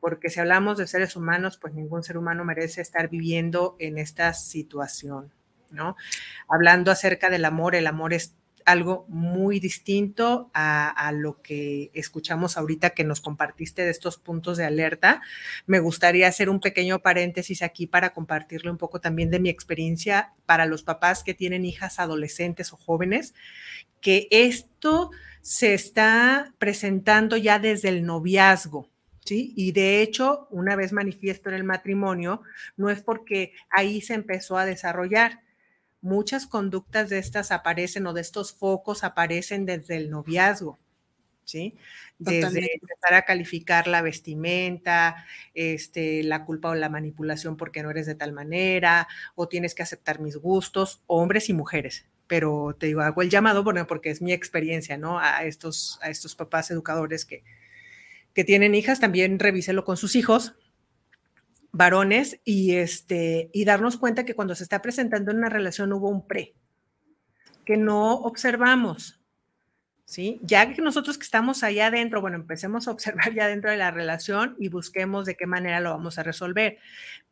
porque 0.00 0.30
si 0.30 0.38
hablamos 0.38 0.78
de 0.78 0.86
seres 0.86 1.16
humanos, 1.16 1.58
pues 1.58 1.74
ningún 1.74 2.02
ser 2.04 2.16
humano 2.16 2.44
merece 2.44 2.80
estar 2.80 3.08
viviendo 3.08 3.76
en 3.80 3.98
esta 3.98 4.32
situación, 4.34 5.32
¿no? 5.70 5.96
Hablando 6.48 6.92
acerca 6.92 7.28
del 7.28 7.44
amor, 7.44 7.74
el 7.74 7.88
amor 7.88 8.12
es 8.12 8.36
algo 8.66 9.06
muy 9.08 9.60
distinto 9.60 10.50
a, 10.52 11.12
lo 11.14 11.40
que 11.40 11.92
escuchamos 11.94 12.58
ahorita 12.58 12.90
que 12.90 13.04
nos 13.04 13.20
compartiste 13.20 13.82
de 13.82 13.90
estos 13.90 14.18
puntos 14.18 14.56
de 14.56 14.64
alerta. 14.64 15.22
Me 15.66 15.78
gustaría 15.78 16.26
hacer 16.26 16.50
un 16.50 16.60
pequeño 16.60 16.98
paréntesis 16.98 17.62
aquí 17.62 17.86
para 17.86 18.12
compartirle 18.12 18.70
un 18.72 18.76
poco 18.76 19.00
también 19.00 19.30
de 19.30 19.38
mi 19.38 19.50
experiencia 19.50 20.34
para 20.46 20.66
los 20.66 20.82
papás 20.82 21.22
que 21.22 21.32
tienen 21.32 21.64
hijas 21.64 22.00
adolescentes 22.00 22.72
o 22.72 22.76
jóvenes, 22.76 23.34
que 24.00 24.26
esto 24.32 25.12
se 25.42 25.72
está 25.72 26.52
presentando 26.58 27.36
ya 27.36 27.60
desde 27.60 27.88
el 27.88 28.04
noviazgo. 28.04 28.90
¿Sí? 29.24 29.52
Y 29.56 29.72
de 29.72 30.02
hecho, 30.02 30.46
una 30.50 30.76
vez 30.76 30.92
manifiesto 30.92 31.48
en 31.48 31.56
el 31.56 31.64
matrimonio, 31.64 32.42
no 32.76 32.90
es 32.90 33.02
porque 33.02 33.54
ahí 33.70 34.00
se 34.00 34.14
empezó 34.14 34.56
a 34.56 34.64
desarrollar, 34.64 35.40
muchas 36.06 36.46
conductas 36.46 37.10
de 37.10 37.18
estas 37.18 37.50
aparecen 37.52 38.06
o 38.06 38.14
de 38.14 38.20
estos 38.20 38.54
focos 38.54 39.04
aparecen 39.04 39.66
desde 39.66 39.96
el 39.96 40.08
noviazgo, 40.08 40.78
¿sí? 41.44 41.74
Desde 42.18 42.74
empezar 42.74 43.14
a 43.14 43.22
calificar 43.22 43.88
la 43.88 44.02
vestimenta, 44.02 45.26
este, 45.52 46.22
la 46.22 46.44
culpa 46.44 46.70
o 46.70 46.74
la 46.74 46.88
manipulación 46.88 47.56
porque 47.56 47.82
no 47.82 47.90
eres 47.90 48.06
de 48.06 48.14
tal 48.14 48.32
manera, 48.32 49.08
o 49.34 49.48
tienes 49.48 49.74
que 49.74 49.82
aceptar 49.82 50.20
mis 50.20 50.36
gustos, 50.36 51.02
hombres 51.06 51.48
y 51.48 51.52
mujeres. 51.52 52.06
Pero 52.26 52.76
te 52.78 52.86
digo, 52.86 53.02
hago 53.02 53.22
el 53.22 53.30
llamado 53.30 53.64
bueno, 53.64 53.86
porque 53.86 54.10
es 54.10 54.22
mi 54.22 54.32
experiencia, 54.32 54.96
¿no? 54.96 55.18
A 55.18 55.44
estos, 55.44 55.98
a 56.02 56.10
estos 56.10 56.34
papás 56.34 56.70
educadores 56.70 57.24
que, 57.24 57.44
que 58.32 58.44
tienen 58.44 58.74
hijas, 58.74 59.00
también 59.00 59.38
revíselo 59.38 59.84
con 59.84 59.96
sus 59.96 60.16
hijos, 60.16 60.54
varones 61.76 62.40
y, 62.44 62.76
este, 62.76 63.50
y 63.52 63.64
darnos 63.64 63.96
cuenta 63.96 64.24
que 64.24 64.34
cuando 64.34 64.54
se 64.54 64.62
está 64.62 64.82
presentando 64.82 65.30
en 65.30 65.38
una 65.38 65.48
relación 65.48 65.92
hubo 65.92 66.08
un 66.08 66.26
pre, 66.26 66.54
que 67.64 67.76
no 67.76 68.14
observamos. 68.14 69.20
¿Sí? 70.08 70.38
Ya 70.44 70.72
que 70.72 70.80
nosotros 70.82 71.18
que 71.18 71.24
estamos 71.24 71.64
allá 71.64 71.88
adentro, 71.88 72.20
bueno, 72.20 72.36
empecemos 72.36 72.86
a 72.86 72.92
observar 72.92 73.34
ya 73.34 73.48
dentro 73.48 73.72
de 73.72 73.76
la 73.76 73.90
relación 73.90 74.54
y 74.56 74.68
busquemos 74.68 75.26
de 75.26 75.34
qué 75.34 75.46
manera 75.46 75.80
lo 75.80 75.90
vamos 75.90 76.16
a 76.18 76.22
resolver. 76.22 76.78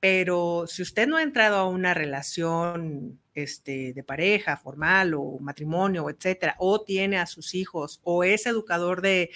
Pero 0.00 0.64
si 0.66 0.82
usted 0.82 1.06
no 1.06 1.16
ha 1.16 1.22
entrado 1.22 1.56
a 1.58 1.68
una 1.68 1.94
relación 1.94 3.20
este, 3.32 3.92
de 3.92 4.02
pareja, 4.02 4.56
formal 4.56 5.14
o 5.14 5.38
matrimonio, 5.38 6.10
etcétera, 6.10 6.56
o 6.58 6.82
tiene 6.82 7.18
a 7.18 7.26
sus 7.26 7.54
hijos, 7.54 8.00
o 8.02 8.24
es 8.24 8.44
educador 8.44 9.02
de, 9.02 9.30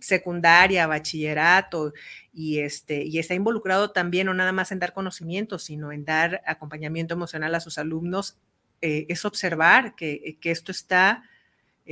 secundaria, 0.00 0.86
bachillerato, 0.86 1.92
y, 2.32 2.60
este, 2.60 3.04
y 3.04 3.18
está 3.18 3.34
involucrado 3.34 3.90
también 3.92 4.26
no 4.26 4.34
nada 4.34 4.52
más 4.52 4.72
en 4.72 4.78
dar 4.78 4.92
conocimiento, 4.92 5.58
sino 5.58 5.92
en 5.92 6.04
dar 6.04 6.42
acompañamiento 6.46 7.14
emocional 7.14 7.54
a 7.54 7.60
sus 7.60 7.78
alumnos, 7.78 8.38
eh, 8.80 9.06
es 9.08 9.24
observar 9.24 9.94
que, 9.94 10.38
que 10.40 10.50
esto 10.50 10.72
está 10.72 11.24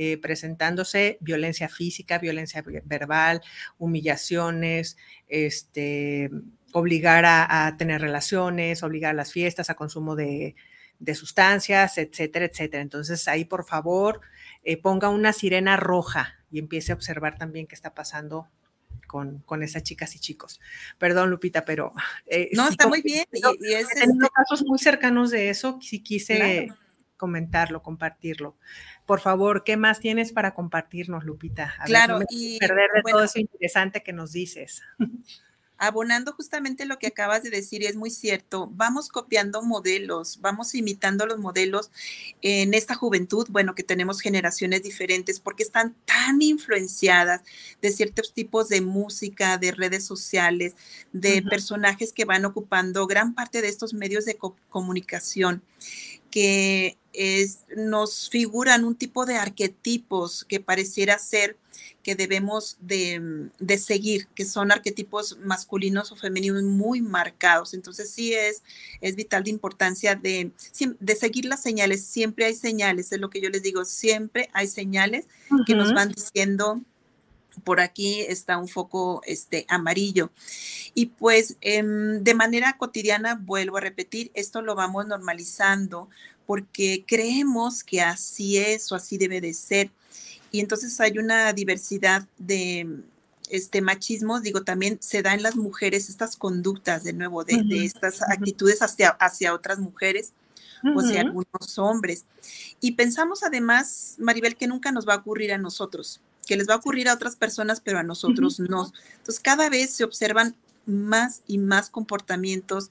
eh, 0.01 0.17
presentándose 0.17 1.17
violencia 1.19 1.67
física, 1.67 2.19
violencia 2.19 2.63
verbal, 2.85 3.41
humillaciones, 3.77 4.95
este, 5.27 6.29
obligar 6.71 7.25
a, 7.27 7.75
tener 7.77 7.99
relaciones, 7.99 8.81
obligar 8.81 9.11
a 9.11 9.17
las 9.17 9.33
fiestas, 9.33 9.69
a 9.69 9.75
consumo 9.75 10.15
de, 10.15 10.55
sustancias, 11.13 11.97
etcétera, 11.97 12.45
etcétera. 12.45 12.81
Entonces 12.81 13.27
ahí, 13.27 13.43
por 13.43 13.65
favor, 13.65 14.21
eh, 14.63 14.77
ponga 14.77 15.09
una 15.09 15.33
sirena 15.33 15.75
roja 15.75 16.38
y 16.51 16.59
empiece 16.59 16.91
a 16.91 16.95
observar 16.95 17.37
también 17.37 17.67
qué 17.67 17.75
está 17.75 17.93
pasando 17.93 18.47
con, 19.07 19.39
con 19.39 19.63
esas 19.63 19.83
chicas 19.83 20.15
y 20.15 20.19
chicos. 20.19 20.59
Perdón, 20.97 21.29
Lupita, 21.29 21.65
pero... 21.65 21.93
Eh, 22.25 22.49
no, 22.53 22.67
está 22.67 22.87
muy 22.87 23.01
bien. 23.01 23.25
Y, 23.31 23.73
es, 23.73 23.87
este 23.91 24.07
casos 24.33 24.63
muy 24.65 24.79
cercanos 24.79 25.31
de 25.31 25.49
eso, 25.49 25.79
si 25.81 26.01
quise 26.01 26.69
comentarlo, 27.17 27.83
compartirlo. 27.83 28.55
Por 29.05 29.19
favor, 29.19 29.63
¿qué 29.63 29.75
más 29.75 29.99
tienes 29.99 30.31
para 30.31 30.53
compartirnos, 30.53 31.25
Lupita? 31.25 31.73
claro, 31.85 32.19
y 32.29 32.57
perder 32.59 32.89
de 32.95 33.01
todo 33.11 33.23
eso 33.23 33.39
interesante 33.39 34.01
que 34.03 34.13
nos 34.13 34.31
dices. 34.31 34.81
abonando 35.79 36.33
justamente 36.33 36.85
lo 36.85 36.99
que 36.99 37.07
acabas 37.07 37.41
de 37.41 37.49
decir, 37.49 37.81
y 37.81 37.85
es 37.85 37.95
muy 37.95 38.11
cierto, 38.11 38.69
vamos 38.73 39.09
copiando 39.09 39.63
modelos, 39.63 40.39
vamos 40.41 40.75
imitando 40.75 41.25
los 41.25 41.39
modelos 41.39 41.89
en 42.41 42.73
esta 42.73 42.95
juventud, 42.95 43.47
bueno, 43.49 43.73
que 43.75 43.83
tenemos 43.83 44.19
generaciones 44.19 44.83
diferentes, 44.83 45.39
porque 45.39 45.63
están 45.63 45.95
tan 46.05 46.41
influenciadas 46.41 47.41
de 47.81 47.91
ciertos 47.91 48.33
tipos 48.33 48.69
de 48.69 48.81
música, 48.81 49.57
de 49.57 49.71
redes 49.71 50.05
sociales, 50.05 50.75
de 51.13 51.41
personajes 51.41 52.13
que 52.13 52.25
van 52.25 52.45
ocupando 52.45 53.07
gran 53.07 53.33
parte 53.33 53.61
de 53.61 53.69
estos 53.69 53.93
medios 53.93 54.25
de 54.25 54.37
comunicación 54.69 55.63
que 56.29 56.97
es, 57.13 57.65
nos 57.75 58.29
figuran 58.29 58.85
un 58.85 58.95
tipo 58.95 59.25
de 59.25 59.35
arquetipos 59.35 60.45
que 60.45 60.59
pareciera 60.59 61.17
ser 61.19 61.57
que 62.03 62.15
debemos 62.15 62.77
de, 62.81 63.77
seguir, 63.77 64.27
que 64.35 64.45
son 64.45 64.71
arquetipos 64.71 65.37
masculinos 65.39 66.11
o 66.11 66.15
femeninos 66.15 66.63
muy 66.63 67.01
marcados. 67.01 67.73
Entonces 67.73 68.09
sí 68.09 68.33
es, 68.33 68.63
es 69.01 69.15
vital 69.15 69.43
de 69.43 69.51
importancia 69.51 70.15
de, 70.15 70.51
de 70.99 71.15
seguir 71.15 71.45
las 71.45 71.61
señales. 71.61 72.03
Siempre 72.03 72.45
hay 72.45 72.55
señales, 72.55 73.11
es 73.11 73.19
lo 73.19 73.29
que 73.29 73.41
yo 73.41 73.49
les 73.49 73.63
digo, 73.63 73.85
siempre 73.85 74.49
hay 74.53 74.67
señales 74.67 75.27
que 75.65 75.75
nos 75.75 75.93
van 75.93 76.11
diciendo 76.11 76.81
por 77.63 77.79
aquí 77.79 78.21
está 78.21 78.57
un 78.57 78.67
foco 78.67 79.21
este, 79.25 79.65
amarillo. 79.69 80.31
Y 80.93 81.07
pues 81.07 81.57
em, 81.61 82.23
de 82.23 82.33
manera 82.33 82.77
cotidiana, 82.77 83.35
vuelvo 83.35 83.77
a 83.77 83.81
repetir, 83.81 84.31
esto 84.33 84.61
lo 84.61 84.75
vamos 84.75 85.07
normalizando 85.07 86.09
porque 86.45 87.03
creemos 87.07 87.83
que 87.83 88.01
así 88.01 88.57
es 88.57 88.91
o 88.91 88.95
así 88.95 89.17
debe 89.17 89.41
de 89.41 89.53
ser. 89.53 89.91
Y 90.51 90.61
entonces 90.61 90.99
hay 90.99 91.17
una 91.19 91.53
diversidad 91.53 92.27
de 92.37 93.03
este 93.51 93.81
machismo, 93.81 94.39
digo, 94.39 94.63
también 94.63 94.97
se 95.01 95.21
da 95.21 95.33
en 95.33 95.43
las 95.43 95.55
mujeres 95.55 96.09
estas 96.09 96.35
conductas, 96.35 97.03
de 97.03 97.13
nuevo, 97.13 97.43
de, 97.43 97.83
estas 97.83 98.21
actitudes 98.21 98.81
hacia, 98.81 99.09
hacia 99.09 99.53
otras 99.53 99.79
mujeres 99.79 100.33
o 100.95 100.99
hacia 101.01 101.21
algunos 101.21 101.77
hombres. 101.77 102.25
Y 102.79 102.93
pensamos 102.93 103.43
además, 103.43 104.15
Maribel, 104.17 104.55
que 104.55 104.67
nunca 104.67 104.91
nos 104.91 105.07
va 105.07 105.15
a 105.15 105.17
ocurrir 105.17 105.51
a 105.51 105.57
nosotros 105.57 106.21
que 106.49 106.57
les 106.57 106.67
va 106.67 106.73
a 106.73 106.77
ocurrir 106.77 107.07
a 107.07 107.13
otras 107.13 107.35
personas, 107.35 107.79
pero 107.79 107.99
a 107.99 108.03
nosotros 108.03 108.59
no. 108.59 108.91
Entonces, 109.17 109.39
cada 109.39 109.69
vez 109.69 109.91
se 109.91 110.03
observan 110.03 110.55
más 110.87 111.43
y 111.45 111.59
más 111.59 111.91
comportamientos 111.91 112.89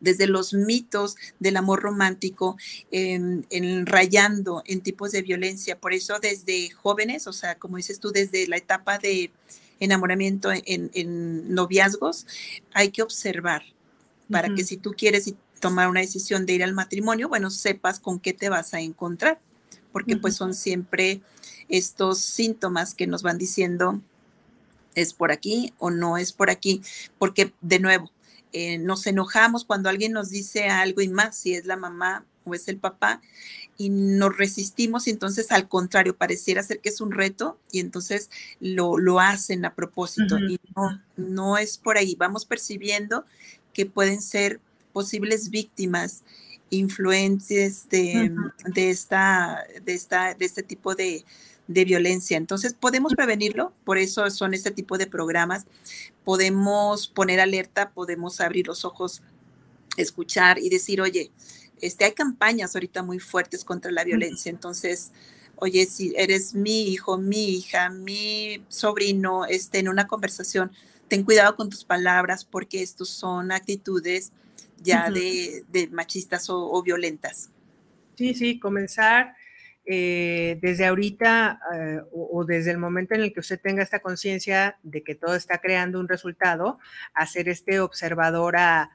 desde 0.00 0.26
los 0.26 0.52
mitos 0.52 1.14
del 1.38 1.58
amor 1.58 1.80
romántico, 1.80 2.56
en, 2.90 3.46
rayando 3.86 4.64
en 4.66 4.80
tipos 4.80 5.12
de 5.12 5.22
violencia. 5.22 5.78
Por 5.78 5.92
eso 5.92 6.18
desde 6.18 6.70
jóvenes, 6.70 7.28
o 7.28 7.32
sea, 7.32 7.54
como 7.54 7.76
dices 7.76 8.00
tú, 8.00 8.10
desde 8.10 8.48
la 8.48 8.56
etapa 8.56 8.98
de 8.98 9.30
enamoramiento 9.78 10.50
en, 10.52 11.54
noviazgos, 11.54 12.26
hay 12.74 12.90
que 12.90 13.02
observar 13.02 13.62
para 14.28 14.52
que 14.52 14.64
si 14.64 14.76
tú 14.76 14.92
quieres 14.98 15.32
tomar 15.60 15.88
una 15.88 16.00
decisión 16.00 16.46
de 16.46 16.54
ir 16.54 16.64
al 16.64 16.74
matrimonio, 16.74 17.28
bueno, 17.28 17.48
sepas 17.48 18.00
con 18.00 18.18
qué 18.18 18.32
te 18.32 18.48
vas 18.48 18.74
a 18.74 18.80
encontrar, 18.80 19.38
porque 19.96 20.18
pues 20.18 20.36
son 20.36 20.52
siempre 20.52 21.22
estos 21.70 22.18
síntomas 22.18 22.92
que 22.92 23.06
nos 23.06 23.22
van 23.22 23.38
diciendo 23.38 24.02
es 24.94 25.14
por 25.14 25.32
aquí 25.32 25.72
o 25.78 25.88
no 25.88 26.18
es 26.18 26.34
por 26.34 26.50
aquí, 26.50 26.82
porque 27.16 27.54
de 27.62 27.78
nuevo, 27.78 28.12
eh, 28.52 28.76
nos 28.76 29.06
enojamos 29.06 29.64
cuando 29.64 29.88
alguien 29.88 30.12
nos 30.12 30.28
dice 30.28 30.68
algo 30.68 31.00
y 31.00 31.08
más, 31.08 31.38
si 31.38 31.54
es 31.54 31.64
la 31.64 31.78
mamá 31.78 32.26
o 32.44 32.52
es 32.54 32.68
el 32.68 32.76
papá, 32.76 33.22
y 33.78 33.88
nos 33.88 34.36
resistimos 34.36 35.06
y 35.06 35.12
entonces 35.12 35.50
al 35.50 35.66
contrario, 35.66 36.14
pareciera 36.14 36.62
ser 36.62 36.80
que 36.80 36.90
es 36.90 37.00
un 37.00 37.10
reto 37.10 37.58
y 37.72 37.80
entonces 37.80 38.28
lo, 38.60 38.98
lo 38.98 39.18
hacen 39.18 39.64
a 39.64 39.74
propósito 39.74 40.38
y 40.38 40.60
no, 40.76 41.02
no 41.16 41.56
es 41.56 41.78
por 41.78 41.96
ahí. 41.96 42.16
Vamos 42.16 42.44
percibiendo 42.44 43.24
que 43.72 43.86
pueden 43.86 44.20
ser 44.20 44.60
posibles 44.92 45.48
víctimas 45.48 46.22
influencias 46.70 47.88
de, 47.88 48.32
de, 48.66 48.90
esta, 48.90 49.64
de, 49.84 49.94
esta, 49.94 50.34
de 50.34 50.44
este 50.44 50.62
tipo 50.62 50.94
de, 50.94 51.24
de 51.68 51.84
violencia. 51.84 52.36
Entonces, 52.36 52.74
podemos 52.74 53.14
prevenirlo, 53.14 53.72
por 53.84 53.98
eso 53.98 54.28
son 54.30 54.54
este 54.54 54.70
tipo 54.70 54.98
de 54.98 55.06
programas. 55.06 55.66
Podemos 56.24 57.08
poner 57.08 57.40
alerta, 57.40 57.90
podemos 57.90 58.40
abrir 58.40 58.66
los 58.66 58.84
ojos, 58.84 59.22
escuchar 59.96 60.58
y 60.58 60.68
decir, 60.68 61.00
oye, 61.00 61.30
este, 61.80 62.04
hay 62.04 62.12
campañas 62.12 62.74
ahorita 62.74 63.02
muy 63.02 63.18
fuertes 63.18 63.64
contra 63.64 63.90
la 63.90 64.04
violencia. 64.04 64.50
Entonces, 64.50 65.12
oye, 65.56 65.86
si 65.86 66.14
eres 66.16 66.54
mi 66.54 66.88
hijo, 66.88 67.18
mi 67.18 67.56
hija, 67.56 67.90
mi 67.90 68.64
sobrino, 68.68 69.44
este, 69.44 69.78
en 69.78 69.88
una 69.88 70.06
conversación, 70.06 70.72
ten 71.08 71.24
cuidado 71.24 71.56
con 71.56 71.70
tus 71.70 71.84
palabras 71.84 72.44
porque 72.44 72.82
estos 72.82 73.08
son 73.08 73.52
actitudes 73.52 74.32
ya 74.78 75.10
de, 75.10 75.88
machistas 75.92 76.46
o 76.48 76.82
violentas. 76.82 77.50
Sí, 78.16 78.34
sí, 78.34 78.58
comenzar 78.58 79.34
eh, 79.88 80.58
desde 80.60 80.84
ahorita 80.84 81.60
eh, 81.72 82.00
o, 82.12 82.44
desde 82.44 82.72
el 82.72 82.78
momento 82.78 83.14
en 83.14 83.20
el 83.20 83.32
que 83.32 83.38
usted 83.38 83.60
tenga 83.60 83.84
esta 83.84 84.00
conciencia 84.00 84.78
de 84.82 85.04
que 85.04 85.14
todo 85.14 85.36
está 85.36 85.58
creando 85.58 86.00
un 86.00 86.08
resultado, 86.08 86.80
hacer 87.14 87.48
este 87.48 87.78
observador 87.78 88.56
a, 88.56 88.90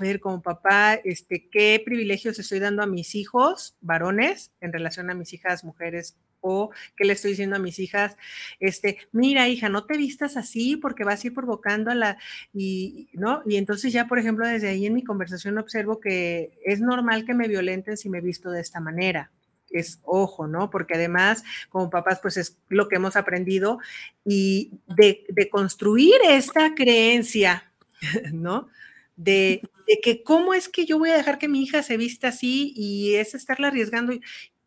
ver 0.00 0.18
como 0.18 0.42
papá, 0.42 0.94
este, 0.94 1.48
qué 1.48 1.80
privilegios 1.84 2.38
estoy 2.38 2.58
dando 2.58 2.82
a 2.82 2.86
mis 2.86 3.14
hijos 3.14 3.76
varones 3.80 4.52
en 4.60 4.72
relación 4.72 5.10
a 5.10 5.14
mis 5.14 5.32
hijas 5.32 5.64
mujeres 5.64 6.16
o 6.42 6.70
qué 6.96 7.04
le 7.04 7.14
estoy 7.14 7.30
diciendo 7.30 7.56
a 7.56 7.60
mis 7.60 7.78
hijas, 7.78 8.18
este, 8.60 8.98
mira 9.12 9.48
hija, 9.48 9.70
no 9.70 9.86
te 9.86 9.96
vistas 9.96 10.36
así 10.36 10.76
porque 10.76 11.04
vas 11.04 11.24
a 11.24 11.28
ir 11.28 11.34
provocando 11.34 11.90
a 11.90 11.94
la, 11.94 12.18
y, 12.52 13.08
¿no? 13.14 13.42
Y 13.46 13.56
entonces 13.56 13.92
ya, 13.92 14.06
por 14.06 14.18
ejemplo, 14.18 14.46
desde 14.46 14.68
ahí 14.68 14.84
en 14.84 14.94
mi 14.94 15.04
conversación 15.04 15.56
observo 15.56 16.00
que 16.00 16.58
es 16.64 16.80
normal 16.80 17.24
que 17.24 17.34
me 17.34 17.48
violenten 17.48 17.96
si 17.96 18.10
me 18.10 18.20
visto 18.20 18.50
de 18.50 18.60
esta 18.60 18.80
manera 18.80 19.30
es 19.72 20.00
ojo, 20.04 20.46
¿no? 20.46 20.70
Porque 20.70 20.94
además, 20.94 21.42
como 21.68 21.90
papás, 21.90 22.20
pues 22.20 22.36
es 22.36 22.58
lo 22.68 22.88
que 22.88 22.96
hemos 22.96 23.16
aprendido 23.16 23.78
y 24.24 24.72
de, 24.86 25.48
construir 25.50 26.14
esta 26.28 26.74
creencia, 26.74 27.72
¿no? 28.32 28.68
De, 29.16 29.62
que 30.02 30.22
cómo 30.22 30.54
es 30.54 30.68
que 30.68 30.86
yo 30.86 30.98
voy 30.98 31.10
a 31.10 31.16
dejar 31.16 31.38
que 31.38 31.48
mi 31.48 31.62
hija 31.62 31.82
se 31.82 31.96
vista 31.96 32.28
así 32.28 32.72
y 32.74 33.16
es 33.16 33.34
estarla 33.34 33.68
arriesgando. 33.68 34.14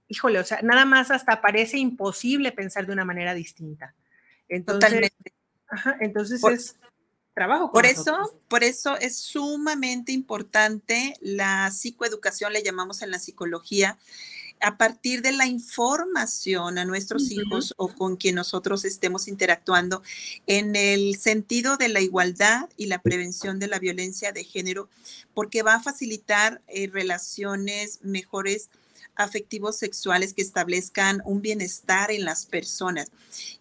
Híjole, 0.07 0.39
o 0.39 0.43
sea, 0.43 0.61
nada 0.61 0.85
más 0.85 1.11
hasta 1.11 1.41
parece 1.41 1.77
imposible 1.77 2.51
pensar 2.51 2.85
de 2.85 2.93
una 2.93 3.05
manera 3.05 3.33
distinta. 3.33 3.93
Entonces, 4.47 4.89
Totalmente. 4.89 5.33
entonces 5.99 6.43
es 6.43 6.75
trabajo. 7.33 7.71
por 7.71 7.85
eso, 7.85 8.39
por 8.47 8.63
eso 8.63 8.97
es 8.97 9.17
sumamente 9.17 10.11
importante 10.11 11.15
la 11.21 11.71
psicoeducación, 11.71 12.53
le 12.53 12.63
llamamos 12.63 13.01
en 13.01 13.11
la 13.11 13.19
psicología, 13.19 13.97
a 14.61 14.77
partir 14.77 15.21
de 15.21 15.31
la 15.31 15.45
información 15.45 16.77
a 16.77 16.85
nuestros 16.85 17.29
hijos 17.31 17.73
o 17.77 17.89
con 17.89 18.15
quien 18.15 18.35
nosotros 18.35 18.85
estemos 18.85 19.27
interactuando 19.27 20.01
en 20.47 20.75
el 20.75 21.17
sentido 21.17 21.77
de 21.77 21.89
la 21.89 21.99
igualdad 21.99 22.69
y 22.77 22.85
la 22.85 23.01
prevención 23.01 23.59
de 23.59 23.67
la 23.67 23.79
violencia 23.79 24.31
de 24.31 24.43
género, 24.43 24.89
porque 25.33 25.61
va 25.61 25.75
a 25.75 25.83
facilitar 25.83 26.61
eh, 26.67 26.87
relaciones 26.87 27.99
mejores 28.01 28.69
afectivos 29.15 29.77
sexuales 29.77 30.33
que 30.33 30.41
establezcan 30.41 31.21
un 31.25 31.41
bienestar 31.41 32.11
en 32.11 32.25
las 32.25 32.45
personas. 32.45 33.11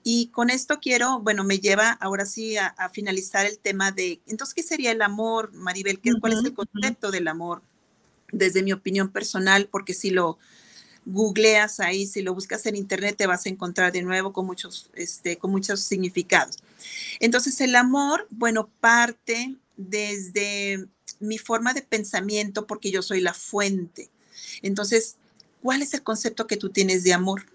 Y 0.03 0.29
con 0.29 0.51
esto 0.51 0.79
quiero, 0.81 1.21
bueno, 1.21 1.45
me 1.45 1.59
lleva 1.59 1.91
ahora 1.93 2.27
sí 2.27 2.57
a, 2.57 2.75
finalizar 2.93 3.47
el 3.47 3.59
tema 3.59 3.93
de, 3.93 4.21
entonces, 4.27 4.55
¿qué 4.55 4.63
sería 4.63 4.93
el 4.93 5.03
amor, 5.03 5.53
Maribel? 5.53 6.01
¿Qué, 6.01 6.13
¿Cuál 6.21 6.35
es 6.35 6.45
el 6.45 6.55
concepto 6.55 7.11
del 7.11 7.29
amor? 7.29 7.63
Desde 8.31 8.63
mi 8.63 8.73
opinión 8.73 9.11
personal, 9.11 9.69
porque 9.71 9.95
sí 9.95 10.11
lo, 10.11 10.39
googleas 11.07 11.81
ahí, 11.81 12.07
si 12.07 12.23
lo 12.23 12.35
buscas 12.35 12.65
en 12.67 12.77
internet, 12.77 13.17
te 13.17 13.27
vas 13.27 13.47
a 13.47 13.49
encontrar 13.49 13.93
de 13.93 14.03
nuevo 14.03 14.33
con 14.33 14.47
muchos, 14.47 14.91
este, 14.95 15.37
con 15.37 15.51
muchos 15.51 15.81
significados. 15.81 16.59
Entonces, 17.21 17.61
el 17.61 17.77
amor, 17.77 18.27
bueno, 18.31 18.69
parte 18.81 19.57
desde 19.77 20.87
mi 21.21 21.39
forma 21.39 21.75
de 21.75 21.83
pensamiento 21.83 22.67
porque 22.67 22.91
yo 22.91 23.03
soy 23.03 23.21
la 23.21 23.35
fuente. 23.35 24.11
Entonces, 24.63 25.17
¿cuál 25.65 25.81
es 25.81 25.95
el 25.95 26.03
concepto 26.03 26.47
que 26.47 26.59
tú 26.59 26.69
tienes 26.69 27.05
de 27.05 27.15
amor? 27.15 27.47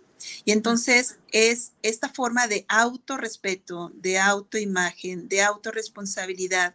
Y 0.43 0.51
entonces 0.51 1.19
es 1.31 1.73
esta 1.83 2.09
forma 2.09 2.47
de 2.47 2.65
autorrespeto, 2.67 3.91
de 3.93 4.17
autoimagen, 4.17 5.29
de 5.29 5.43
autorresponsabilidad, 5.43 6.73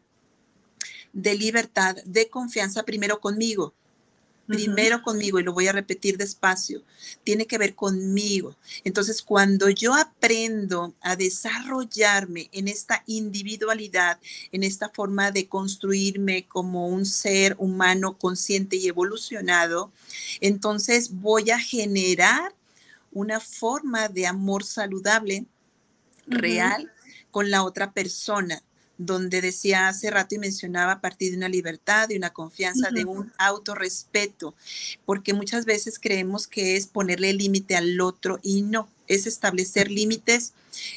de 1.13 1.35
libertad, 1.35 1.97
de 2.05 2.31
confianza 2.31 2.85
primero 2.85 3.19
conmigo, 3.19 3.75
primero 4.47 5.03
conmigo, 5.03 5.39
y 5.39 5.43
lo 5.43 5.53
voy 5.53 5.69
a 5.69 5.73
repetir 5.73 6.17
despacio, 6.17 6.83
tiene 7.23 7.47
que 7.47 7.59
ver 7.59 7.75
conmigo. 7.75 8.57
Entonces, 8.85 9.23
cuando 9.23 9.69
yo 9.71 9.95
aprendo 9.95 10.95
a 11.01 11.17
desarrollarme 11.17 12.49
en 12.53 12.69
esta 12.69 13.03
individualidad, 13.07 14.19
en 14.53 14.63
esta 14.63 14.89
forma 14.89 15.31
de 15.31 15.49
construirme 15.49 16.47
como 16.47 16.89
un 16.89 17.07
ser 17.07 17.57
humano 17.59 18.19
consciente 18.19 18.77
y 18.77 18.89
evolucionado, 18.89 19.93
entonces 20.41 21.11
voy 21.13 21.51
a 21.51 21.59
generar 21.59 22.55
una 23.13 23.41
forma 23.41 24.09
de 24.09 24.27
amor 24.27 24.65
saludable, 24.65 25.47
real, 26.27 26.91
con 27.31 27.51
la 27.51 27.65
otra 27.65 27.93
persona 27.93 28.63
donde 28.97 29.41
decía 29.41 29.89
hace 29.89 30.11
rato 30.11 30.35
y 30.35 30.39
mencionaba 30.39 30.93
a 30.93 31.01
partir 31.01 31.31
de 31.31 31.37
una 31.37 31.49
libertad, 31.49 32.09
de 32.09 32.17
una 32.17 32.31
confianza, 32.31 32.91
de 32.91 33.05
un 33.05 33.33
autorrespeto, 33.39 34.55
porque 35.05 35.35
muchas 35.35 35.65
veces 35.65 35.99
creemos 35.99 36.47
que 36.47 36.77
es 36.77 36.87
ponerle 36.87 37.33
límite 37.33 37.77
al 37.77 38.01
otro 38.01 38.39
y 38.43 38.63
no, 38.63 38.89
es 39.09 39.27
establecer 39.27 39.91
límites 39.91 40.53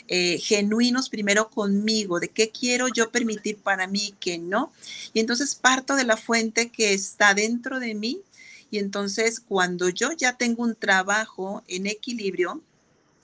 eh, 0.08 0.40
genuinos 0.40 1.10
primero 1.10 1.50
conmigo, 1.50 2.20
de 2.20 2.30
qué 2.30 2.50
quiero 2.50 2.88
yo 2.88 3.12
permitir 3.12 3.58
para 3.58 3.88
mí 3.88 4.08
y 4.08 4.16
qué 4.20 4.38
no. 4.38 4.72
Y 5.14 5.20
entonces 5.20 5.56
parto 5.56 5.96
de 5.96 6.04
la 6.04 6.18
fuente 6.18 6.70
que 6.70 6.94
está 6.94 7.34
dentro 7.34 7.80
de 7.80 7.94
mí 7.94 8.22
y 8.70 8.80
entonces 8.80 9.40
cuando 9.40 9.90
yo 9.90 10.12
ya 10.12 10.34
tengo 10.34 10.64
un 10.64 10.76
trabajo 10.76 11.64
en 11.68 11.88
equilibrio, 11.88 12.62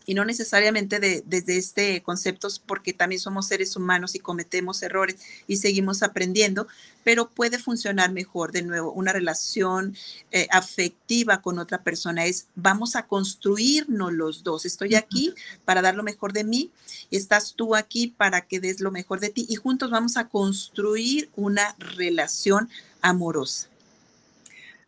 y 0.06 0.14
no 0.14 0.26
necesariamente 0.26 1.24
desde 1.26 1.58
este 1.58 2.01
concepto, 2.04 2.47
porque 2.66 2.93
también 2.93 3.20
somos 3.20 3.47
seres 3.47 3.76
humanos 3.76 4.16
y 4.16 4.20
cometemos 4.20 4.82
errores 4.84 5.18
y 5.47 5.58
seguimos 5.58 6.04
aprendiendo, 6.04 6.68
pero 7.04 7.30
puede 7.30 7.58
funcionar 7.58 8.12
mejor 8.12 8.51
de 8.51 8.64
nuevo. 8.64 8.91
Una 8.91 9.14
relación 9.14 9.95
eh, 10.32 10.47
afectiva 10.51 11.41
con 11.41 11.60
otra 11.60 11.84
persona 11.84 12.26
es, 12.26 12.47
vamos 12.56 12.95
a 12.95 13.08
construirnos 13.08 14.14
los 14.14 14.43
dos. 14.43 14.66
Estoy 14.66 14.95
aquí 14.95 15.34
para 15.66 15.82
dar 15.82 15.95
lo 15.95 16.04
mejor 16.04 16.34
de 16.34 16.43
mí, 16.43 16.72
estás 17.12 17.54
tú 17.56 17.76
aquí 17.76 18.08
para 18.08 18.41
que 18.41 18.60
des 18.60 18.80
lo 18.80 18.91
mejor 18.91 19.20
de 19.20 19.30
ti 19.30 19.45
y 19.49 19.56
juntos 19.56 19.91
vamos 19.91 20.18
a 20.18 20.28
construir 20.28 21.30
una 21.36 21.76
relación 21.80 22.70
amorosa. 23.01 23.68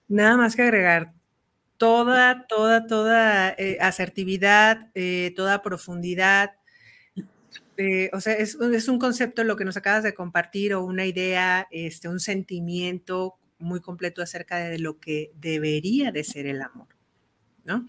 Nada 0.08 0.38
más 0.38 0.56
que 0.56 0.62
agregar, 0.62 1.15
toda, 1.86 2.48
toda, 2.48 2.88
toda 2.88 3.50
eh, 3.60 3.78
asertividad, 3.80 4.90
eh, 4.96 5.34
toda 5.36 5.62
profundidad. 5.62 6.54
Eh, 7.78 8.10
o 8.12 8.20
sea, 8.22 8.34
es, 8.34 8.56
un 8.56 8.98
concepto 8.98 9.44
lo 9.44 9.56
que 9.56 9.66
nos 9.66 9.78
acabas 9.78 10.02
de 10.02 10.16
compartir 10.16 10.74
o 10.74 10.84
una 10.84 11.06
idea, 11.06 11.68
este, 11.70 12.10
un 12.10 12.20
sentimiento 12.20 13.36
muy 13.60 13.82
completo 13.82 14.24
acerca 14.24 14.58
de 14.58 14.80
lo 14.80 15.00
que 15.00 15.32
debería 15.36 16.12
de 16.12 16.24
ser 16.24 16.48
el 16.48 16.62
amor, 16.62 16.88
¿no? 17.64 17.88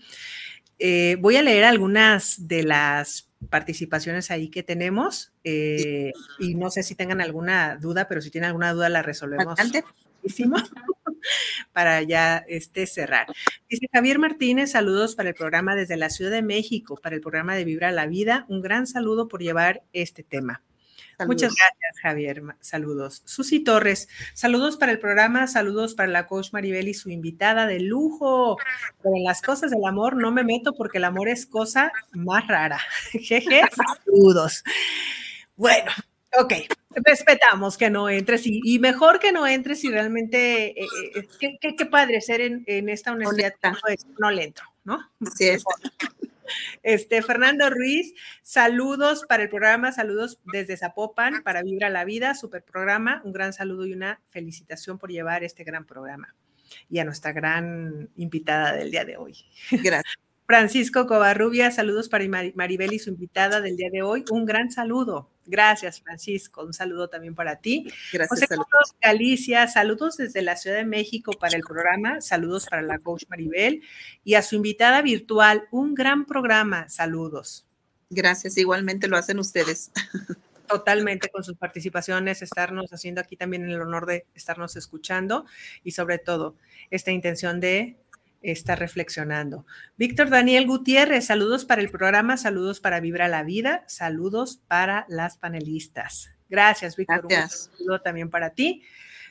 voy 1.21 1.37
a 1.37 1.43
leer 1.43 1.65
algunas 1.65 2.49
de 2.49 2.63
las 2.63 3.31
participaciones 3.49 4.31
ahí 4.31 4.51
que 4.51 4.63
tenemos 4.63 5.33
y 5.43 6.55
no 6.55 6.71
sé 6.71 6.83
si 6.83 6.95
tengan 6.95 7.23
alguna 7.23 7.77
duda, 7.77 8.09
pero 8.09 8.21
si 8.21 8.31
tienen 8.31 8.49
alguna 8.49 8.75
duda 8.75 8.91
la 8.91 9.01
resolvemos 9.01 9.59
para 11.73 12.03
ya 12.03 12.45
este, 12.49 12.87
cerrar. 12.87 13.27
Dice 13.69 13.87
Javier 13.93 14.19
Martínez, 14.19 14.73
saludos 14.73 15.15
para 15.15 15.31
el 15.31 15.35
programa 15.35 15.75
desde 15.75 15.97
la 15.97 16.11
Ciudad 16.11 16.31
de 16.31 16.43
México, 16.43 16.99
para 17.03 17.15
el 17.15 17.21
programa 17.21 17.55
de 17.55 17.65
Vibra 17.65 17.93
la 17.93 18.07
Vida. 18.07 18.47
Un 18.49 18.63
gran 18.63 18.87
saludo 18.87 19.29
por 19.29 19.43
llevar 19.43 19.83
este 19.93 20.23
tema. 20.23 20.63
Muchas 21.25 21.55
gracias, 21.55 22.01
Javier. 22.03 22.43
Saludos. 22.61 23.23
Susi 23.25 23.61
Torres, 23.61 24.09
saludos 24.35 24.77
para 24.77 24.93
el 24.93 24.99
programa, 24.99 25.47
saludos 25.47 25.95
para 25.95 26.11
la 26.11 26.27
coach 26.27 26.53
Maribel 26.53 26.89
y 26.89 26.95
su 26.95 27.11
invitada 27.11 27.67
de 27.67 27.81
lujo. 27.81 28.59
Pero 29.03 29.17
en 29.17 29.25
las 29.25 29.41
cosas 29.41 29.71
del 29.71 29.85
amor 29.87 30.17
no 30.17 30.31
me 30.31 30.45
meto 30.45 30.75
porque 30.75 30.99
el 30.99 31.05
amor 31.05 31.29
es 31.29 31.47
cosa 31.47 31.91
más 32.13 32.47
rara. 32.47 32.79
Jeje, 33.13 33.63
saludos. 34.05 34.63
Bueno, 35.57 35.91
ok, 36.39 36.53
respetamos 37.05 37.77
que 37.77 37.91
no 37.91 38.09
entres 38.09 38.43
y, 38.45 38.79
mejor 38.79 39.19
que 39.19 39.33
no 39.33 39.47
entres 39.47 39.85
y 39.85 39.91
realmente, 39.91 40.81
eh, 40.81 40.87
eh, 41.41 41.59
qué, 41.61 41.87
padre 41.87 42.21
ser 42.21 42.41
en, 42.41 42.89
esta 42.89 43.13
honestidad, 43.13 43.55
no 44.19 44.31
le 44.31 44.45
entro, 44.45 44.65
¿no? 44.85 44.99
Sí, 45.37 45.49
es. 45.49 45.65
Este, 46.83 47.23
Fernando 47.23 47.69
Ruiz, 47.71 48.15
saludos 48.43 49.25
para 49.29 49.43
el 49.43 49.49
programa, 49.49 49.91
saludos 49.93 50.39
desde 50.45 50.77
Zapopan 50.77 51.43
para 51.43 51.63
Vibra 51.63 51.91
la 51.91 52.05
Vida, 52.05 52.35
super 52.35 52.63
programa, 52.63 53.21
un 53.25 53.33
gran 53.33 53.53
saludo 53.53 53.87
y 53.87 53.93
una 53.93 54.21
felicitación 54.29 54.99
por 54.99 55.11
llevar 55.11 55.45
este 55.45 55.65
gran 55.65 55.85
programa 55.85 56.35
y 56.89 56.99
a 56.99 57.05
nuestra 57.05 57.33
gran 57.33 58.11
invitada 58.17 58.75
del 58.75 58.91
día 58.91 59.05
de 59.05 59.17
hoy. 59.17 59.45
Gracias. 59.71 60.26
Francisco 60.47 61.07
Covarrubia, 61.07 61.73
saludos 61.73 62.09
para 62.09 62.25
Maribel 62.55 62.93
y 62.93 63.01
su 63.01 63.11
invitada 63.11 63.61
del 63.61 63.77
día 63.77 63.91
de 63.91 64.03
hoy. 64.03 64.25
Un 64.31 64.47
gran 64.47 64.71
saludo. 64.71 65.29
Gracias, 65.45 66.01
Francisco. 66.01 66.65
Un 66.65 66.73
saludo 66.73 67.09
también 67.09 67.35
para 67.35 67.57
ti. 67.57 67.91
Gracias. 68.13 68.49
José 68.49 68.95
Galicia, 69.03 69.67
saludos 69.67 70.17
desde 70.17 70.43
la 70.43 70.57
Ciudad 70.57 70.77
de 70.77 70.85
México 70.85 71.33
para 71.33 71.57
el 71.57 71.63
programa. 71.63 72.21
Saludos 72.21 72.67
para 72.71 72.83
la 72.83 72.99
coach 73.01 73.25
Maribel 73.29 73.83
y 74.23 74.35
a 74.35 74.43
su 74.43 74.55
invitada 74.55 75.03
virtual. 75.03 75.65
Un 75.73 75.95
gran 75.95 76.27
programa. 76.27 76.89
Saludos. 76.89 77.67
Gracias. 78.11 78.57
Igualmente 78.57 79.09
lo 79.09 79.17
hacen 79.17 79.41
ustedes. 79.41 79.91
Totalmente 80.69 81.29
con 81.29 81.45
sus 81.45 81.57
participaciones, 81.57 82.43
estarnos 82.43 82.93
haciendo 82.93 83.21
aquí 83.21 83.37
también 83.37 83.69
el 83.69 83.81
honor 83.81 84.05
de 84.07 84.27
estarnos 84.35 84.75
escuchando 84.75 85.47
y 85.85 85.93
sobre 85.93 86.19
todo 86.19 86.57
esta 86.91 87.13
intención 87.13 87.61
de 87.61 87.97
está 88.51 88.77
reflexionando. 88.77 89.67
Víctor 89.97 90.31
Daniel 90.31 90.67
Gutiérrez, 90.67 91.27
saludos 91.27 91.65
para 91.65 91.83
el 91.83 91.91
programa, 91.91 92.37
saludos 92.37 92.81
para 92.81 93.01
Vibra 93.01 93.29
la 93.29 93.43
Vida, 93.43 93.85
saludos 93.87 94.61
para 94.69 95.07
las 95.09 95.37
panelistas. 95.37 96.31
Gracias, 96.49 96.97
Víctor. 96.97 97.27
Un 97.27 97.49
saludo 97.49 98.01
también 98.01 98.31
para 98.31 98.51
ti. 98.51 98.83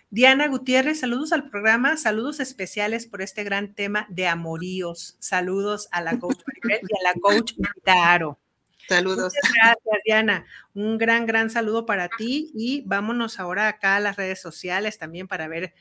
Diana 0.10 0.48
Gutiérrez, 0.48 1.00
saludos 1.00 1.34
al 1.34 1.50
programa, 1.50 1.98
saludos 1.98 2.40
especiales 2.40 3.08
por 3.08 3.22
este 3.22 3.44
gran 3.44 3.74
tema 3.74 4.06
de 4.10 4.28
amoríos. 4.28 5.18
Saludos 5.20 5.90
a 5.92 6.02
la 6.02 6.20
coach 6.20 6.40
y 6.64 6.74
a 6.74 7.04
la 7.04 7.14
coach 7.20 7.54
Taro. 7.84 8.40
Saludos. 8.88 9.34
gracias, 9.34 10.02
Diana. 10.06 10.46
Un 10.74 10.98
gran, 10.98 11.26
gran 11.26 11.50
saludo 11.50 11.86
para 11.86 12.08
ti 12.08 12.52
y 12.54 12.84
vámonos 12.86 13.40
ahora 13.40 13.68
acá 13.68 13.96
a 13.96 14.00
las 14.00 14.16
redes 14.16 14.40
sociales 14.40 14.98
también 14.98 15.28
para 15.28 15.48
ver 15.48 15.74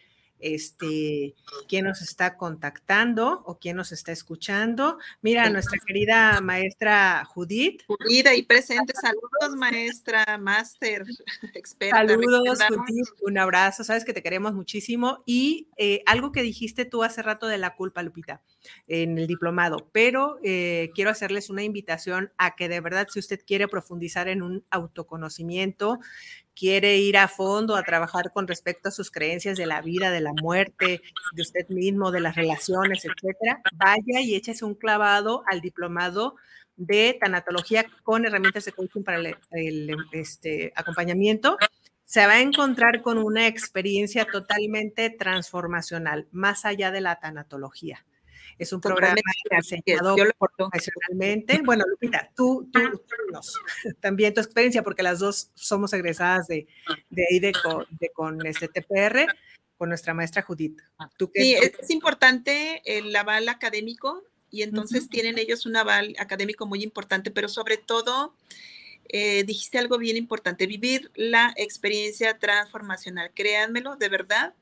este, 0.44 1.34
quién 1.68 1.86
nos 1.86 2.02
está 2.02 2.36
contactando 2.36 3.42
o 3.46 3.58
quién 3.58 3.76
nos 3.76 3.92
está 3.92 4.12
escuchando. 4.12 4.98
Mira, 5.22 5.48
nuestra 5.48 5.78
querida 5.86 6.38
maestra 6.42 7.24
Judith. 7.24 7.82
Judith, 7.86 8.26
ahí 8.26 8.42
presente. 8.42 8.92
Saludos, 9.00 9.56
maestra, 9.56 10.36
máster, 10.38 11.04
experta. 11.54 11.96
Saludos, 11.96 12.58
Judith. 12.68 13.08
Un 13.22 13.38
abrazo. 13.38 13.84
Sabes 13.84 14.04
que 14.04 14.12
te 14.12 14.22
queremos 14.22 14.52
muchísimo. 14.52 15.22
Y 15.24 15.68
eh, 15.78 16.02
algo 16.04 16.30
que 16.30 16.42
dijiste 16.42 16.84
tú 16.84 17.02
hace 17.02 17.22
rato 17.22 17.46
de 17.46 17.56
la 17.56 17.74
culpa, 17.74 18.02
Lupita, 18.02 18.42
en 18.86 19.16
el 19.16 19.26
diplomado, 19.26 19.88
pero 19.92 20.38
eh, 20.42 20.90
quiero 20.94 21.10
hacerles 21.10 21.48
una 21.48 21.62
invitación 21.62 22.32
a 22.36 22.54
que 22.54 22.68
de 22.68 22.80
verdad, 22.80 23.08
si 23.10 23.18
usted 23.18 23.40
quiere 23.46 23.66
profundizar 23.66 24.28
en 24.28 24.42
un 24.42 24.64
autoconocimiento, 24.70 26.00
quiere 26.54 26.96
ir 26.98 27.16
a 27.18 27.28
fondo 27.28 27.76
a 27.76 27.82
trabajar 27.82 28.32
con 28.32 28.46
respecto 28.46 28.88
a 28.88 28.92
sus 28.92 29.10
creencias 29.10 29.56
de 29.56 29.66
la 29.66 29.80
vida, 29.80 30.10
de 30.10 30.20
la 30.20 30.32
muerte, 30.32 31.02
de 31.32 31.42
usted 31.42 31.68
mismo, 31.68 32.10
de 32.10 32.20
las 32.20 32.36
relaciones, 32.36 33.04
etcétera, 33.04 33.60
vaya 33.72 34.20
y 34.20 34.34
échese 34.34 34.64
un 34.64 34.74
clavado 34.74 35.42
al 35.46 35.60
diplomado 35.60 36.36
de 36.76 37.16
tanatología 37.20 37.86
con 38.02 38.24
herramientas 38.24 38.64
de 38.64 38.72
coaching 38.72 39.02
para 39.02 39.18
el, 39.18 39.96
este, 40.12 40.72
acompañamiento. 40.74 41.56
Se 42.04 42.26
va 42.26 42.34
a 42.34 42.40
encontrar 42.40 43.02
con 43.02 43.18
una 43.18 43.46
experiencia 43.46 44.24
totalmente 44.24 45.10
transformacional, 45.10 46.28
más 46.32 46.64
allá 46.64 46.90
de 46.90 47.00
la 47.00 47.16
tanatología. 47.16 48.04
Es 48.58 48.72
un 48.72 48.80
programa 48.80 49.16
diseñado 49.50 50.16
profesionalmente. 50.56 51.60
Bueno, 51.64 51.84
Lupita, 51.88 52.30
tú, 52.36 52.68
tú, 52.72 52.80
nos, 53.32 53.54
también 54.00 54.34
tu 54.34 54.40
experiencia, 54.40 54.82
porque 54.82 55.02
las 55.02 55.18
dos 55.18 55.50
somos 55.54 55.92
egresadas 55.92 56.46
de, 56.46 56.66
de 57.10 57.26
ahí 57.30 57.40
de, 57.40 57.52
con, 58.14 58.46
este 58.46 58.68
TPR, 58.68 59.26
con 59.76 59.88
nuestra 59.88 60.14
maestra 60.14 60.42
Judith. 60.42 60.80
sí, 61.34 61.54
es 61.54 61.90
importante 61.90 62.82
el 62.84 63.14
aval 63.14 63.48
académico 63.48 64.22
y 64.54 64.62
entonces 64.62 65.08
tienen 65.08 65.36
ellos 65.36 65.66
un 65.66 65.74
aval 65.76 66.14
académico 66.18 66.64
muy 66.64 66.84
importante, 66.84 67.32
pero 67.32 67.48
sobre 67.48 67.76
todo, 67.76 68.36
eh, 69.08 69.42
dijiste 69.42 69.78
algo 69.78 69.98
bien 69.98 70.16
importante, 70.16 70.68
vivir 70.68 71.10
la 71.16 71.52
experiencia 71.56 72.38
transformacional. 72.38 73.32
Créanmelo, 73.34 73.96
de 73.96 74.08
verdad, 74.08 74.54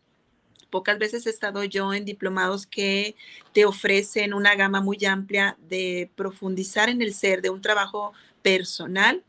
pocas 0.72 0.98
veces 0.98 1.26
he 1.26 1.30
estado 1.30 1.62
yo 1.64 1.92
en 1.92 2.06
diplomados 2.06 2.66
que 2.66 3.14
te 3.52 3.66
ofrecen 3.66 4.32
una 4.32 4.56
gama 4.56 4.80
muy 4.80 5.04
amplia 5.04 5.56
de 5.68 6.10
profundizar 6.16 6.88
en 6.88 7.02
el 7.02 7.12
ser, 7.12 7.42
de 7.42 7.50
un 7.50 7.60
trabajo 7.60 8.14
personal 8.40 9.22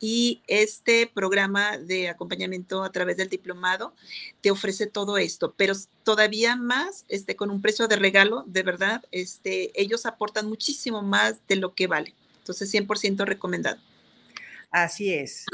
y 0.00 0.42
este 0.48 1.06
programa 1.06 1.78
de 1.78 2.08
acompañamiento 2.08 2.82
a 2.82 2.90
través 2.90 3.16
del 3.16 3.28
diplomado 3.28 3.94
te 4.40 4.50
ofrece 4.50 4.88
todo 4.88 5.16
esto, 5.16 5.54
pero 5.56 5.74
todavía 6.02 6.56
más 6.56 7.04
este 7.08 7.36
con 7.36 7.50
un 7.50 7.62
precio 7.62 7.86
de 7.86 7.96
regalo, 7.96 8.42
de 8.46 8.64
verdad, 8.64 9.04
este 9.12 9.70
ellos 9.80 10.06
aportan 10.06 10.48
muchísimo 10.48 11.02
más 11.02 11.36
de 11.46 11.56
lo 11.56 11.72
que 11.74 11.86
vale. 11.86 12.14
Entonces 12.40 12.74
100% 12.74 13.24
recomendado. 13.24 13.78
Así 14.70 15.12
es. 15.12 15.46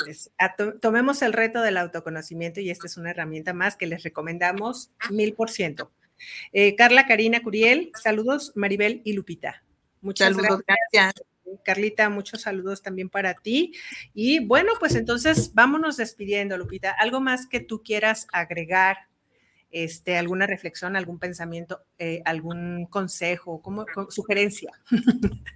tomemos 0.80 1.22
el 1.22 1.32
reto 1.32 1.62
del 1.62 1.78
autoconocimiento 1.78 2.60
y 2.60 2.70
esta 2.70 2.86
es 2.86 2.96
una 2.96 3.10
herramienta 3.10 3.54
más 3.54 3.76
que 3.76 3.86
les 3.86 4.02
recomendamos 4.02 4.90
mil 5.10 5.32
por 5.32 5.50
ciento. 5.50 5.90
Eh, 6.52 6.74
Carla, 6.76 7.06
Karina, 7.06 7.42
Curiel, 7.42 7.90
saludos, 8.00 8.52
Maribel 8.54 9.00
y 9.04 9.14
Lupita. 9.14 9.62
Muchas 10.00 10.34
saludos, 10.34 10.62
gracias. 10.66 11.24
Carlita, 11.64 12.08
muchos 12.10 12.42
saludos 12.42 12.82
también 12.82 13.08
para 13.08 13.34
ti. 13.34 13.72
Y 14.14 14.44
bueno, 14.44 14.72
pues 14.78 14.94
entonces 14.94 15.52
vámonos 15.54 15.96
despidiendo, 15.96 16.56
Lupita. 16.58 16.90
¿Algo 16.90 17.20
más 17.20 17.46
que 17.46 17.60
tú 17.60 17.82
quieras 17.82 18.26
agregar? 18.32 18.96
Este, 19.70 20.16
alguna 20.16 20.46
reflexión, 20.46 20.96
algún 20.96 21.18
pensamiento, 21.18 21.82
eh, 21.98 22.22
algún 22.24 22.86
consejo, 22.86 23.60
como, 23.62 23.84
sugerencia. 24.10 24.72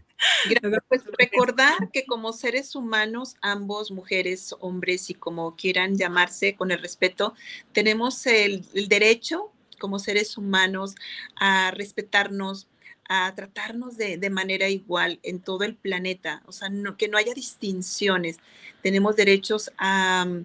Pues 0.89 1.03
recordar 1.19 1.91
que 1.93 2.05
como 2.05 2.33
seres 2.33 2.75
humanos, 2.75 3.37
ambos, 3.41 3.91
mujeres, 3.91 4.55
hombres 4.61 5.09
y 5.11 5.15
como 5.15 5.57
quieran 5.57 5.97
llamarse 5.97 6.57
con 6.57 6.71
el 6.71 6.81
respeto, 6.81 7.35
tenemos 7.73 8.27
el 8.27 8.63
derecho 8.89 9.53
como 9.81 9.99
seres 9.99 10.39
humanos 10.39 10.95
a 11.35 11.73
respetarnos, 11.73 12.69
a 13.09 13.35
tratarnos 13.35 13.97
de, 13.97 14.31
manera 14.31 14.69
igual 14.69 15.19
en 15.25 15.41
todo 15.41 15.65
el 15.65 15.75
planeta, 15.75 16.43
o 16.47 16.53
sea, 16.53 16.71
que 16.97 17.09
no 17.09 17.19
haya 17.19 17.35
distinciones. 17.35 18.37
Tenemos 18.83 19.17
derechos 19.17 19.73
a, 19.79 20.25
mm, 20.25 20.45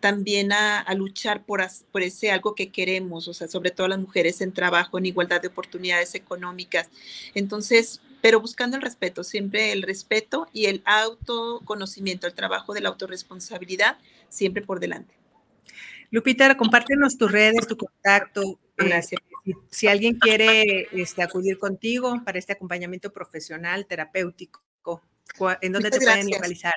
también 0.00 0.52
a, 0.52 0.86
luchar 0.94 1.44
por, 1.44 1.62
por, 1.92 2.02
ese 2.02 2.30
algo 2.30 2.54
que 2.54 2.70
queremos, 2.70 3.28
o 3.28 3.34
sea, 3.34 3.46
sobre 3.48 3.70
todo 3.70 3.88
las 3.88 3.98
mujeres 3.98 4.40
en 4.40 4.52
trabajo, 4.52 4.96
en 4.96 5.06
igualdad 5.06 5.42
de 5.42 5.48
oportunidades 5.48 6.14
económicas. 6.14 6.88
Entonces, 7.34 8.00
pero 8.22 8.40
buscando 8.40 8.76
el 8.76 8.82
respeto, 8.82 9.24
siempre 9.24 9.72
el 9.72 9.82
respeto 9.82 10.48
y 10.52 10.66
el 10.66 10.82
autoconocimiento, 10.86 12.26
el 12.26 12.34
trabajo 12.34 12.72
de 12.72 12.80
la 12.80 12.88
autorresponsabilidad, 12.88 13.98
siempre 14.28 14.62
por 14.62 14.80
delante. 14.80 15.14
Lupita, 16.10 16.56
compártenos 16.56 17.18
tus 17.18 17.30
redes, 17.30 17.66
tu 17.66 17.76
contacto. 17.76 18.58
Gracias. 18.76 19.20
Si, 19.70 19.88
alguien 19.88 20.18
quiere 20.18 20.88
este, 20.92 21.22
acudir 21.22 21.58
contigo 21.58 22.22
para 22.24 22.38
este 22.38 22.52
acompañamiento 22.52 23.12
profesional, 23.12 23.86
terapéutico, 23.86 24.62
¿en 25.60 25.72
dónde 25.72 25.90
te 25.90 25.98
pueden 25.98 26.30
localizar? 26.30 26.74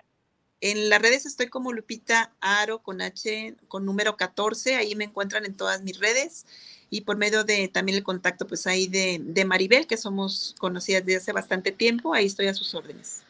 En 0.68 0.89
las 0.89 0.99
redes 0.99 1.28
estoy 1.28 1.45
como 1.45 1.74
Lupita 1.74 2.32
Aro 2.41 2.80
con 2.80 2.99
H, 2.99 3.53
con 3.68 3.86
número 3.86 4.18
14, 4.18 4.74
ahí 4.74 4.95
me 4.95 5.03
encuentran 5.03 5.45
en 5.45 5.53
todas 5.53 5.84
mis 5.84 5.99
redes 5.99 6.47
y 6.89 7.01
por 7.01 7.18
medio 7.18 7.43
de 7.43 7.68
también 7.68 7.99
el 7.99 8.03
contacto 8.03 8.47
pues 8.47 8.66
ahí 8.66 8.88
de, 8.88 9.20
de 9.22 9.45
Maribel, 9.45 9.86
que 9.86 9.95
somos 9.95 10.55
conocidas 10.57 11.05
desde 11.05 11.18
hace 11.18 11.34
bastante 11.34 11.72
tiempo, 11.72 12.16
ahí 12.16 12.26
estoy 12.26 12.47
a 12.47 12.55
sus 12.55 12.74
órdenes. 12.74 13.22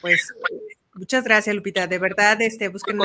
Pues 0.00 0.34
muchas 0.94 1.22
gracias 1.22 1.54
Lupita, 1.54 1.86
de 1.86 1.98
verdad 1.98 2.42
este, 2.42 2.66
busquen 2.66 2.98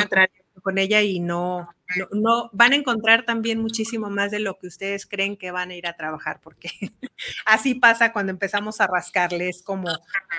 con 0.64 0.80
ella 0.80 1.04
y 1.04 1.20
no, 1.20 1.70
no, 2.12 2.50
van 2.54 2.74
a 2.74 2.76
encontrar 2.76 3.26
también 3.26 3.62
muchísimo 3.62 4.10
más 4.10 4.32
de 4.32 4.39
lo 4.39 4.58
que 4.58 4.68
ustedes 4.68 5.06
creen 5.06 5.38
que 5.38 5.52
van 5.52 5.72
a 5.72 5.76
ir 5.76 5.88
a 5.88 5.96
trabajar, 5.96 6.39
porque 6.41 6.70
así 7.46 7.76
pasa 7.76 8.14
cuando 8.14 8.32
empezamos 8.32 8.82
a 8.82 8.88
rascarle, 8.88 9.50
es 9.50 9.62
como 9.64 9.89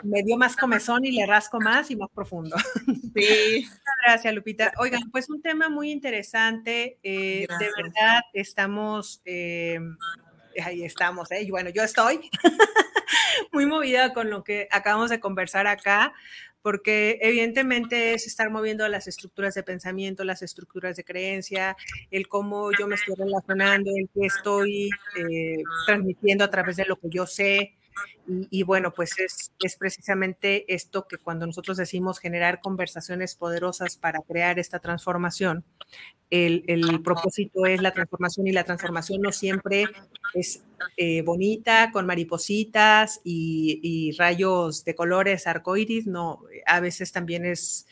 me 0.02 0.22
dio 0.22 0.36
más 0.36 0.56
comezón 0.56 1.04
y 1.04 1.12
le 1.12 1.26
rasco 1.26 1.60
más 1.60 1.90
y 1.90 1.96
más 1.96 2.10
profundo. 2.14 2.56
Sí. 3.14 3.64
Gracias, 4.04 4.34
Lupita. 4.34 4.72
Oigan, 4.78 5.08
pues 5.12 5.30
un 5.30 5.40
tema 5.40 5.68
muy 5.68 5.92
interesante, 5.92 6.98
eh, 7.04 7.46
de 7.60 7.70
verdad 7.76 8.22
estamos, 8.32 9.22
eh, 9.24 9.78
ahí 10.62 10.82
estamos, 10.82 11.30
¿eh? 11.30 11.46
bueno, 11.48 11.70
yo 11.70 11.84
estoy 11.84 12.28
muy 13.52 13.66
movida 13.66 14.12
con 14.12 14.30
lo 14.30 14.42
que 14.42 14.66
acabamos 14.72 15.10
de 15.10 15.20
conversar 15.20 15.68
acá, 15.68 16.12
porque 16.64 17.18
evidentemente 17.20 18.14
es 18.14 18.26
estar 18.26 18.48
moviendo 18.48 18.88
las 18.88 19.06
estructuras 19.06 19.54
de 19.54 19.62
pensamiento, 19.62 20.24
las 20.24 20.40
estructuras 20.40 20.96
de 20.96 21.04
creencia, 21.04 21.76
el 22.10 22.26
cómo 22.26 22.70
yo 22.72 22.88
me 22.88 22.94
estoy 22.94 23.16
relacionando, 23.16 23.90
el 23.94 24.08
que 24.08 24.24
estoy 24.24 24.88
eh, 25.18 25.62
transmitiendo 25.84 26.42
a 26.42 26.48
través 26.48 26.76
de 26.76 26.86
lo 26.86 26.96
que 26.96 27.10
yo 27.10 27.26
sé, 27.26 27.74
y, 28.26 28.62
bueno, 28.62 28.92
pues 28.94 29.18
es, 29.18 29.52
es, 29.62 29.76
precisamente 29.76 30.72
esto 30.72 31.06
que 31.06 31.18
cuando 31.18 31.46
nosotros 31.46 31.76
decimos 31.76 32.18
generar 32.18 32.60
conversaciones 32.60 33.34
poderosas 33.34 33.96
para 33.96 34.20
crear 34.20 34.58
esta 34.58 34.78
transformación, 34.78 35.64
el, 36.30 36.64
el 36.66 37.02
propósito 37.02 37.66
es 37.66 37.82
la 37.82 37.92
transformación 37.92 38.46
y 38.46 38.52
la 38.52 38.64
transformación 38.64 39.20
no 39.20 39.30
siempre 39.30 39.84
es 40.32 40.64
eh, 40.96 41.22
bonita, 41.22 41.90
con 41.92 42.06
maripositas 42.06 43.20
y, 43.24 43.80
y, 43.82 44.12
rayos 44.12 44.84
de 44.84 44.94
colores 44.94 45.46
arcoíris, 45.46 46.06
no, 46.06 46.40
a 46.66 46.80
veces 46.80 47.12
también 47.12 47.44
es 47.44 47.86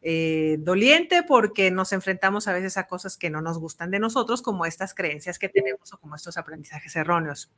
eh, 0.00 0.58
doliente 0.60 1.22
porque 1.24 1.70
nos 1.70 1.92
enfrentamos 1.92 2.46
a 2.46 2.52
veces 2.52 2.76
a 2.76 2.86
cosas 2.86 3.16
que 3.16 3.30
no 3.30 3.40
nos 3.40 3.58
gustan 3.58 3.90
de 3.90 3.98
nosotros, 3.98 4.42
como 4.42 4.64
estas 4.64 4.94
creencias 4.94 5.38
que 5.38 5.48
tenemos 5.48 5.92
o 5.92 5.98
como 5.98 6.14
estos 6.14 6.38
aprendizajes 6.38 6.94
erróneos. 6.96 7.50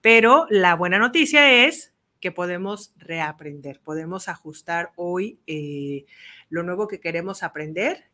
Pero 0.00 0.46
la 0.50 0.74
buena 0.74 0.98
noticia 0.98 1.66
es 1.66 1.94
que 2.20 2.32
podemos 2.32 2.92
reaprender, 2.96 3.80
podemos 3.80 4.28
ajustar 4.28 4.92
hoy 4.96 5.38
eh, 5.46 6.04
lo 6.48 6.62
nuevo 6.62 6.88
que 6.88 7.00
queremos 7.00 7.42
aprender, 7.42 8.10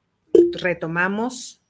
retomamos 0.52 1.62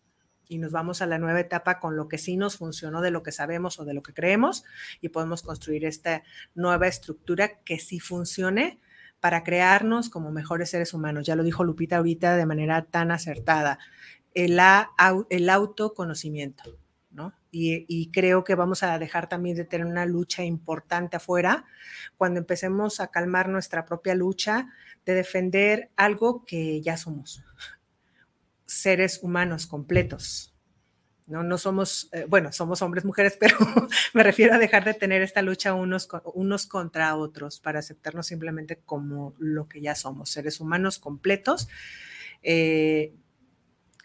y 0.49 0.59
nos 0.59 0.73
vamos 0.73 1.01
a 1.01 1.07
la 1.07 1.19
nueva 1.19 1.41
etapa 1.41 1.81
con 1.81 1.97
lo 1.97 2.09
que 2.09 2.19
sí 2.19 2.37
nos 2.37 2.59
funcionó 2.59 3.01
de 3.01 3.11
lo 3.11 3.23
que 3.23 3.33
sabemos 3.33 3.79
o 3.79 3.85
de 3.85 3.95
lo 3.95 4.03
que 4.03 4.13
creemos 4.13 4.65
y 5.01 5.09
podemos 5.09 5.43
construir 5.43 5.87
esta 5.87 6.25
nueva 6.55 6.89
estructura 6.89 7.61
que 7.63 7.79
sí 7.79 8.01
funcione 8.01 8.81
para 9.23 9.45
crearnos 9.45 10.11
como 10.11 10.33
mejores 10.33 10.70
seres 10.70 10.93
humanos. 10.95 11.25
Ya 11.25 11.37
lo 11.37 11.45
dijo 11.45 11.62
Lupita 11.62 11.99
ahorita 11.99 12.37
de 12.37 12.45
manera 12.45 12.87
tan 12.87 13.12
acertada. 13.12 13.79
El, 14.35 14.59
autoconocimiento, 14.59 16.64
¿no? 17.12 17.33
Y, 17.53 17.85
y, 17.87 18.11
creo 18.11 18.43
que 18.43 18.57
vamos 18.57 18.83
a 18.83 18.99
dejar 18.99 19.29
también 19.29 19.57
de 19.57 19.64
tener 19.64 19.87
una 19.87 20.07
lucha 20.07 20.43
importante 20.43 21.18
afuera 21.18 21.66
cuando 22.16 22.41
empecemos 22.41 22.99
a 22.99 23.12
calmar 23.12 23.49
nuestra 23.49 23.85
propia 23.85 24.16
lucha 24.16 24.66
de 25.07 25.14
defender 25.14 25.93
algo 25.95 26.45
que 26.45 26.81
ya 26.81 26.97
somos, 26.97 27.45
seres 28.66 29.20
humanos 29.23 29.68
completos, 29.68 30.51
no, 31.27 31.43
no 31.43 31.59
somos, 31.59 32.09
eh, 32.12 32.27
bueno, 32.29 32.53
somos 32.53 32.83
hombres, 32.83 33.05
mujeres, 33.05 33.37
pero 33.41 33.57
me 34.12 34.23
refiero 34.23 34.55
a 34.55 34.59
dejar 34.59 34.85
de 34.85 34.95
tener 34.95 35.23
esta 35.23 35.43
lucha 35.43 35.75
unos, 35.75 36.09
unos 36.35 36.66
contra 36.66 37.16
otros 37.16 37.61
para 37.61 37.79
aceptarnos 37.79 38.27
simplemente 38.27 38.81
como 38.85 39.35
lo 39.39 39.68
que 39.68 39.81
ya 39.81 39.95
somos, 39.95 40.31
seres 40.31 40.61
humanos 40.61 40.99
completos, 40.99 41.68
eh, 42.43 43.14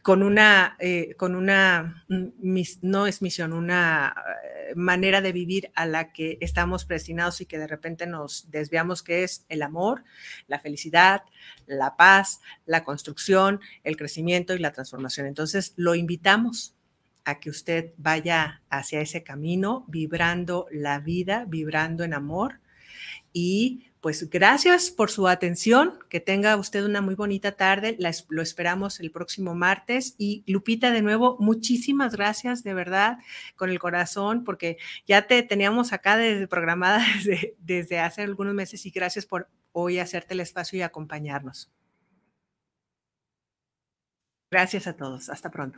con 0.03 0.23
una, 0.23 0.77
eh, 0.79 1.15
con 1.17 1.35
una, 1.35 2.05
no 2.07 3.07
es 3.07 3.21
misión, 3.21 3.51
una 3.51 4.15
manera 4.73 5.19
de 5.19 5.33
vivir 5.33 5.69
a 5.75 5.85
la 5.85 6.13
que 6.13 6.37
estamos 6.39 6.87
destinados 6.87 7.41
y 7.41 7.45
que 7.45 7.57
de 7.57 7.67
repente 7.67 8.07
nos 8.07 8.49
desviamos, 8.49 9.03
que 9.03 9.23
es 9.23 9.45
el 9.49 9.61
amor, 9.61 10.05
la 10.47 10.59
felicidad, 10.59 11.23
la 11.65 11.97
paz, 11.97 12.39
la 12.65 12.85
construcción, 12.85 13.59
el 13.83 13.97
crecimiento 13.97 14.53
y 14.53 14.59
la 14.59 14.71
transformación. 14.71 15.27
Entonces, 15.27 15.73
lo 15.75 15.93
invitamos 15.93 16.76
a 17.27 17.41
que 17.41 17.49
usted 17.49 17.91
vaya 17.97 18.61
hacia 18.69 19.01
ese 19.01 19.21
camino, 19.21 19.83
vibrando 19.89 20.65
la 20.71 20.99
vida, 20.99 21.43
vibrando 21.45 22.05
en 22.05 22.13
amor. 22.13 22.61
Y 23.33 23.91
pues 23.99 24.29
gracias 24.29 24.91
por 24.91 25.11
su 25.11 25.27
atención, 25.27 25.99
que 26.07 26.21
tenga 26.21 26.55
usted 26.55 26.85
una 26.85 27.01
muy 27.01 27.15
bonita 27.15 27.51
tarde, 27.51 27.97
lo 28.29 28.41
esperamos 28.41 29.01
el 29.01 29.11
próximo 29.11 29.55
martes. 29.55 30.15
Y 30.17 30.45
Lupita, 30.47 30.91
de 30.91 31.01
nuevo, 31.01 31.35
muchísimas 31.41 32.15
gracias, 32.15 32.63
de 32.63 32.73
verdad, 32.73 33.17
con 33.57 33.69
el 33.69 33.77
corazón, 33.77 34.45
porque 34.45 34.77
ya 35.05 35.27
te 35.27 35.43
teníamos 35.43 35.91
acá 35.91 36.15
desde, 36.15 36.47
programada 36.47 37.03
desde, 37.15 37.55
desde 37.59 37.99
hace 37.99 38.21
algunos 38.21 38.53
meses 38.53 38.85
y 38.85 38.89
gracias 38.89 39.25
por 39.25 39.49
hoy 39.73 39.99
hacerte 39.99 40.33
el 40.33 40.39
espacio 40.39 40.79
y 40.79 40.81
acompañarnos. 40.81 41.69
Gracias 44.49 44.87
a 44.87 44.95
todos. 44.95 45.27
Hasta 45.27 45.51
pronto. 45.51 45.77